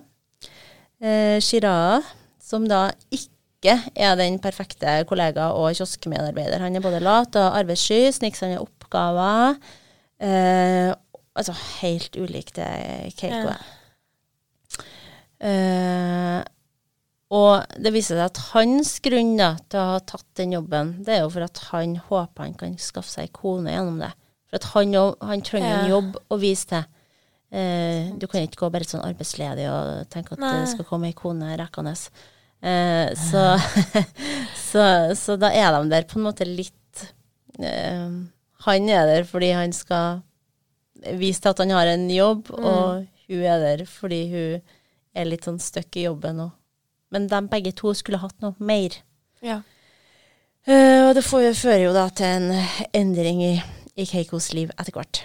eh, 1.04 1.38
Shiraa, 1.44 2.02
som 2.44 2.68
da 2.68 2.90
ikke 3.12 3.78
er 3.96 4.16
den 4.20 4.38
perfekte 4.44 5.02
kollega 5.08 5.50
og 5.56 5.72
kioskmedarbeider. 5.76 6.64
Han 6.64 6.76
er 6.78 6.84
både 6.84 7.02
lat 7.04 7.36
og 7.40 7.58
arbeidssky, 7.60 8.08
sniker 8.16 8.40
seg 8.40 8.54
unna 8.54 8.64
oppgaver. 8.64 9.58
Eh, 10.24 10.92
altså 11.38 11.56
helt 11.80 12.16
ulik 12.20 12.54
det 12.56 12.70
Keiko 13.20 13.52
Ja. 13.52 13.58
er. 15.48 16.44
Og 17.36 17.80
det 17.84 17.92
viser 17.92 18.16
seg 18.16 18.30
at 18.30 18.40
hans 18.54 18.94
grunn 19.04 19.34
da, 19.40 19.50
til 19.68 19.82
å 19.82 19.88
ha 19.96 20.04
tatt 20.08 20.28
den 20.40 20.54
jobben, 20.56 20.94
det 21.04 21.18
er 21.18 21.26
jo 21.26 21.32
for 21.34 21.44
at 21.44 21.60
han 21.74 21.98
håper 22.08 22.46
han 22.46 22.56
kan 22.60 22.78
skaffe 22.80 23.12
seg 23.12 23.28
ei 23.28 23.34
kone 23.36 23.74
gjennom 23.74 24.00
det. 24.00 24.14
For 24.48 24.62
at 24.62 24.70
han, 24.72 24.96
han 25.28 25.44
trenger 25.44 25.74
en 25.82 25.92
jobb 25.92 26.16
å 26.32 26.38
vise 26.40 26.70
til. 26.72 26.86
Eh, 27.52 28.14
du 28.20 28.28
kan 28.28 28.44
ikke 28.44 28.66
gå 28.66 28.70
bare 28.72 28.88
sånn 28.88 29.06
arbeidsledig 29.08 29.68
og 29.72 30.08
tenke 30.12 30.36
at 30.36 30.42
Nei. 30.44 30.54
det 30.62 30.72
skal 30.74 30.88
komme 30.88 31.12
ei 31.12 31.16
kone 31.16 31.54
rekkende. 31.60 31.94
Eh, 32.60 33.12
så, 33.20 33.44
så, 34.70 34.86
så 35.16 35.36
da 35.40 35.52
er 35.56 35.76
de 35.76 35.92
der 35.92 36.08
på 36.08 36.20
en 36.20 36.26
måte 36.26 36.48
litt 36.48 37.04
eh, 37.62 38.08
Han 38.66 38.90
er 38.90 39.06
der 39.06 39.28
fordi 39.30 39.52
han 39.54 39.76
skal 39.76 40.24
vise 41.20 41.44
til 41.44 41.52
at 41.54 41.60
han 41.62 41.76
har 41.76 41.92
en 41.92 42.08
jobb, 42.10 42.50
og 42.56 43.06
hun 43.28 43.44
er 43.46 43.62
der 43.62 43.84
fordi 43.88 44.22
hun 44.32 44.64
er 45.18 45.28
litt 45.30 45.46
sånn 45.46 45.60
stuck 45.62 46.00
i 46.00 46.08
jobben. 46.08 46.40
Og, 46.48 46.56
men 47.14 47.28
de 47.32 47.42
begge 47.52 47.74
to 47.78 47.94
skulle 47.98 48.22
hatt 48.22 48.38
noe 48.44 48.56
mer. 48.60 49.00
Ja. 49.46 49.62
Uh, 50.68 51.08
og 51.08 51.16
det 51.16 51.24
får, 51.24 51.54
fører 51.56 51.86
jo 51.86 51.96
da 51.96 52.08
til 52.12 52.28
en 52.28 52.50
endring 52.98 53.44
i, 53.46 53.54
i 53.96 54.08
Keikos 54.08 54.52
liv 54.56 54.74
etter 54.76 54.96
hvert. 54.96 55.24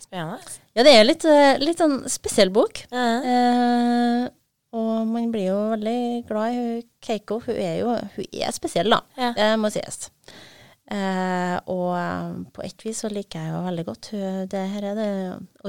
Spennende. 0.00 0.58
Ja, 0.76 0.84
det 0.84 0.92
er 0.92 1.06
litt, 1.06 1.24
eh, 1.28 1.56
litt 1.62 1.80
sånn 1.80 2.02
spesiell 2.10 2.52
bok. 2.54 2.82
Ja. 2.92 3.06
Uh, 3.24 4.28
og 4.76 5.08
man 5.10 5.32
blir 5.34 5.48
jo 5.48 5.58
veldig 5.72 6.00
glad 6.28 6.54
i 6.54 6.64
Keiko. 7.02 7.40
Hun 7.42 7.56
er 7.58 7.80
jo 7.80 7.94
hun 8.14 8.26
er 8.30 8.54
spesiell, 8.54 8.92
da. 8.92 9.00
Ja. 9.18 9.32
Det 9.34 9.48
må 9.58 9.70
sies. 9.74 10.10
Eh, 10.90 11.56
og 11.70 11.92
eh, 11.94 12.30
på 12.50 12.64
et 12.66 12.82
vis 12.82 12.98
så 13.04 13.10
liker 13.12 13.38
jeg 13.44 13.52
jo 13.52 13.58
veldig 13.62 13.84
godt 13.86 14.08
det 14.50 14.62
her 14.72 14.86
er 14.90 14.96
det 14.98 15.10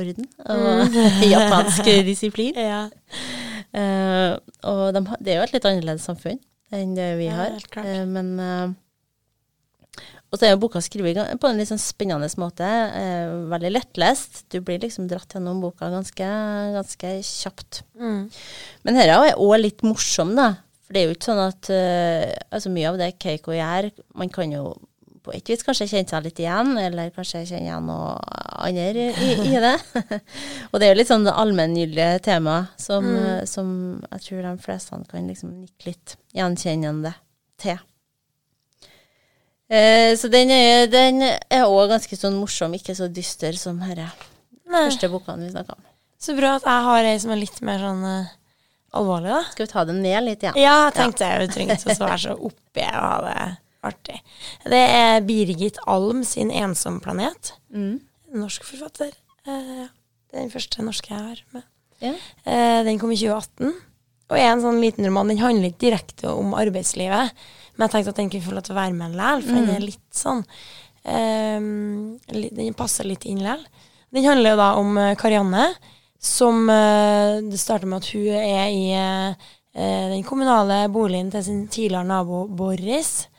orden 0.01 0.25
og 0.49 0.95
japansk 1.35 1.85
disiplin. 2.07 2.57
Ja. 2.57 2.87
Eh, 3.77 4.31
og 4.65 4.87
de, 4.97 5.03
det 5.21 5.35
er 5.35 5.37
jo 5.41 5.45
et 5.45 5.53
litt 5.59 5.67
annerledes 5.69 6.07
samfunn 6.09 6.39
enn 6.73 6.95
det 6.97 7.11
vi 7.19 7.27
Ja, 7.29 7.37
har. 7.37 7.59
Eh, 7.83 8.01
men 8.09 8.33
eh, 8.41 8.73
Og 10.31 10.39
så 10.39 10.47
er 10.47 10.53
jo 10.55 10.61
boka 10.63 10.79
skrevet 10.81 11.19
på 11.37 11.49
en 11.51 11.57
litt 11.59 11.69
sånn 11.69 11.81
spennende 11.83 12.29
måte. 12.41 12.65
eh, 12.65 13.29
veldig 13.51 13.71
lettlest. 13.75 14.45
Du 14.49 14.61
blir 14.63 14.79
liksom 14.81 15.09
dratt 15.11 15.35
gjennom 15.35 15.59
boka 15.61 15.89
ganske, 15.91 16.27
ganske 16.79 17.15
kjapt. 17.27 17.83
Mm. 17.99 18.21
Men 18.87 18.97
dette 18.97 19.17
er 19.27 19.35
òg 19.37 19.57
litt 19.59 19.83
morsom, 19.83 20.33
da. 20.39 20.53
For 20.87 20.95
det 20.95 21.01
er 21.03 21.09
jo 21.11 21.17
ikke 21.19 21.29
sånn 21.29 21.45
at 21.45 21.69
Altså 22.51 22.71
mye 22.71 22.89
av 22.89 22.97
det 22.99 23.13
Keiko 23.21 23.53
gjør, 23.53 23.91
man 24.17 24.31
kan 24.33 24.51
jo 24.55 24.71
på 25.21 25.33
et 25.37 25.49
vis 25.51 25.61
kanskje 25.65 25.87
kjent 25.91 26.09
seg 26.09 26.23
litt 26.25 26.39
igjen, 26.41 26.71
eller 26.81 27.11
kanskje 27.13 27.43
kjenne 27.45 27.67
igjen 27.67 27.85
noe 27.85 28.15
andre 28.65 29.07
i, 29.11 29.29
i 29.51 29.61
det. 29.61 29.75
og 30.71 30.79
det 30.81 30.87
er 30.87 30.91
jo 30.93 30.97
litt 30.97 31.11
sånn 31.11 31.27
det 31.27 31.35
allmenngyldige 31.43 32.23
temaet 32.25 32.81
som, 32.81 33.05
Mm. 33.05 33.45
som 33.49 33.69
jeg 34.07 34.25
tror 34.25 34.41
de 34.47 34.53
fleste 34.65 34.99
kan 35.11 35.29
liksom 35.29 35.53
nikke 35.61 35.91
litt 35.91 36.15
gjenkjennende 36.37 37.13
til. 37.61 37.79
Eh, 39.71 40.17
så 40.19 40.27
den 40.31 40.51
er, 40.51 40.89
den 40.91 41.21
også 41.23 41.87
ganske 41.93 42.17
sånn 42.19 42.35
morsom, 42.41 42.73
ikke 42.75 42.95
så 42.97 43.07
dyster 43.07 43.55
som 43.55 43.79
disse 43.79 44.09
første 44.71 45.09
bokene 45.11 45.45
vi 45.47 45.53
snakka 45.53 45.77
om. 45.77 45.85
Så 46.21 46.35
bra 46.37 46.57
at 46.57 46.67
jeg 46.67 46.85
har 46.85 47.07
ei 47.07 47.17
som 47.21 47.31
er 47.33 47.39
litt 47.41 47.61
mer 47.65 47.79
sånn 47.81 48.03
eh, 48.09 48.33
alvorlig, 48.97 49.31
da. 49.31 49.41
Skal 49.53 49.65
vi 49.65 49.71
ta 49.71 49.85
det 49.87 49.95
ned 49.97 50.25
litt 50.27 50.43
igjen? 50.43 50.59
Ja, 50.59 50.75
jeg 50.89 50.97
tenkte 50.99 51.29
jeg 51.29 51.53
trengte 51.55 51.95
å 51.95 51.99
være 52.03 52.19
så 52.25 52.35
oppi 52.37 52.83
og 52.89 52.97
ha 53.05 53.17
det 53.25 53.37
artig. 53.83 54.19
Det 54.63 54.81
er 54.81 55.21
Birgit 55.25 55.77
Alm 55.87 56.23
sin 56.23 56.51
'Ensom 56.51 57.01
planet'. 57.01 57.53
Mm. 57.73 58.01
Norsk 58.33 58.63
forfatter. 58.63 59.11
Eh, 59.47 59.87
det 60.31 60.37
er 60.37 60.45
den 60.45 60.53
første 60.53 60.83
norske 60.83 61.13
jeg 61.13 61.19
har 61.19 61.43
med. 61.51 61.63
Yeah. 62.01 62.15
Eh, 62.45 62.83
den 62.83 62.99
kom 62.99 63.11
i 63.11 63.17
2018. 63.19 63.73
Og 64.31 64.39
er 64.39 64.53
en 64.53 64.63
sånn 64.63 64.79
liten 64.79 65.05
roman. 65.05 65.27
Den 65.27 65.41
handler 65.41 65.69
ikke 65.69 65.89
direkte 65.89 66.31
om 66.31 66.55
arbeidslivet, 66.55 67.35
men 67.75 67.85
jeg 67.85 67.93
tenkte 67.95 68.13
at 68.13 68.21
den 68.21 68.29
kunne 68.31 68.45
få 68.45 68.55
lov 68.55 68.63
til 68.63 68.75
å 68.75 68.79
være 68.79 68.95
med 68.95 69.15
likevel, 69.17 69.43
for 69.43 69.59
den 69.59 69.73
er 69.75 69.83
litt 69.83 70.15
sånn 70.15 70.43
eh, 71.03 71.57
Den 72.31 72.77
passer 72.79 73.09
litt 73.09 73.27
inn 73.27 73.41
likevel. 73.43 73.65
Den 74.11 74.27
handler 74.27 74.53
jo 74.53 74.61
da 74.61 74.69
om 74.79 74.95
eh, 74.99 75.15
Karianne, 75.19 75.65
som 76.21 76.63
eh, 76.69 77.41
Det 77.43 77.59
starter 77.59 77.89
med 77.89 78.03
at 78.03 78.11
hun 78.13 78.29
er 78.39 78.69
i 78.71 78.85
den 79.71 80.25
kommunale 80.27 80.81
boligen 80.91 81.29
til 81.31 81.43
sin 81.45 81.59
tidligere 81.71 82.03
nabo 82.03 82.41
Boris. 82.43 83.29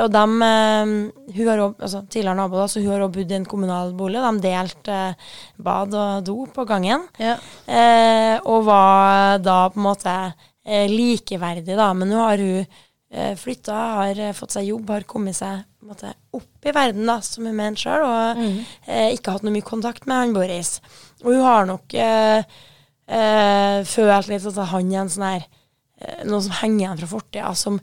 Og 0.00 0.08
dem, 0.12 0.36
eh, 0.42 0.92
hun 1.36 1.48
har 1.50 1.60
også, 1.60 1.82
altså 1.82 2.00
tidligere 2.06 2.38
nabo, 2.38 2.60
da, 2.60 2.68
så 2.70 2.80
hun 2.80 2.92
har 2.92 3.02
også 3.04 3.16
bodd 3.16 3.32
i 3.34 3.36
en 3.36 3.48
kommunal 3.48 3.92
bolig. 3.98 4.22
De 4.22 4.32
delte 4.44 4.94
eh, 5.10 5.34
bad 5.58 5.96
og 5.98 6.24
do 6.26 6.36
på 6.54 6.64
gangen. 6.68 7.04
Ja. 7.20 7.34
Eh, 7.66 8.36
og 8.48 8.64
var 8.68 9.42
da 9.42 9.58
på 9.72 9.80
en 9.80 9.86
måte 9.88 10.14
eh, 10.64 10.88
likeverdig, 10.90 11.76
da. 11.76 11.90
Men 11.98 12.12
nå 12.12 12.20
har 12.22 12.40
hun 12.40 12.62
eh, 12.62 13.34
flytta, 13.38 13.78
har 14.00 14.22
fått 14.38 14.56
seg 14.56 14.70
jobb, 14.70 14.90
har 14.94 15.08
kommet 15.10 15.36
seg 15.38 15.64
måte 15.82 16.12
opp 16.32 16.68
i 16.68 16.72
verden, 16.74 17.08
da, 17.10 17.18
som 17.26 17.48
hun 17.48 17.58
mener 17.58 17.76
sjøl, 17.80 18.04
og 18.06 18.44
eh, 18.86 19.08
ikke 19.16 19.34
hatt 19.34 19.44
noe 19.44 19.54
mye 19.54 19.66
kontakt 19.66 20.06
med 20.06 20.20
han 20.20 20.36
Boris. 20.36 20.76
Og 21.24 21.34
hun 21.34 21.42
har 21.42 21.66
nok 21.68 21.96
følt 23.92 24.28
litt 24.30 24.46
at 24.46 24.60
han 24.70 24.92
er 24.94 25.00
en 25.02 25.10
sånn 25.10 25.26
her 25.26 25.42
Noe 26.26 26.40
som 26.42 26.54
henger 26.62 26.80
igjen 26.80 27.00
fra 27.02 27.08
fortida, 27.10 27.50
som 27.58 27.76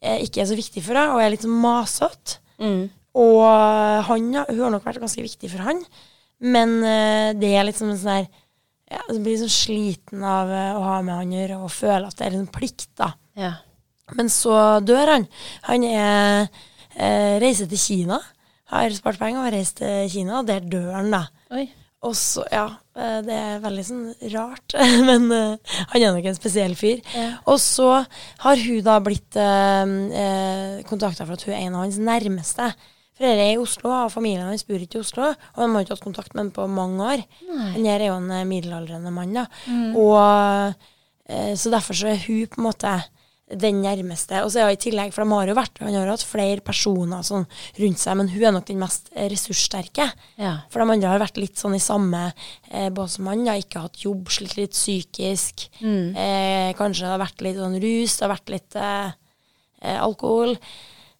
ikke 0.00 0.42
er 0.42 0.48
så 0.50 0.58
viktig 0.58 0.82
for 0.84 0.98
henne, 0.98 1.14
og 1.14 1.22
er 1.22 1.32
litt 1.32 1.44
sånn 1.46 1.56
masete. 1.62 2.40
Mm. 2.60 2.82
Og 3.16 3.44
han, 4.08 4.26
ja, 4.34 4.44
hun 4.50 4.60
har 4.66 4.74
nok 4.74 4.84
vært 4.84 5.00
ganske 5.00 5.24
viktig 5.24 5.48
for 5.52 5.64
han, 5.64 5.80
men 6.44 6.74
eh, 6.84 7.30
det 7.38 7.54
er 7.56 7.64
litt 7.64 7.78
som 7.78 7.88
en 7.88 7.96
sånn 7.96 8.18
der 8.18 8.26
ja, 8.92 9.00
Du 9.08 9.18
blir 9.18 9.32
liksom 9.34 9.50
sliten 9.50 10.24
av 10.26 10.50
eh, 10.52 10.76
å 10.76 10.82
ha 10.84 10.98
med 11.02 11.16
han 11.16 11.32
å 11.32 11.38
gjøre 11.40 11.60
og 11.64 11.72
føle 11.74 12.10
at 12.10 12.18
det 12.18 12.26
er 12.28 12.36
en 12.38 12.50
plikt, 12.52 12.90
da. 13.00 13.14
ja. 13.38 13.54
Men 14.14 14.28
så 14.30 14.78
dør 14.86 15.10
han. 15.10 15.24
Han 15.66 15.82
er, 15.88 16.44
eh, 16.94 17.38
reiser 17.42 17.66
til 17.66 17.80
Kina, 17.82 18.20
har 18.70 18.94
spart 18.94 19.18
penger 19.18 19.40
og 19.40 19.48
har 19.48 19.56
reist 19.56 19.80
til 19.80 20.06
Kina, 20.12 20.36
og 20.38 20.46
der 20.46 20.62
dør 20.62 20.92
han, 20.94 21.10
da. 21.10 21.24
Oi. 21.56 21.64
Og 22.06 22.14
så, 22.14 22.44
ja, 22.52 22.68
eh, 22.68 22.85
det 23.26 23.36
er 23.36 23.62
veldig 23.64 23.84
sånn 23.84 24.04
rart, 24.32 24.76
men 25.08 25.28
uh, 25.28 25.78
han 25.92 26.02
er 26.02 26.14
nok 26.16 26.28
en 26.30 26.38
spesiell 26.38 26.76
fyr. 26.78 27.02
Ja. 27.12 27.28
Og 27.52 27.60
så 27.62 27.90
har 28.44 28.62
hun 28.62 28.84
da 28.86 28.98
blitt 29.04 29.36
eh, 29.40 29.94
eh, 30.22 30.84
kontakta 30.88 31.26
for 31.26 31.36
at 31.36 31.44
hun 31.46 31.54
er 31.54 31.64
en 31.66 31.76
av 31.76 31.84
hans 31.84 31.98
nærmeste. 32.00 32.70
Foreldre 33.16 33.44
er 33.46 33.54
i 33.54 33.60
Oslo, 33.60 33.90
og 33.94 34.12
familien 34.12 34.48
hans 34.50 34.66
bor 34.68 34.80
ikke 34.80 35.00
i 35.00 35.04
Oslo, 35.04 35.30
og 35.32 35.60
de 35.62 35.68
har 35.72 35.84
ikke 35.86 35.96
hatt 35.96 36.04
kontakt 36.04 36.34
med 36.34 36.44
ham 36.44 36.52
på 36.56 36.66
mange 36.68 37.12
år. 37.14 37.24
Nei. 37.48 37.68
Han 37.76 37.88
her 37.88 38.02
er 38.02 38.10
jo 38.10 38.18
en 38.20 38.32
eh, 38.36 38.48
middelaldrende 38.48 39.12
mann, 39.14 39.36
da. 39.36 39.46
Og 39.96 40.16
uh, 40.16 41.54
så 41.58 41.72
derfor 41.72 41.96
så 41.96 42.12
er 42.12 42.20
hun 42.26 42.44
på 42.52 42.60
en 42.60 42.68
måte 42.68 42.92
den 43.46 43.78
nærmeste. 43.78 44.40
Og 44.42 44.50
så 44.50 44.60
er 44.60 44.66
hun 44.66 44.74
i 44.74 44.80
tillegg, 44.82 45.12
for 45.14 45.22
de 45.22 45.30
har 45.36 45.50
jo 45.50 45.54
vært 45.54 45.78
Han 45.78 45.94
har 45.94 46.08
jo 46.08 46.14
hatt 46.16 46.24
flere 46.26 46.62
personer 46.66 47.22
sånn 47.26 47.44
rundt 47.78 48.00
seg, 48.02 48.16
men 48.18 48.30
hun 48.32 48.42
er 48.42 48.54
nok 48.56 48.66
den 48.66 48.80
mest 48.80 49.12
ressurssterke. 49.14 50.08
Ja. 50.40 50.56
For 50.72 50.82
de 50.82 50.96
andre 50.96 51.12
har 51.12 51.22
vært 51.22 51.38
litt 51.38 51.60
sånn 51.60 51.76
i 51.78 51.82
samme 51.82 52.24
eh, 52.70 52.88
båt 52.90 53.14
som 53.14 53.28
han. 53.30 53.46
har 53.46 53.60
Ikke 53.62 53.84
hatt 53.84 54.02
jobb, 54.02 54.26
slitt 54.34 54.56
litt 54.58 54.74
psykisk. 54.74 55.68
Eh, 56.18 56.72
kanskje 56.78 57.06
det 57.06 57.12
har 57.14 57.22
vært 57.22 57.46
litt 57.46 57.60
sånn 57.60 57.78
rus, 57.82 58.16
det 58.18 58.26
har 58.26 58.34
vært 58.34 58.54
litt 58.56 58.78
eh, 58.82 59.14
eh, 59.82 59.98
alkohol. 60.02 60.56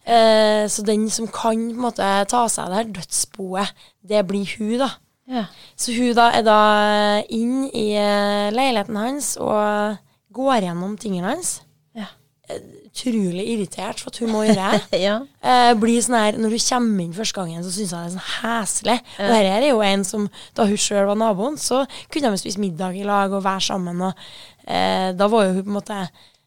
Eh, 0.07 0.65
så 0.71 0.83
den 0.87 1.07
som 1.11 1.27
kan 1.31 1.55
på 1.55 1.77
en 1.77 1.85
måte 1.87 2.09
ta 2.31 2.45
seg 2.51 2.65
av 2.65 2.73
det 2.73 2.81
her 2.81 2.95
dødsboet, 2.99 3.85
det 4.07 4.25
blir 4.27 4.51
hun, 4.57 4.77
da. 4.83 4.89
Ja. 5.27 5.45
Så 5.79 5.95
hun 5.95 6.11
da 6.15 6.29
er 6.35 6.43
da 6.47 6.59
inn 7.35 7.69
i 7.71 7.89
eh, 7.99 8.51
leiligheten 8.55 8.99
hans 8.99 9.33
og 9.39 9.97
går 10.35 10.67
gjennom 10.67 10.95
tingene 10.99 11.33
hans. 11.35 11.57
Ja. 12.47 12.59
Utrolig 12.87 13.43
irritert 13.51 13.99
for 14.01 14.09
at 14.09 14.17
hun 14.23 14.31
må 14.33 14.45
gjøre 14.47 14.79
det. 14.89 15.01
ja. 15.07 15.17
Eh, 15.43 15.73
blir 15.77 15.99
sånn 16.01 16.17
her, 16.17 16.37
Når 16.39 16.55
du 16.55 16.59
kommer 16.63 17.03
inn 17.03 17.13
første 17.13 17.37
gangen, 17.37 17.65
så 17.65 17.73
syns 17.75 17.91
jeg 17.91 17.99
det 17.99 18.07
er 18.07 18.15
sånn 18.15 18.31
heslig. 18.37 18.97
Og 19.19 19.33
dette 19.33 19.51
er 19.57 19.67
jo 19.67 19.83
en 19.85 20.07
som, 20.07 20.25
da 20.57 20.65
hun 20.69 20.81
sjøl 20.81 21.05
var 21.11 21.19
naboen, 21.19 21.59
så 21.61 21.83
kunne 22.13 22.31
de 22.33 22.41
spise 22.41 22.63
middag 22.63 22.97
i 22.97 23.05
lag 23.07 23.35
og 23.35 23.45
være 23.45 23.67
sammen. 23.67 24.01
Og 24.09 24.25
eh, 24.65 25.11
da 25.17 25.29
var 25.31 25.47
jo 25.47 25.57
hun 25.59 25.63
på 25.67 25.73
en 25.73 25.79
måte 25.81 26.01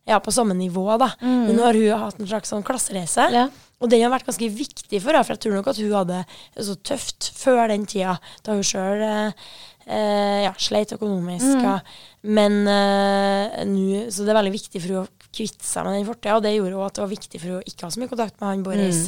ja, 0.09 0.18
på 0.18 0.32
samme 0.34 0.57
nivå, 0.59 0.88
da. 0.98 1.12
Men 1.22 1.55
nå 1.55 1.66
har 1.68 1.76
hun 1.78 2.07
hatt 2.07 2.18
en 2.18 2.30
slags 2.32 2.51
sånn 2.51 2.64
klassereise. 2.66 3.28
Ja. 3.30 3.46
Og 3.80 3.88
den 3.88 4.03
har 4.05 4.12
vært 4.12 4.28
ganske 4.28 4.48
viktig 4.53 5.01
for 5.01 5.12
henne, 5.12 5.24
for 5.24 5.36
jeg 5.36 5.44
tror 5.44 5.57
nok 5.57 5.70
at 5.72 5.80
hun 5.80 5.92
hadde 5.94 6.22
det 6.57 6.66
så 6.66 6.76
tøft 6.84 7.30
før 7.38 7.62
den 7.70 7.86
tida, 7.88 8.18
da 8.44 8.57
hun 8.59 8.66
sjøl 8.66 9.05
eh, 9.07 9.46
eh, 9.86 10.42
ja, 10.44 10.53
sleit 10.61 10.92
økonomisk. 10.96 11.62
Ja. 11.64 11.78
Men 12.20 12.61
eh, 12.68 13.62
nå 13.64 14.11
Så 14.12 14.26
det 14.26 14.34
er 14.34 14.40
veldig 14.42 14.53
viktig 14.59 14.82
for 14.82 14.92
henne 14.92 15.19
kvitte 15.32 15.66
seg 15.66 15.86
med 15.86 15.98
den 15.98 16.06
fortida, 16.08 16.36
og 16.36 16.44
det 16.44 16.54
gjorde 16.56 16.76
også 16.76 16.86
at 16.90 16.98
det 16.98 17.04
var 17.04 17.14
viktig 17.14 17.40
for 17.40 17.48
henne 17.48 17.72
ikke 17.72 17.86
ha 17.86 17.90
så 17.94 18.02
mye 18.02 18.12
kontakt 18.12 18.40
med 18.40 18.48
han 18.48 18.62
Boris. 18.66 19.02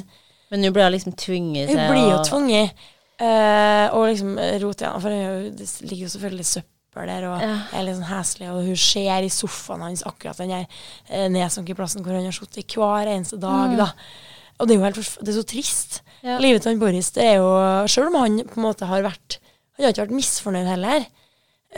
Men 0.52 0.62
nå 0.62 0.72
blir 0.74 0.84
hun 0.84 0.92
liksom 0.92 1.14
tvunget 1.16 1.70
Hun 1.72 1.86
blir 1.88 2.10
jo 2.10 2.18
tvunget 2.28 2.82
Uh, 3.22 3.86
og 3.94 4.08
liksom 4.08 4.34
rote 4.64 4.82
igjen, 4.82 5.02
for 5.02 5.12
det 5.12 5.18
er 5.22 5.84
ligger 5.86 6.08
jo 6.08 6.12
selvfølgelig 6.16 6.46
søppel 6.48 7.10
der, 7.12 7.26
og 7.28 7.42
Ja. 7.44 7.52
er 7.78 7.84
litt 7.86 7.98
sånn 8.00 8.08
heslig, 8.08 8.48
og 8.50 8.64
hun 8.66 8.76
ser 8.76 9.22
i 9.22 9.30
sofaen 9.30 9.84
hans 9.84 10.02
akkurat 10.08 10.40
den 10.42 10.50
der 10.50 10.66
eh, 11.08 11.28
nedsunket 11.30 11.78
plassen 11.78 12.02
hvor 12.02 12.16
han 12.16 12.26
har 12.26 12.34
sittet 12.34 12.74
hver 12.74 13.06
eneste 13.12 13.38
dag, 13.38 13.76
da. 13.78 13.92
Og 14.58 14.66
det 14.66 14.74
er 14.74 14.80
jo 14.80 14.86
helt 14.88 14.98
det 15.22 15.30
er 15.30 15.38
så 15.38 15.46
trist. 15.46 16.00
Ja. 16.24 16.40
Livet 16.42 16.64
til 16.64 16.72
han 16.72 16.82
Boris, 16.82 17.12
det 17.14 17.22
er 17.22 17.36
jo 17.42 17.86
Selv 17.90 18.10
om 18.10 18.18
han 18.20 18.42
på 18.46 18.58
en 18.60 18.66
måte 18.66 18.86
har 18.86 19.02
vært 19.02 19.38
Han 19.74 19.84
har 19.84 19.90
ikke 19.90 20.04
vært 20.04 20.18
misfornøyd 20.18 20.68
heller, 20.70 21.06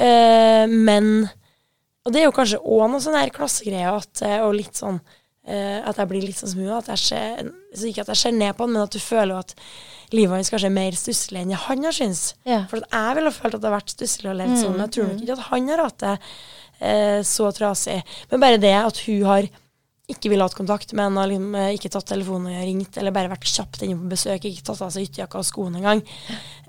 uh, 0.00 0.64
men 0.68 1.28
Og 2.04 2.12
det 2.12 2.20
er 2.20 2.26
jo 2.28 2.36
kanskje 2.36 2.60
òg 2.60 2.88
noe 2.92 3.00
sånn 3.00 3.16
her 3.16 3.32
klassegreie, 3.32 3.88
at, 3.88 4.22
eh, 4.26 4.40
og 4.44 4.56
litt 4.58 4.76
sånn 4.76 4.98
eh, 5.46 5.80
at 5.84 5.96
jeg 6.00 6.10
blir 6.10 6.24
litt 6.24 6.40
sånn 6.40 6.52
ser, 7.00 7.50
så 7.74 7.88
ikke 7.88 8.04
at 8.04 8.12
jeg 8.12 8.20
ser 8.20 8.36
ned 8.36 8.56
på 8.56 8.64
han, 8.64 8.74
men 8.74 8.84
at 8.84 8.92
du 8.92 9.00
føler 9.00 9.38
at 9.38 9.54
livet 10.12 10.36
hans 10.36 10.52
kanskje 10.52 10.68
er 10.68 10.76
mer 10.76 10.96
stusslig 10.98 11.42
enn 11.42 11.54
han 11.56 11.84
har 11.84 11.96
syntes. 11.96 12.34
Ja. 12.44 12.64
For 12.70 12.80
at 12.80 12.92
jeg 12.92 13.18
ville 13.18 13.34
følt 13.34 13.56
at 13.56 13.62
det 13.62 13.70
har 13.70 13.78
vært 13.78 13.94
stusslig 13.96 14.30
og 14.30 14.38
levd 14.40 14.60
sånn. 14.60 14.76
Men 14.76 14.84
jeg 14.86 14.94
tror 14.96 15.10
nok 15.10 15.24
ikke 15.24 15.36
at 15.36 15.48
han 15.48 15.68
har 15.72 15.84
hatt 15.84 15.98
det 16.04 16.14
eh, 16.80 17.20
så 17.26 17.50
trasig. 17.56 17.98
Men 18.30 18.44
bare 18.44 18.60
det 18.62 18.74
at 18.78 19.00
hun 19.06 19.28
har 19.30 19.48
ikke 20.10 20.28
ville 20.28 20.44
hatt 20.44 20.56
kontakt 20.56 20.90
med 20.92 21.16
har 21.16 21.28
liksom, 21.30 21.54
eh, 21.56 21.70
ikke 21.78 21.88
tatt 21.94 22.04
telefonen 22.10 22.50
og 22.52 22.64
ringt, 22.66 22.96
eller 23.00 23.14
bare 23.14 23.30
vært 23.32 23.46
kjapt 23.48 23.82
inne 23.86 23.96
på 23.96 24.10
besøk, 24.12 24.44
ikke 24.44 24.64
tatt 24.66 24.82
av 24.84 24.90
seg 24.92 25.06
ytterjakka 25.06 25.38
og 25.40 25.46
skoene 25.48 25.80
engang. 25.80 26.02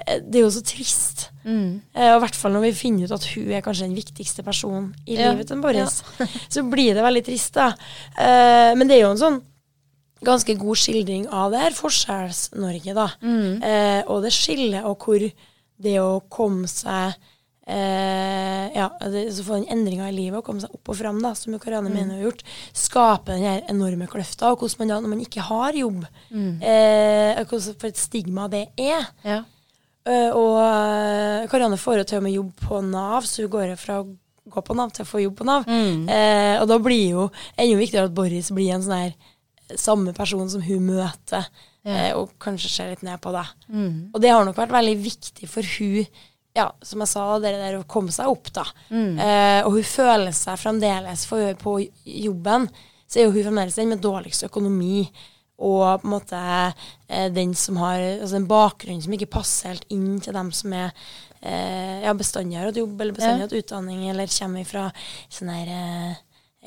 Eh, 0.08 0.22
det 0.24 0.40
er 0.40 0.46
jo 0.46 0.54
så 0.56 0.64
trist. 0.64 1.26
Mm. 1.44 1.82
Eh, 1.94 2.12
og 2.14 2.22
i 2.22 2.24
hvert 2.24 2.40
fall 2.40 2.56
når 2.56 2.64
vi 2.68 2.72
finner 2.80 3.10
ut 3.10 3.16
at 3.18 3.28
hun 3.34 3.52
er 3.52 3.66
kanskje 3.66 3.90
den 3.90 3.98
viktigste 3.98 4.46
personen 4.48 4.94
i 5.06 5.18
Ja. 5.18 5.34
livet 5.34 5.48
til 5.52 5.60
Boris, 5.62 6.02
så 6.54 6.64
blir 6.64 6.96
det 6.96 7.04
veldig 7.04 7.26
trist, 7.26 7.54
da. 7.60 7.74
Men 8.16 8.88
det 8.88 8.98
er 8.98 9.04
jo 9.04 9.12
en 9.12 9.24
sånn 9.26 9.42
ganske 10.26 10.56
god 10.58 10.80
skildring 10.80 11.28
av 11.28 11.52
det 11.52 11.60
her 11.60 11.76
Forskjells-Norge, 11.76 12.96
da. 12.96 13.10
Mm. 13.22 14.08
Og 14.08 14.24
det 14.24 14.32
skillet, 14.32 14.84
og 14.88 14.98
hvor 15.04 15.20
det 15.20 16.00
å 16.00 16.22
komme 16.32 16.68
seg 16.72 17.14
eh, 17.68 18.72
Ja, 18.76 18.89
så 19.32 19.43
få 19.45 19.55
den 19.59 19.68
endringa 19.72 20.09
i 20.09 20.16
livet 20.16 20.38
og 20.41 20.45
komme 20.45 20.59
seg 20.61 20.74
opp 20.76 20.89
og 20.91 20.97
fram, 20.99 21.22
da, 21.24 21.34
som 21.34 21.55
Karianne 21.59 21.89
Mm. 21.89 21.95
mener 21.95 22.16
har 22.18 22.26
gjort, 22.32 22.43
skape 22.74 23.26
den 23.32 23.43
her 23.43 23.61
enorme 23.70 24.07
kløfta, 24.07 24.51
og 24.51 24.59
hvordan 24.59 24.80
man 24.80 24.88
da, 24.89 24.99
når 25.01 25.09
man 25.09 25.22
ikke 25.26 25.41
har 25.41 25.72
jobb, 25.74 26.05
Mm. 26.32 26.61
eh, 26.61 27.45
for 27.45 27.88
et 27.88 27.95
stigma 27.97 28.49
det 28.49 28.68
er. 28.78 29.07
Ja. 29.24 29.43
Eh, 30.05 30.30
og 30.36 30.59
eh, 30.59 31.47
Karianne 31.47 31.78
får 31.78 31.97
jo 31.97 32.03
til 32.03 32.18
og 32.18 32.24
med 32.24 32.34
jobb 32.34 32.51
på 32.61 32.82
Nav, 32.84 33.24
så 33.24 33.41
hun 33.43 33.49
går 33.51 33.76
fra 33.78 34.01
å 34.03 34.18
gå 34.49 34.61
på 34.63 34.76
Nav 34.76 34.91
til 34.91 35.05
å 35.05 35.07
få 35.07 35.24
jobb 35.24 35.36
på 35.38 35.45
Nav. 35.45 35.66
Mm. 35.66 36.09
Eh, 36.09 36.61
og 36.61 36.68
da 36.68 36.78
blir 36.78 37.09
jo 37.09 37.32
enda 37.57 37.78
viktigere 37.80 38.05
at 38.05 38.13
Boris 38.13 38.51
blir 38.51 38.74
en 38.76 38.82
sånn 38.82 38.99
her 38.99 39.13
eh, 39.70 39.76
samme 39.78 40.13
person 40.13 40.47
som 40.49 40.61
hun 40.61 40.86
møter, 40.86 41.47
eh, 41.86 42.11
og 42.13 42.38
kanskje 42.39 42.70
ser 42.70 42.89
litt 42.89 43.01
ned 43.03 43.20
på 43.22 43.32
det. 43.32 43.47
Mm. 43.74 44.11
Og 44.13 44.22
det 44.22 44.30
har 44.30 44.43
nok 44.45 44.55
vært 44.57 44.70
veldig 44.76 44.97
viktig 45.01 45.47
for 45.49 45.61
hun 45.63 46.05
ja, 46.56 46.70
som 46.82 47.01
jeg 47.03 47.12
sa, 47.12 47.24
det 47.43 47.51
der 47.60 47.78
å 47.82 47.86
komme 47.88 48.14
seg 48.16 48.32
opp, 48.32 48.47
da. 48.56 48.64
Mm. 48.89 49.20
Eh, 49.20 49.62
og 49.68 49.74
hun 49.76 49.88
føler 49.88 50.32
seg 50.36 50.60
fremdeles, 50.62 51.26
for 51.28 51.53
på 51.60 51.78
jobben, 52.08 52.70
så 53.08 53.20
er 53.20 53.28
jo 53.28 53.34
hun 53.36 53.43
fremdeles 53.49 53.76
den 53.76 53.91
med 53.91 54.03
dårligst 54.03 54.47
økonomi. 54.47 55.08
og 55.58 56.01
på 56.01 56.08
en 56.08 56.12
måte 56.12 56.39
eh, 57.08 57.30
den 57.32 57.53
som 57.56 57.78
har 57.80 58.01
altså 58.01 58.36
en 58.36 58.47
bakgrunn 58.47 59.01
som 59.01 59.14
ikke 59.16 59.30
passer 59.38 59.70
helt 59.70 59.86
inn 59.89 60.18
til 60.20 60.34
dem 60.36 60.49
som 60.51 60.74
er 60.76 60.89
eh, 61.41 62.01
ja, 62.03 62.12
bestandig 62.14 62.58
har 62.60 62.66
hatt 62.68 62.80
jobb 62.82 62.99
eller 62.99 63.16
bestandig 63.16 63.39
Ja. 63.39 63.47
hatt 63.47 63.60
utdanning, 63.62 64.10
eller 64.10 64.28
kommer 64.28 64.66
fra 64.68 64.91
sånn 65.32 65.53
her, 65.53 65.70
eh, 65.72 66.16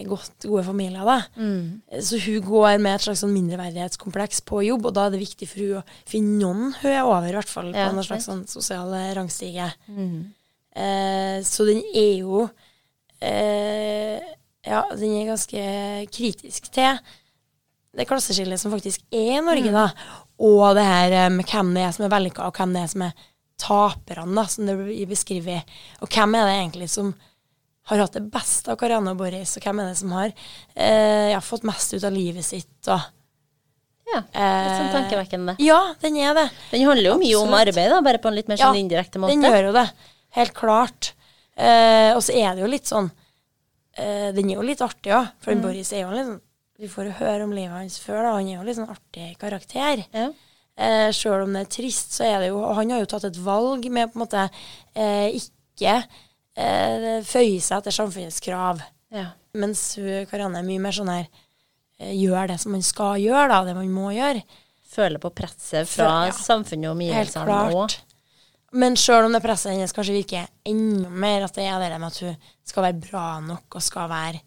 godt, 0.06 0.44
gode 0.46 0.62
familier. 0.66 1.02
da. 1.02 1.16
Mm. 1.34 1.82
Så 2.04 2.20
hun 2.22 2.42
går 2.44 2.78
med 2.78 2.94
et 2.94 3.06
slags 3.06 3.24
sånn 3.24 3.34
mindreverdighetskompleks 3.34 4.44
på 4.46 4.62
jobb, 4.68 4.86
og 4.86 4.94
da 4.94 5.06
er 5.08 5.16
det 5.16 5.22
viktig 5.24 5.48
for 5.50 5.64
hun 5.64 5.80
å 5.80 5.84
finne 6.06 6.38
noen 6.38 6.74
hun 6.78 6.90
er 6.92 7.02
over, 7.02 7.28
i 7.32 7.38
hvert 7.38 7.50
fall 7.50 7.72
Ja, 7.72 7.88
på 7.88 7.96
en 7.96 8.06
slags 8.06 8.28
sånn 8.30 8.44
sosial 8.50 8.94
rangstige. 9.18 9.70
Mm. 9.90 10.18
Eh, 10.78 11.38
så 11.48 11.66
den 11.66 11.80
er 11.90 12.12
jo 12.20 12.44
eh, 13.24 14.20
Ja, 14.68 14.84
den 14.92 15.16
er 15.16 15.32
ganske 15.32 15.62
kritisk 16.14 16.68
til 16.70 17.00
det 17.98 18.06
klasseskillet 18.06 18.60
som 18.60 18.70
faktisk 18.70 19.02
er 19.10 19.38
i 19.38 19.42
Norge, 19.42 19.72
da. 19.74 19.88
Og 20.44 20.76
det 20.78 20.84
her 20.86 21.16
eh, 21.24 21.32
med 21.34 21.48
hvem 21.48 21.72
det 21.74 21.86
er 21.86 21.96
som 21.96 22.06
er 22.06 22.12
vellykka, 22.14 22.46
og 22.46 22.60
hvem 22.60 22.76
det 22.76 22.84
er 22.84 22.92
som 22.92 23.04
er 23.08 23.24
taperne, 23.58 24.34
da, 24.38 24.44
som 24.46 24.68
det 24.68 24.76
blir 24.78 25.10
beskrevet. 25.10 25.78
Og 26.04 26.12
hvem 26.12 26.36
er 26.38 26.46
det 26.46 26.56
egentlig 26.60 26.90
som 26.92 27.10
har 27.88 28.02
hatt 28.02 28.16
det 28.18 28.24
beste 28.32 28.72
av 28.72 28.78
Karianne 28.80 29.12
og 29.14 29.20
Boris, 29.20 29.56
og 29.58 29.64
hvem 29.64 29.80
er 29.82 29.90
det 29.92 29.98
som 30.00 30.12
har 30.16 30.32
eh, 30.32 31.30
ja, 31.34 31.40
fått 31.44 31.64
mest 31.68 31.94
ut 31.96 32.04
av 32.04 32.12
livet 32.14 32.44
sitt, 32.46 32.74
og 32.88 33.00
Ja. 34.08 34.22
Litt 34.24 34.32
sånn 34.32 34.86
eh, 34.88 34.94
tankevekkende. 34.94 35.54
Ja, 35.60 35.78
den 36.00 36.16
er 36.16 36.32
det. 36.38 36.46
Den 36.70 36.86
handler 36.88 37.10
jo 37.10 37.16
mye 37.20 37.38
om 37.42 37.52
arbeid, 37.58 37.90
da, 37.92 38.00
bare 38.04 38.20
på 38.22 38.30
en 38.30 38.36
litt 38.38 38.48
mer 38.48 38.56
Ja, 38.60 38.70
sånn 38.70 38.78
indirekte 38.80 39.20
måte. 39.20 39.34
Den 39.36 39.44
gjør 39.44 39.66
jo 39.68 39.72
det. 39.76 39.86
Helt 40.38 40.54
klart. 40.56 41.10
Eh, 41.58 42.14
og 42.16 42.22
så 42.24 42.32
er 42.38 42.54
det 42.56 42.62
jo 42.62 42.70
litt 42.70 42.86
sånn 42.88 43.08
eh, 43.98 44.28
Den 44.32 44.48
er 44.48 44.54
jo 44.60 44.62
litt 44.64 44.80
artig 44.84 45.10
òg, 45.12 45.32
for 45.42 45.52
Mm. 45.56 45.62
Boris 45.64 45.90
er 45.92 46.04
jo 46.04 46.12
litt 46.14 46.28
sånn 46.28 46.40
Vi 46.78 46.86
får 46.92 47.08
jo 47.08 47.14
høre 47.18 47.42
om 47.48 47.52
livet 47.56 47.74
hans 47.74 47.98
før, 47.98 48.20
da. 48.22 48.32
Han 48.38 48.46
er 48.48 48.60
jo 48.60 48.66
litt 48.68 48.76
sånn 48.78 48.92
artig 48.92 49.32
karakter. 49.40 50.04
Ja. 50.14 50.28
Eh, 50.78 51.08
Sjøl 51.10 51.42
om 51.42 51.52
det 51.56 51.64
er 51.66 51.72
trist, 51.74 52.12
så 52.14 52.22
er 52.28 52.38
det 52.44 52.48
jo 52.52 52.60
Han 52.78 52.90
har 52.94 53.00
jo 53.02 53.08
tatt 53.10 53.24
et 53.26 53.40
valg 53.42 53.88
med 53.90 54.12
på 54.12 54.20
en 54.20 54.24
måte 54.24 54.44
eh, 54.94 55.34
ikke 55.40 55.96
eh, 56.58 57.18
føye 57.26 57.60
seg 57.62 57.78
etter 57.80 57.94
samfunnets 57.94 58.40
krav. 58.44 58.82
Ja. 59.14 59.30
Mens 59.58 59.94
Karianne 60.28 60.60
er 60.60 60.66
mye 60.66 60.82
mer 60.84 60.92
sånn 60.96 61.08
her 61.12 61.28
eh, 61.98 62.12
Gjør 62.18 62.50
det 62.50 62.58
som 62.60 62.74
man 62.74 62.82
skal 62.84 63.16
gjøre, 63.22 63.48
da. 63.54 63.62
Det 63.64 63.76
man 63.78 63.88
må 63.94 64.10
gjøre. 64.14 64.42
Føler 64.88 65.20
på 65.22 65.30
presset 65.36 65.88
fra 65.88 66.26
Ja. 66.28 66.34
samfunnet 66.36 66.90
og 66.90 66.96
omgivelsene 66.96 67.56
òg. 67.72 67.96
Men 68.76 68.96
sjøl 69.00 69.24
om 69.24 69.32
det 69.32 69.40
presset 69.42 69.72
hennes 69.72 69.94
kanskje 69.96 70.18
virker 70.18 70.48
enda 70.68 71.08
mer 71.08 71.46
at 71.46 71.54
det 71.56 71.64
er 71.64 71.80
det 71.80 71.98
med 72.00 72.10
at 72.12 72.18
hun 72.20 72.36
skal 72.68 72.84
være 72.84 73.00
bra 73.00 73.26
nok 73.40 73.78
og 73.78 73.82
skal 73.82 74.08
være 74.12 74.40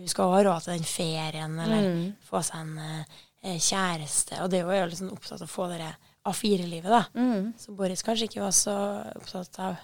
Hun 0.00 0.08
skal 0.08 0.30
ha 0.32 0.38
råd 0.42 0.62
til 0.64 0.72
den 0.78 0.86
ferien 0.88 1.58
eller 1.60 1.82
Mm. 1.84 2.14
få 2.24 2.40
seg 2.42 2.56
en 2.62 3.04
eh, 3.44 3.58
kjæreste. 3.60 4.40
Og 4.42 4.48
det 4.50 4.60
er 4.64 4.80
jo 4.80 4.86
liksom 4.90 5.12
opptatt 5.12 5.42
av 5.42 5.46
å 5.46 5.50
få 5.52 5.68
det 5.68 5.90
A4-livet, 6.26 6.88
da. 6.88 7.04
Mm. 7.14 7.52
Så 7.58 7.74
Boris 7.76 8.02
kanskje 8.02 8.24
ikke 8.28 8.40
var 8.40 8.50
så 8.56 8.74
opptatt 9.16 9.58
av. 9.58 9.76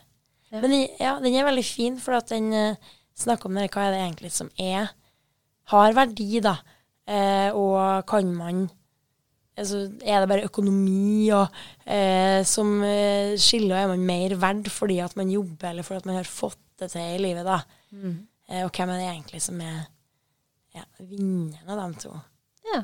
Ja. 0.53 0.61
Men 0.63 0.77
ja, 1.01 1.17
den 1.23 1.35
er 1.35 1.49
veldig 1.49 1.67
fin, 1.67 1.99
for 2.01 2.19
at 2.19 2.31
den 2.31 2.53
uh, 2.55 2.95
snakker 3.19 3.51
om 3.51 3.59
det, 3.59 3.71
hva 3.75 3.89
er 3.89 3.97
det 3.97 4.05
egentlig 4.05 4.33
som 4.35 4.51
er 4.61 4.93
har 5.73 5.97
verdi, 5.97 6.41
da. 6.45 6.57
Eh, 7.07 7.55
og 7.55 8.03
kan 8.11 8.33
man 8.35 8.65
altså, 9.57 9.85
Er 10.03 10.21
det 10.21 10.29
bare 10.29 10.47
økonomi 10.49 11.29
og, 11.31 11.53
eh, 11.87 12.43
som 12.47 12.81
eh, 12.83 13.37
skiller, 13.39 13.77
er 13.79 13.91
man 13.93 14.03
mer 14.07 14.35
verd 14.43 14.67
fordi 14.71 14.99
at 15.05 15.15
man 15.17 15.31
jobber, 15.31 15.71
eller 15.71 15.87
fordi 15.87 16.03
at 16.03 16.09
man 16.11 16.19
har 16.19 16.31
fått 16.31 16.59
det 16.81 16.91
til 16.93 17.15
i 17.15 17.23
livet, 17.23 17.47
da? 17.47 17.61
Mm. 17.95 18.17
Eh, 18.51 18.65
og 18.65 18.73
hvem 18.75 18.91
er 18.91 19.01
det 19.01 19.11
egentlig 19.13 19.43
som 19.43 19.61
er 19.63 19.87
ja, 20.75 20.85
vinneren 20.99 21.71
av 21.73 21.81
dem 21.85 21.95
to? 22.03 22.13
Ja. 22.73 22.83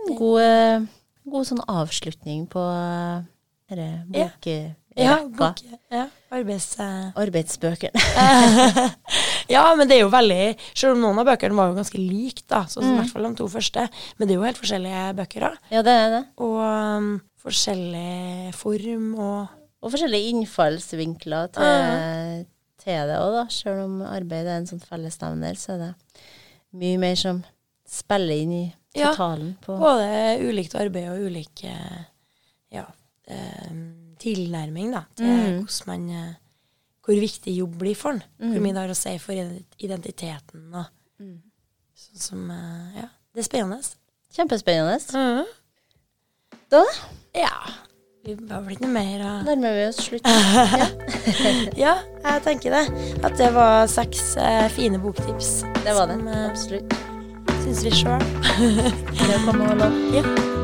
En 0.00 0.16
god, 0.16 0.40
eh, 0.42 0.88
god 1.28 1.48
sånn 1.52 1.64
avslutning 1.68 2.48
på 2.50 2.64
denne 3.70 3.86
denne 4.10 4.16
Ja. 4.16 4.30
Ja, 4.96 5.18
bok, 5.28 5.60
ja 5.92 6.06
arbeids... 6.36 6.68
Uh... 6.80 7.10
Arbeidsbøkene. 7.18 8.02
ja, 9.54 9.62
men 9.78 9.88
det 9.88 9.98
er 9.98 10.04
jo 10.04 10.12
veldig 10.12 10.40
Selv 10.72 10.96
om 10.96 11.04
noen 11.04 11.20
av 11.22 11.28
bøkene 11.30 11.58
var 11.58 11.70
jo 11.70 11.78
ganske 11.78 12.00
like, 12.00 12.44
da, 12.50 12.64
så 12.70 12.82
mm. 12.82 12.88
i 12.88 12.96
hvert 13.00 13.12
fall 13.14 13.28
de 13.28 13.32
to 13.40 13.48
første. 13.52 13.86
Men 14.16 14.28
det 14.28 14.34
er 14.34 14.40
jo 14.40 14.48
helt 14.48 14.60
forskjellige 14.62 15.04
bøker, 15.20 15.46
da. 15.46 15.70
Ja, 15.72 15.84
det 15.86 15.96
er 16.02 16.12
det. 16.16 16.22
Og 16.46 16.58
um, 16.62 17.12
forskjellig 17.46 18.54
form 18.56 19.12
og 19.14 19.62
Og 19.84 19.92
forskjellige 19.92 20.32
innfallsvinkler 20.32 21.50
til, 21.54 22.46
til 22.82 23.10
det 23.10 23.18
òg, 23.20 23.36
da. 23.36 23.44
Selv 23.52 23.84
om 23.84 24.00
arbeid 24.08 24.48
er 24.48 24.62
en 24.62 24.66
sånn 24.66 24.82
fellesnevner, 24.82 25.54
så 25.60 25.76
er 25.76 25.84
det 25.84 25.92
mye 26.80 26.98
mer 26.98 27.20
som 27.20 27.44
spiller 27.86 28.42
inn 28.42 28.56
i 28.56 28.64
Ja. 28.96 29.12
totalen 29.12 29.52
på 29.60 29.76
både 29.78 30.40
ulikt 30.40 30.74
arbeid 30.80 31.10
og 31.12 31.28
ulike 31.28 31.68
eh, 31.68 32.06
ja, 32.72 32.86
eh, 33.28 33.70
tilnærming 34.26 34.92
da, 34.92 35.04
til 35.16 35.26
Mm. 35.30 35.62
hvordan 35.62 35.86
man 35.86 36.10
eh, 36.10 36.34
Hvor 37.06 37.14
viktig 37.22 37.52
jobb 37.56 37.76
blir 37.78 37.94
for 37.94 38.10
en. 38.16 38.22
Hvor 38.40 38.56
Mm. 38.58 38.62
mye 38.62 38.72
det 38.74 38.82
har 38.82 38.88
å 38.90 38.96
si 38.98 39.18
for 39.22 39.32
identiteten 39.78 40.74
og 40.74 40.86
Mm. 41.20 41.40
sånn 41.96 42.20
som 42.20 42.50
eh, 42.50 42.96
Ja, 43.00 43.08
det 43.34 43.40
er 43.40 43.48
spennende. 43.48 43.82
Kjempespennende. 44.34 45.46
Da 46.70 46.82
Ja. 47.34 47.48
Vi 48.26 48.34
har 48.50 48.60
vel 48.60 48.72
ikke 48.74 48.80
noe 48.88 48.90
mer 48.90 49.20
av 49.22 49.44
nærmer 49.46 49.72
vi 49.76 49.84
oss 49.86 49.96
slutten. 50.02 50.26
Ja, 51.78 51.94
jeg 52.24 52.42
tenker 52.42 52.70
det. 52.74 53.24
At 53.24 53.36
det 53.38 53.52
var 53.54 53.86
seks 53.86 54.36
eh, 54.36 54.68
fine 54.74 54.98
boktips. 54.98 55.62
Det 55.84 55.94
var 55.94 56.06
det. 56.10 56.18
Som, 56.18 56.28
eh, 56.28 56.50
Absolutt. 56.50 56.92
syns 57.62 57.84
vi 57.84 57.90
sjøl. 57.90 58.20
Det 59.28 59.40
kommer 59.46 59.64
å 59.64 59.68
holde. 59.76 59.90
Ja. 60.18 60.55